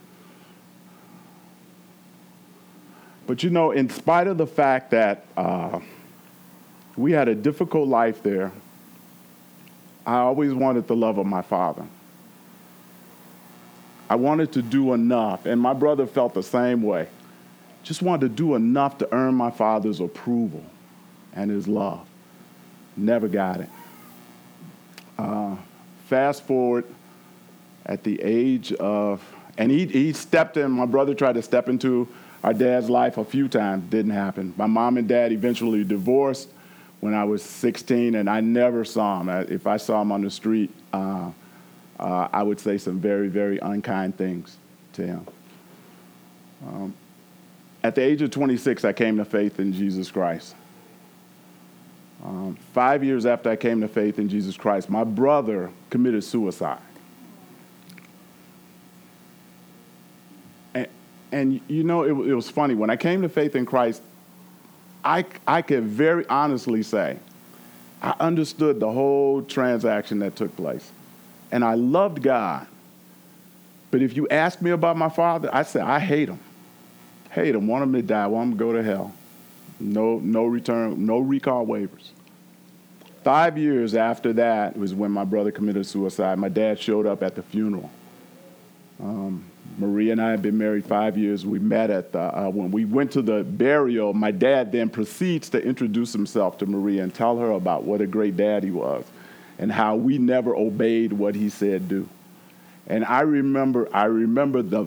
But 3.26 3.42
you 3.42 3.50
know, 3.50 3.70
in 3.70 3.90
spite 3.90 4.26
of 4.26 4.38
the 4.38 4.46
fact 4.46 4.90
that 4.90 5.26
uh, 5.36 5.80
we 6.96 7.12
had 7.12 7.28
a 7.28 7.34
difficult 7.34 7.88
life 7.88 8.22
there, 8.22 8.52
I 10.06 10.16
always 10.16 10.52
wanted 10.52 10.88
the 10.88 10.96
love 10.96 11.18
of 11.18 11.26
my 11.26 11.42
father. 11.42 11.86
I 14.08 14.16
wanted 14.16 14.52
to 14.52 14.62
do 14.62 14.94
enough, 14.94 15.46
and 15.46 15.60
my 15.60 15.74
brother 15.74 16.06
felt 16.06 16.34
the 16.34 16.42
same 16.42 16.82
way. 16.82 17.08
Just 17.82 18.02
wanted 18.02 18.28
to 18.28 18.28
do 18.34 18.54
enough 18.54 18.98
to 18.98 19.14
earn 19.14 19.34
my 19.34 19.50
father's 19.50 20.00
approval 20.00 20.64
and 21.32 21.50
his 21.50 21.68
love. 21.68 22.06
Never 22.96 23.28
got 23.28 23.60
it. 23.60 23.68
Uh, 25.18 25.56
fast 26.06 26.44
forward 26.44 26.84
at 27.86 28.02
the 28.04 28.20
age 28.22 28.72
of, 28.74 29.22
and 29.56 29.70
he, 29.70 29.86
he 29.86 30.12
stepped 30.12 30.56
in, 30.56 30.70
my 30.70 30.86
brother 30.86 31.14
tried 31.14 31.34
to 31.34 31.42
step 31.42 31.68
into 31.68 32.08
our 32.44 32.54
dad's 32.54 32.88
life 32.88 33.18
a 33.18 33.24
few 33.24 33.48
times, 33.48 33.88
didn't 33.90 34.12
happen. 34.12 34.54
My 34.56 34.66
mom 34.66 34.96
and 34.96 35.08
dad 35.08 35.32
eventually 35.32 35.84
divorced 35.84 36.48
when 37.00 37.14
I 37.14 37.24
was 37.24 37.42
16, 37.42 38.14
and 38.14 38.28
I 38.28 38.40
never 38.40 38.84
saw 38.84 39.20
him. 39.20 39.28
If 39.28 39.66
I 39.66 39.76
saw 39.76 40.02
him 40.02 40.12
on 40.12 40.22
the 40.22 40.30
street, 40.30 40.70
uh, 40.92 41.30
uh, 41.98 42.28
I 42.32 42.42
would 42.42 42.60
say 42.60 42.78
some 42.78 43.00
very, 43.00 43.28
very 43.28 43.58
unkind 43.58 44.16
things 44.16 44.56
to 44.94 45.06
him. 45.06 45.26
Um, 46.66 46.94
at 47.82 47.94
the 47.94 48.02
age 48.02 48.22
of 48.22 48.30
26, 48.30 48.84
I 48.84 48.92
came 48.92 49.16
to 49.18 49.24
faith 49.24 49.60
in 49.60 49.72
Jesus 49.72 50.10
Christ. 50.10 50.54
Um, 52.24 52.58
five 52.74 53.04
years 53.04 53.26
after 53.26 53.50
I 53.50 53.56
came 53.56 53.80
to 53.80 53.88
faith 53.88 54.18
in 54.18 54.28
Jesus 54.28 54.56
Christ, 54.56 54.90
my 54.90 55.04
brother 55.04 55.70
committed 55.88 56.24
suicide. 56.24 56.80
and 60.74 60.88
and 61.30 61.60
you 61.68 61.84
know, 61.84 62.02
it, 62.02 62.10
it, 62.28 62.34
was 62.34 62.50
funny. 62.50 62.74
When 62.74 62.90
I 62.90 62.96
came 62.96 63.22
to 63.22 63.28
faith 63.28 63.54
in 63.54 63.66
Christ, 63.66 64.02
I, 65.04 65.24
I 65.46 65.62
could 65.62 65.84
very 65.84 66.26
honestly 66.28 66.82
say 66.82 67.18
I 68.02 68.14
understood 68.20 68.80
the 68.80 68.90
whole 68.90 69.42
transaction 69.42 70.20
that 70.20 70.36
took 70.36 70.54
place. 70.56 70.90
And 71.50 71.64
I 71.64 71.74
loved 71.74 72.22
God. 72.22 72.66
But 73.90 74.02
if 74.02 74.16
you 74.16 74.28
ask 74.28 74.60
me 74.60 74.70
about 74.70 74.96
my 74.96 75.08
father, 75.08 75.48
I 75.52 75.62
say, 75.62 75.80
I 75.80 75.98
hate 75.98 76.28
him. 76.28 76.38
Hate 77.30 77.54
him. 77.54 77.66
Want 77.66 77.84
him 77.84 77.92
to 77.94 78.02
die. 78.02 78.26
Want 78.26 78.52
him 78.52 78.58
to 78.58 78.64
go 78.64 78.72
to 78.72 78.82
hell. 78.82 79.14
No, 79.80 80.18
no 80.18 80.44
return, 80.44 81.06
no 81.06 81.18
recall 81.18 81.66
waivers. 81.66 82.10
Five 83.22 83.58
years 83.58 83.94
after 83.94 84.32
that 84.34 84.76
was 84.76 84.94
when 84.94 85.10
my 85.10 85.24
brother 85.24 85.50
committed 85.50 85.86
suicide. 85.86 86.38
My 86.38 86.48
dad 86.48 86.78
showed 86.80 87.06
up 87.06 87.22
at 87.22 87.34
the 87.34 87.42
funeral. 87.42 87.90
Um, 89.00 89.44
Maria 89.78 90.12
and 90.12 90.20
I 90.20 90.30
had 90.30 90.42
been 90.42 90.58
married 90.58 90.84
five 90.84 91.16
years. 91.16 91.46
We 91.46 91.58
met 91.58 91.90
at 91.90 92.12
the, 92.12 92.20
uh, 92.36 92.48
when 92.48 92.70
we 92.70 92.84
went 92.84 93.12
to 93.12 93.22
the 93.22 93.44
burial. 93.44 94.12
My 94.12 94.30
dad 94.30 94.72
then 94.72 94.88
proceeds 94.88 95.48
to 95.50 95.62
introduce 95.62 96.12
himself 96.12 96.58
to 96.58 96.66
Maria 96.66 97.02
and 97.02 97.14
tell 97.14 97.38
her 97.38 97.52
about 97.52 97.84
what 97.84 98.00
a 98.00 98.06
great 98.06 98.36
dad 98.36 98.64
he 98.64 98.70
was 98.70 99.04
and 99.58 99.72
how 99.72 99.96
we 99.96 100.18
never 100.18 100.54
obeyed 100.54 101.12
what 101.12 101.34
he 101.34 101.48
said 101.48 101.88
do. 101.88 102.08
And 102.86 103.04
I 103.04 103.20
remember, 103.20 103.88
I 103.92 104.04
remember 104.04 104.62
the, 104.62 104.86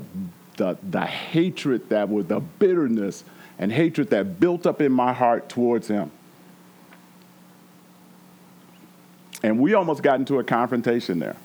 the, 0.58 0.78
the 0.82 1.06
hatred 1.06 1.90
that 1.90 2.10
was, 2.10 2.26
the 2.26 2.40
bitterness 2.40 3.24
and 3.60 3.72
hatred 3.72 4.10
that 4.10 4.40
built 4.40 4.66
up 4.66 4.82
in 4.82 4.92
my 4.92 5.14
heart 5.14 5.50
towards 5.50 5.88
him. 5.88 6.12
And 9.44 9.60
we 9.60 9.74
almost 9.74 10.04
got 10.04 10.20
into 10.20 10.40
a 10.40 10.44
confrontation 10.44 11.20
there, 11.20 11.36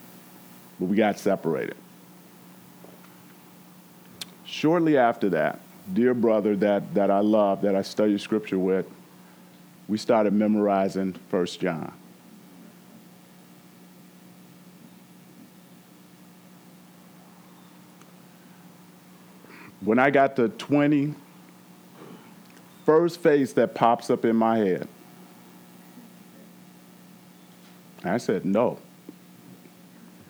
but 0.79 0.87
we 0.87 0.97
got 0.97 1.18
separated. 1.18 1.77
Shortly 4.45 4.97
after 4.97 5.31
that, 5.31 5.61
dear 5.93 6.14
brother 6.14 6.57
that, 6.57 6.95
that 6.95 7.11
I 7.11 7.20
love, 7.20 7.62
that 7.62 7.74
I 7.74 7.83
study 7.83 8.16
scripture 8.18 8.59
with, 8.59 8.87
we 9.89 9.99
started 9.99 10.33
memorizing 10.33 11.14
First 11.29 11.61
John. 11.61 11.93
When 19.87 19.99
I 19.99 20.11
got 20.11 20.37
to 20.37 20.51
20, 20.51 21.14
first 22.84 23.20
face 23.20 23.55
that 23.55 23.74
pops 23.74 24.11
up 24.11 24.26
in 24.26 24.37
my 24.37 24.59
head, 24.59 24.89
I 28.05 28.18
said, 28.18 28.45
no, 28.45 28.78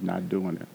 not 0.00 0.28
doing 0.28 0.56
it 0.56 0.68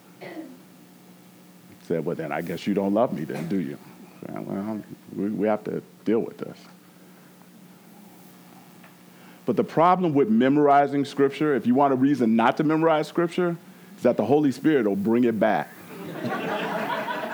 said, 1.91 2.05
well, 2.05 2.15
then 2.15 2.31
I 2.31 2.41
guess 2.41 2.65
you 2.65 2.73
don't 2.73 2.93
love 2.93 3.11
me 3.11 3.25
then, 3.25 3.49
do 3.49 3.59
you? 3.59 3.77
Said, 4.21 4.47
well, 4.47 4.81
we, 5.13 5.29
we 5.29 5.47
have 5.47 5.61
to 5.65 5.83
deal 6.05 6.19
with 6.19 6.37
this. 6.37 6.57
But 9.45 9.57
the 9.57 9.65
problem 9.65 10.13
with 10.13 10.29
memorizing 10.29 11.03
scripture, 11.03 11.53
if 11.53 11.67
you 11.67 11.75
want 11.75 11.91
a 11.91 11.97
reason 11.97 12.37
not 12.37 12.55
to 12.57 12.63
memorize 12.63 13.09
scripture, 13.09 13.57
is 13.97 14.03
that 14.03 14.15
the 14.15 14.23
Holy 14.23 14.53
Spirit 14.53 14.87
will 14.87 14.95
bring 14.95 15.25
it 15.25 15.37
back. 15.37 15.69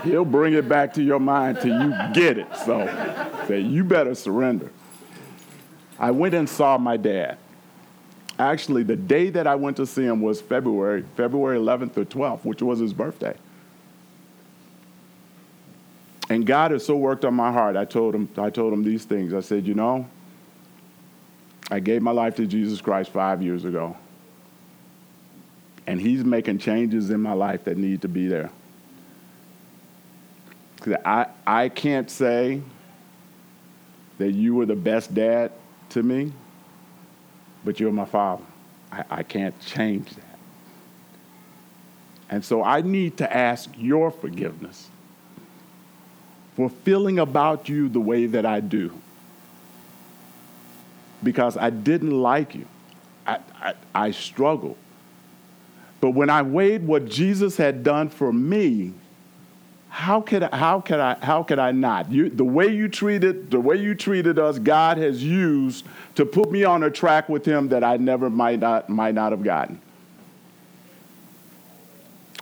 He'll 0.04 0.26
bring 0.26 0.54
it 0.54 0.70
back 0.70 0.94
to 0.94 1.04
your 1.04 1.20
mind 1.20 1.60
till 1.62 1.82
you 1.82 1.94
get 2.14 2.38
it. 2.38 2.48
So 2.66 2.86
say, 3.48 3.60
you 3.60 3.84
better 3.84 4.16
surrender. 4.16 4.72
I 6.00 6.12
went 6.12 6.34
and 6.34 6.48
saw 6.48 6.78
my 6.78 6.98
dad. 6.98 7.38
Actually, 8.40 8.84
the 8.84 8.96
day 8.96 9.32
that 9.32 9.48
I 9.48 9.56
went 9.56 9.78
to 9.78 9.88
see 9.88 10.04
him 10.04 10.22
was 10.22 10.40
February, 10.42 11.04
February 11.16 11.58
11th 11.58 11.98
or 11.98 12.06
12th, 12.06 12.46
which 12.46 12.62
was 12.62 12.80
his 12.80 12.94
birthday. 12.94 13.36
And 16.30 16.46
God 16.46 16.72
has 16.72 16.86
so 16.86 16.96
worked 16.96 17.26
on 17.26 17.34
my 17.34 17.52
heart. 17.52 17.76
I 17.76 17.86
told 17.86 18.14
him, 18.14 18.30
I 18.38 18.50
told 18.50 18.74
him 18.74 18.84
these 18.84 19.06
things. 19.06 19.34
I 19.34 19.40
said, 19.40 19.66
you 19.66 19.74
know, 19.74 20.08
I 21.72 21.80
gave 21.80 22.02
my 22.02 22.12
life 22.12 22.36
to 22.36 22.46
Jesus 22.46 22.82
Christ 22.82 23.12
five 23.12 23.42
years 23.42 23.66
ago. 23.66 23.98
And 25.88 26.02
he's 26.02 26.24
making 26.24 26.60
changes 26.60 27.10
in 27.10 27.22
my 27.22 27.34
life 27.34 27.64
that 27.64 27.78
need 27.78 28.02
to 28.02 28.10
be 28.10 28.28
there. 28.28 28.52
I, 31.06 31.28
I 31.46 31.70
can't 31.70 32.10
say 32.10 32.62
that 34.18 34.32
you 34.32 34.56
were 34.56 34.66
the 34.66 34.76
best 34.76 35.14
dad 35.14 35.52
to 35.90 36.04
me, 36.04 36.32
but 37.64 37.80
you're 37.80 37.92
my 37.92 38.06
father. 38.06 38.44
I, 38.92 39.04
I 39.10 39.24
can't 39.24 39.60
change 39.62 40.10
that. 40.12 40.40
And 42.30 42.44
so 42.44 42.64
I 42.64 42.82
need 42.82 43.18
to 43.18 43.36
ask 43.36 43.70
your 43.78 44.12
forgiveness 44.12 44.90
for 46.56 46.70
feeling 46.70 47.20
about 47.20 47.70
you 47.70 47.88
the 47.88 48.00
way 48.00 48.26
that 48.26 48.46
I 48.46 48.60
do. 48.60 48.92
Because 51.24 51.58
I 51.58 51.70
didn't 51.70 52.12
like 52.12 52.56
you. 52.56 52.68
I, 53.26 53.40
I, 53.56 53.74
I 53.94 54.12
struggled. 54.12 54.78
But 56.00 56.12
when 56.12 56.30
I 56.30 56.42
weighed 56.42 56.86
what 56.86 57.06
Jesus 57.06 57.58
had 57.58 57.84
done 57.84 58.10
for 58.10 58.32
me, 58.32 58.94
how 59.90 60.22
could 60.22 60.44
I, 60.44 60.56
how 60.56 60.82
could 60.82 61.00
I, 61.00 61.18
how 61.22 61.44
could 61.44 61.60
I 61.60 61.72
not? 61.72 62.12
You, 62.12 62.30
the 62.30 62.44
way 62.44 62.68
you 62.68 62.88
treated, 62.88 63.50
the 63.52 63.60
way 63.60 63.78
you 63.78 63.96
treated 63.96 64.38
us, 64.38 64.60
God 64.60 64.98
has 64.98 65.24
used 65.24 65.86
to 66.16 66.26
put 66.26 66.52
me 66.52 66.64
on 66.64 66.84
a 66.84 66.92
track 66.92 67.30
with 67.30 67.46
Him 67.46 67.70
that 67.70 67.84
I 67.84 67.98
never 67.98 68.30
might 68.30 68.60
not, 68.60 68.90
might 68.90 69.16
not 69.16 69.32
have 69.32 69.44
gotten. 69.44 69.82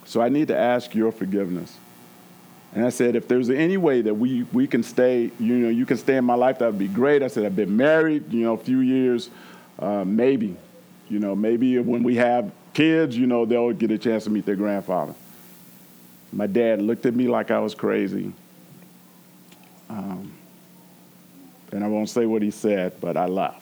So 0.05 0.21
I 0.21 0.29
need 0.29 0.47
to 0.49 0.57
ask 0.57 0.93
your 0.95 1.11
forgiveness. 1.11 1.77
And 2.73 2.85
I 2.85 2.89
said, 2.89 3.15
if 3.15 3.27
there's 3.27 3.49
any 3.49 3.77
way 3.77 4.01
that 4.01 4.13
we, 4.13 4.43
we 4.51 4.67
can 4.67 4.83
stay, 4.83 5.31
you 5.39 5.55
know, 5.55 5.69
you 5.69 5.85
can 5.85 5.97
stay 5.97 6.17
in 6.17 6.25
my 6.25 6.35
life, 6.35 6.59
that 6.59 6.65
would 6.65 6.79
be 6.79 6.89
great. 6.89 7.23
I 7.23 7.27
said, 7.27 7.45
I've 7.45 7.55
been 7.55 7.77
married, 7.77 8.33
you 8.33 8.43
know, 8.43 8.53
a 8.53 8.57
few 8.57 8.79
years, 8.79 9.29
uh, 9.79 10.03
maybe, 10.03 10.57
you 11.09 11.19
know, 11.19 11.35
maybe 11.35 11.79
when 11.79 12.03
we 12.03 12.15
have 12.15 12.51
kids, 12.73 13.17
you 13.17 13.27
know, 13.27 13.45
they'll 13.45 13.71
get 13.71 13.91
a 13.91 13.97
chance 13.97 14.25
to 14.25 14.29
meet 14.29 14.45
their 14.45 14.57
grandfather. 14.57 15.15
My 16.31 16.47
dad 16.47 16.81
looked 16.81 17.05
at 17.05 17.15
me 17.15 17.27
like 17.27 17.51
I 17.51 17.59
was 17.59 17.75
crazy. 17.75 18.33
Um, 19.89 20.33
and 21.71 21.83
I 21.83 21.87
won't 21.87 22.09
say 22.09 22.25
what 22.25 22.41
he 22.41 22.51
said, 22.51 22.99
but 22.99 23.17
I 23.17 23.25
left. 23.25 23.61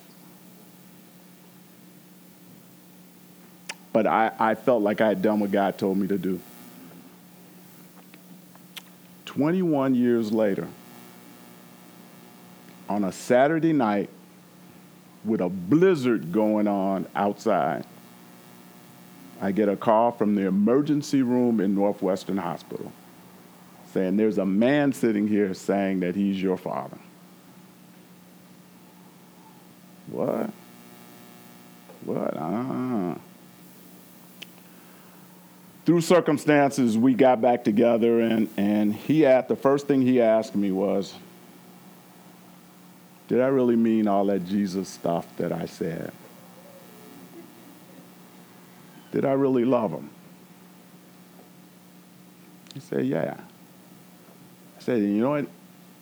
But 3.92 4.08
I, 4.08 4.32
I 4.40 4.56
felt 4.56 4.82
like 4.82 5.02
I 5.02 5.10
had 5.10 5.22
done 5.22 5.40
what 5.40 5.52
God 5.52 5.78
told 5.78 5.98
me 5.98 6.08
to 6.08 6.18
do. 6.18 6.40
21 9.26 9.96
years 9.96 10.32
later, 10.32 10.68
on 12.90 13.04
a 13.04 13.12
Saturday 13.12 13.74
night 13.74 14.10
with 15.26 15.42
a 15.42 15.50
blizzard 15.50 16.32
going 16.32 16.68
on 16.68 17.08
outside, 17.16 17.86
I 19.44 19.52
get 19.52 19.68
a 19.68 19.76
call 19.76 20.12
from 20.12 20.36
the 20.36 20.48
emergency 20.48 21.22
room 21.22 21.60
in 21.60 21.76
Northwestern 21.76 22.38
Hospital 22.38 22.92
saying 23.94 24.18
there's 24.18 24.40
a 24.40 24.46
man 24.46 24.94
sitting 24.94 25.28
here 25.28 25.54
saying 25.54 26.00
that 26.00 26.16
he's 26.16 26.42
your 26.42 26.58
father. 26.58 26.98
What? 30.08 30.50
What? 32.06 32.36
Uh-huh 32.36 33.16
through 35.86 36.02
circumstances, 36.02 36.98
we 36.98 37.14
got 37.14 37.42
back 37.42 37.64
together, 37.64 38.22
and, 38.22 38.50
and 38.56 38.94
he 38.94 39.22
had 39.22 39.48
the 39.48 39.56
first 39.56 39.88
thing 39.88 40.02
he 40.02 40.22
asked 40.22 40.56
me 40.56 40.72
was, 40.72 41.14
Did 43.28 43.42
I 43.42 43.48
really 43.48 43.76
mean 43.76 44.08
all 44.08 44.26
that 44.26 44.46
Jesus 44.46 44.88
stuff 44.88 45.26
that 45.38 45.52
I 45.52 45.66
said? 45.66 46.14
Did 49.14 49.26
I 49.26 49.34
really 49.34 49.64
love 49.64 49.92
him? 49.92 50.10
He 52.74 52.80
said, 52.80 53.06
Yeah. 53.06 53.36
I 54.78 54.82
said, 54.82 55.02
You 55.02 55.22
know 55.22 55.30
what? 55.30 55.46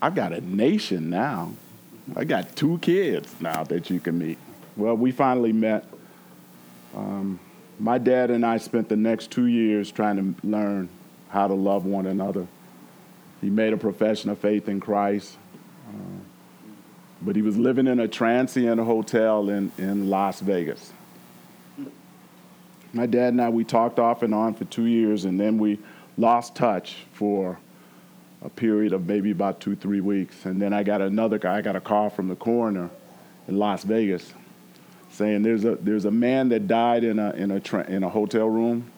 I've 0.02 0.16
got 0.16 0.32
a 0.32 0.40
nation 0.40 1.10
now. 1.10 1.52
I 2.16 2.24
got 2.24 2.56
two 2.56 2.80
kids 2.80 3.36
now 3.42 3.66
that 3.66 3.90
you 3.90 4.00
can 4.00 4.18
meet. 4.18 4.38
Well, 4.78 4.96
we 4.96 5.12
finally 5.12 5.52
met. 5.52 5.86
Um, 6.96 7.40
my 7.80 7.98
dad 7.98 8.32
and 8.32 8.46
I 8.46 8.58
spent 8.58 8.88
the 8.88 8.96
next 8.96 9.30
two 9.30 9.48
years 9.48 9.92
trying 9.92 10.16
to 10.18 10.48
learn 10.48 10.88
how 11.30 11.48
to 11.48 11.54
love 11.54 11.86
one 11.86 12.06
another. 12.06 12.48
He 13.42 13.50
made 13.50 13.74
a 13.74 13.78
profession 13.78 14.30
of 14.30 14.40
faith 14.40 14.70
in 14.70 14.80
Christ, 14.80 15.38
uh, 15.90 16.20
but 17.22 17.36
he 17.36 17.42
was 17.42 17.58
living 17.58 17.88
in 17.88 18.00
a 18.00 18.08
transient 18.08 18.80
hotel 18.80 19.50
in, 19.50 19.72
in 19.78 20.10
Las 20.10 20.40
Vegas. 20.40 20.94
My 22.94 23.06
dad 23.06 23.30
and 23.30 23.42
I, 23.42 23.50
we 23.50 23.64
talked 23.64 24.00
off 24.00 24.22
and 24.22 24.34
on 24.34 24.54
for 24.54 24.66
two 24.66 24.86
years, 24.86 25.26
and 25.26 25.40
then 25.40 25.58
we 25.58 25.80
lost 26.18 26.56
touch 26.56 26.98
for 27.14 27.58
a 28.42 28.50
period 28.50 28.92
of 28.92 29.08
maybe 29.08 29.32
about 29.32 29.62
two, 29.62 29.76
three 29.76 30.02
weeks. 30.02 30.46
And 30.46 30.62
then 30.62 30.74
I 30.74 30.84
got 30.84 31.02
another 31.02 31.40
I 31.48 31.62
got 31.62 31.76
a 31.76 31.82
call 31.82 32.10
from 32.10 32.28
the 32.28 32.36
coroner 32.36 32.90
in 33.48 33.58
Las 33.58 33.84
Vegas 33.84 34.34
saying 35.12 35.44
there's 35.44 35.66
a 35.66 35.76
there's 35.76 36.06
a 36.06 36.12
man 36.12 36.50
that 36.50 36.68
died 36.68 37.04
in 37.04 37.20
a 37.20 37.32
in 37.32 37.52
a 37.52 37.60
tra- 37.60 37.88
in 37.88 38.04
a 38.04 38.10
hotel 38.10 38.50
room. 38.50 38.90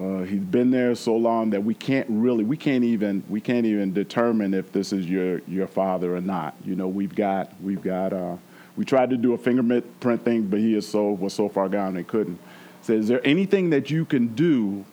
Uh, 0.00 0.22
he's 0.22 0.40
been 0.40 0.70
there 0.70 0.94
so 0.94 1.16
long 1.16 1.50
that 1.50 1.62
we 1.62 1.74
can't 1.74 2.06
really 2.08 2.44
we 2.44 2.56
can't 2.56 2.84
even 2.84 3.22
we 3.28 3.40
can't 3.40 3.66
even 3.66 3.92
determine 3.92 4.54
if 4.54 4.72
this 4.72 4.92
is 4.92 5.06
your 5.06 5.40
your 5.46 5.66
father 5.66 6.14
or 6.14 6.20
not. 6.20 6.54
You 6.64 6.76
know 6.76 6.88
we've 6.88 7.14
got 7.14 7.52
we've 7.62 7.82
got 7.82 8.12
uh, 8.12 8.36
we 8.76 8.84
tried 8.84 9.10
to 9.10 9.16
do 9.16 9.32
a 9.32 9.38
fingerprint 9.38 10.24
thing, 10.24 10.42
but 10.46 10.60
he 10.60 10.74
is 10.74 10.86
so 10.86 11.10
was 11.12 11.32
so 11.32 11.48
far 11.48 11.68
gone 11.68 11.94
they 11.94 12.04
couldn't. 12.04 12.38
So 12.82 12.94
is 12.94 13.08
there 13.08 13.20
anything 13.26 13.70
that 13.70 13.90
you 13.90 14.04
can 14.04 14.28
do 14.28 14.84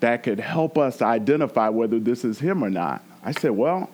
that 0.00 0.22
could 0.22 0.38
help 0.38 0.78
us 0.78 1.02
identify 1.02 1.68
whether 1.68 1.98
this 1.98 2.24
is 2.24 2.38
him 2.38 2.62
or 2.62 2.70
not? 2.70 3.02
I 3.24 3.32
said, 3.32 3.52
well, 3.52 3.90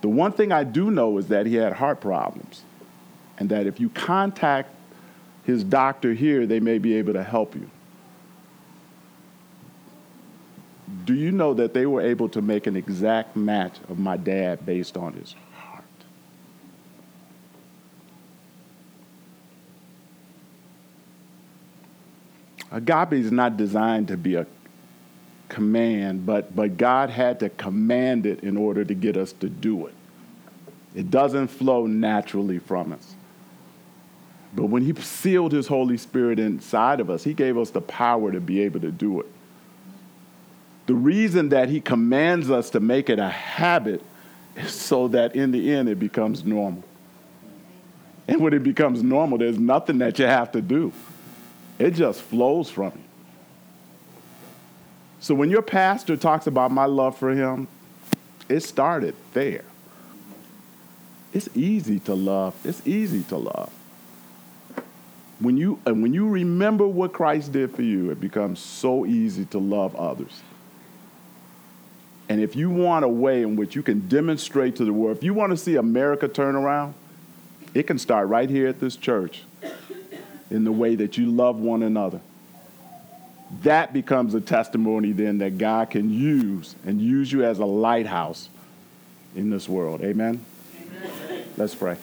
the 0.00 0.08
one 0.08 0.32
thing 0.32 0.52
I 0.52 0.64
do 0.64 0.90
know 0.90 1.18
is 1.18 1.28
that 1.28 1.46
he 1.46 1.54
had 1.56 1.74
heart 1.74 2.00
problems 2.00 2.62
and 3.38 3.48
that 3.50 3.66
if 3.66 3.80
you 3.80 3.88
contact 3.90 4.70
his 5.44 5.62
doctor 5.62 6.12
here, 6.12 6.46
they 6.46 6.60
may 6.60 6.78
be 6.78 6.94
able 6.94 7.12
to 7.12 7.22
help 7.22 7.54
you. 7.54 7.70
Do 11.04 11.14
you 11.14 11.30
know 11.30 11.54
that 11.54 11.74
they 11.74 11.86
were 11.86 12.00
able 12.00 12.28
to 12.30 12.42
make 12.42 12.66
an 12.66 12.76
exact 12.76 13.36
match 13.36 13.76
of 13.88 13.98
my 13.98 14.16
dad 14.16 14.64
based 14.66 14.96
on 14.96 15.12
his 15.12 15.34
heart? 15.54 15.84
Agape 22.72 23.12
is 23.12 23.30
not 23.30 23.56
designed 23.56 24.08
to 24.08 24.16
be 24.16 24.34
a 24.34 24.46
command, 25.48 26.26
but, 26.26 26.54
but 26.54 26.76
God 26.76 27.10
had 27.10 27.40
to 27.40 27.48
command 27.48 28.26
it 28.26 28.40
in 28.40 28.56
order 28.56 28.84
to 28.84 28.94
get 28.94 29.16
us 29.16 29.32
to 29.34 29.48
do 29.48 29.86
it. 29.86 29.94
It 30.94 31.10
doesn't 31.10 31.48
flow 31.48 31.86
naturally 31.86 32.58
from 32.58 32.92
us. 32.92 33.14
But 34.54 34.66
when 34.66 34.82
He 34.82 34.94
sealed 35.00 35.52
His 35.52 35.66
Holy 35.66 35.98
Spirit 35.98 36.38
inside 36.38 37.00
of 37.00 37.10
us, 37.10 37.22
He 37.22 37.34
gave 37.34 37.58
us 37.58 37.70
the 37.70 37.80
power 37.80 38.32
to 38.32 38.40
be 38.40 38.62
able 38.62 38.80
to 38.80 38.90
do 38.90 39.20
it. 39.20 39.26
The 40.86 40.94
reason 40.94 41.50
that 41.50 41.68
He 41.68 41.80
commands 41.80 42.50
us 42.50 42.70
to 42.70 42.80
make 42.80 43.10
it 43.10 43.18
a 43.18 43.28
habit 43.28 44.02
is 44.56 44.72
so 44.72 45.08
that 45.08 45.36
in 45.36 45.50
the 45.50 45.72
end 45.72 45.88
it 45.88 45.98
becomes 45.98 46.44
normal. 46.44 46.82
And 48.26 48.40
when 48.40 48.54
it 48.54 48.62
becomes 48.62 49.02
normal, 49.02 49.38
there's 49.38 49.58
nothing 49.58 49.98
that 49.98 50.18
you 50.18 50.24
have 50.24 50.50
to 50.52 50.62
do, 50.62 50.92
it 51.78 51.92
just 51.92 52.20
flows 52.22 52.70
from 52.70 52.92
you. 52.94 53.04
So 55.20 55.34
when 55.34 55.50
your 55.50 55.62
pastor 55.62 56.16
talks 56.16 56.46
about 56.46 56.70
my 56.70 56.84
love 56.84 57.16
for 57.16 57.34
him, 57.34 57.68
it 58.48 58.60
started 58.60 59.14
there. 59.32 59.64
It's 61.32 61.48
easy 61.54 61.98
to 62.00 62.14
love. 62.14 62.54
It's 62.64 62.86
easy 62.86 63.22
to 63.24 63.36
love 63.36 63.72
when 65.38 65.56
you 65.56 65.78
and 65.84 66.02
when 66.02 66.14
you 66.14 66.28
remember 66.28 66.86
what 66.86 67.12
Christ 67.12 67.52
did 67.52 67.74
for 67.74 67.82
you, 67.82 68.10
it 68.10 68.20
becomes 68.20 68.58
so 68.58 69.04
easy 69.04 69.44
to 69.46 69.58
love 69.58 69.94
others. 69.96 70.42
And 72.28 72.40
if 72.40 72.56
you 72.56 72.70
want 72.70 73.04
a 73.04 73.08
way 73.08 73.42
in 73.42 73.54
which 73.54 73.76
you 73.76 73.82
can 73.82 74.08
demonstrate 74.08 74.76
to 74.76 74.84
the 74.84 74.92
world, 74.92 75.16
if 75.16 75.22
you 75.22 75.32
want 75.32 75.50
to 75.50 75.56
see 75.56 75.76
America 75.76 76.26
turn 76.26 76.56
around, 76.56 76.94
it 77.72 77.84
can 77.86 77.98
start 77.98 78.28
right 78.28 78.50
here 78.50 78.66
at 78.66 78.80
this 78.80 78.96
church 78.96 79.42
in 80.50 80.64
the 80.64 80.72
way 80.72 80.94
that 80.94 81.16
you 81.18 81.30
love 81.30 81.56
one 81.58 81.82
another. 81.82 82.20
That 83.62 83.92
becomes 83.92 84.34
a 84.34 84.40
testimony 84.40 85.12
then 85.12 85.38
that 85.38 85.58
God 85.58 85.90
can 85.90 86.12
use 86.12 86.74
and 86.84 87.00
use 87.00 87.30
you 87.30 87.44
as 87.44 87.58
a 87.58 87.64
lighthouse 87.64 88.48
in 89.34 89.50
this 89.50 89.68
world. 89.68 90.02
Amen? 90.02 90.44
Amen. 90.80 91.44
Let's 91.56 91.74
pray. 91.74 91.96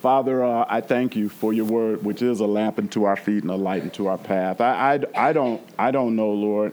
Father, 0.00 0.44
uh, 0.44 0.64
I 0.68 0.80
thank 0.80 1.16
you 1.16 1.28
for 1.28 1.52
your 1.52 1.64
word, 1.64 2.04
which 2.04 2.22
is 2.22 2.40
a 2.40 2.46
lamp 2.46 2.78
unto 2.78 3.04
our 3.04 3.16
feet 3.16 3.42
and 3.42 3.50
a 3.50 3.56
light 3.56 3.82
unto 3.82 4.06
our 4.06 4.18
path. 4.18 4.60
I, 4.60 4.94
I, 4.94 5.28
I 5.28 5.32
don't, 5.32 5.60
I 5.78 5.90
don't 5.90 6.14
know, 6.14 6.30
Lord. 6.30 6.72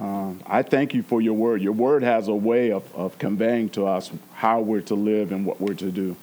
Um, 0.00 0.40
I 0.44 0.62
thank 0.62 0.92
you 0.92 1.04
for 1.04 1.20
your 1.20 1.34
word. 1.34 1.62
Your 1.62 1.72
word 1.72 2.02
has 2.02 2.26
a 2.26 2.34
way 2.34 2.72
of, 2.72 2.82
of 2.94 3.16
conveying 3.18 3.68
to 3.70 3.86
us 3.86 4.10
how 4.34 4.60
we're 4.60 4.80
to 4.82 4.96
live 4.96 5.30
and 5.30 5.46
what 5.46 5.60
we're 5.60 5.74
to 5.74 5.90
do. 5.90 6.16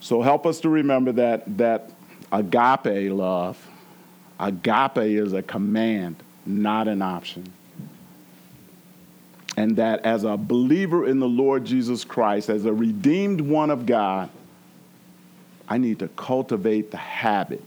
So 0.00 0.22
help 0.22 0.46
us 0.46 0.60
to 0.60 0.70
remember 0.70 1.12
that, 1.12 1.58
that 1.58 1.90
agape 2.32 3.12
love, 3.12 3.58
agape 4.38 4.96
is 4.96 5.34
a 5.34 5.42
command, 5.42 6.16
not 6.46 6.88
an 6.88 7.02
option. 7.02 7.52
And 9.56 9.76
that 9.76 10.00
as 10.06 10.24
a 10.24 10.38
believer 10.38 11.06
in 11.06 11.20
the 11.20 11.28
Lord 11.28 11.66
Jesus 11.66 12.02
Christ, 12.02 12.48
as 12.48 12.64
a 12.64 12.72
redeemed 12.72 13.42
one 13.42 13.70
of 13.70 13.84
God, 13.84 14.30
I 15.68 15.76
need 15.76 15.98
to 15.98 16.08
cultivate 16.08 16.90
the 16.90 16.96
habit. 16.96 17.62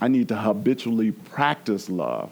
I 0.00 0.08
need 0.08 0.28
to 0.28 0.36
habitually 0.36 1.12
practice 1.12 1.88
love 1.88 2.30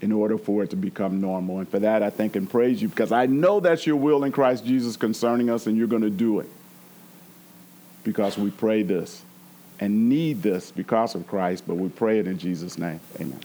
in 0.00 0.12
order 0.12 0.36
for 0.36 0.64
it 0.64 0.70
to 0.70 0.76
become 0.76 1.20
normal. 1.20 1.58
And 1.58 1.68
for 1.68 1.78
that, 1.78 2.02
I 2.02 2.10
thank 2.10 2.34
and 2.34 2.50
praise 2.50 2.82
you 2.82 2.88
because 2.88 3.12
I 3.12 3.26
know 3.26 3.60
that's 3.60 3.86
your 3.86 3.96
will 3.96 4.24
in 4.24 4.32
Christ 4.32 4.64
Jesus 4.64 4.96
concerning 4.96 5.50
us, 5.50 5.66
and 5.66 5.76
you're 5.76 5.86
going 5.86 6.02
to 6.02 6.10
do 6.10 6.40
it 6.40 6.48
because 8.04 8.38
we 8.38 8.50
pray 8.50 8.82
this 8.82 9.22
and 9.78 10.08
need 10.08 10.42
this 10.42 10.70
because 10.70 11.14
of 11.14 11.26
Christ, 11.26 11.64
but 11.66 11.76
we 11.76 11.88
pray 11.88 12.18
it 12.18 12.26
in 12.26 12.38
Jesus' 12.38 12.78
name. 12.78 13.00
Amen. 13.20 13.40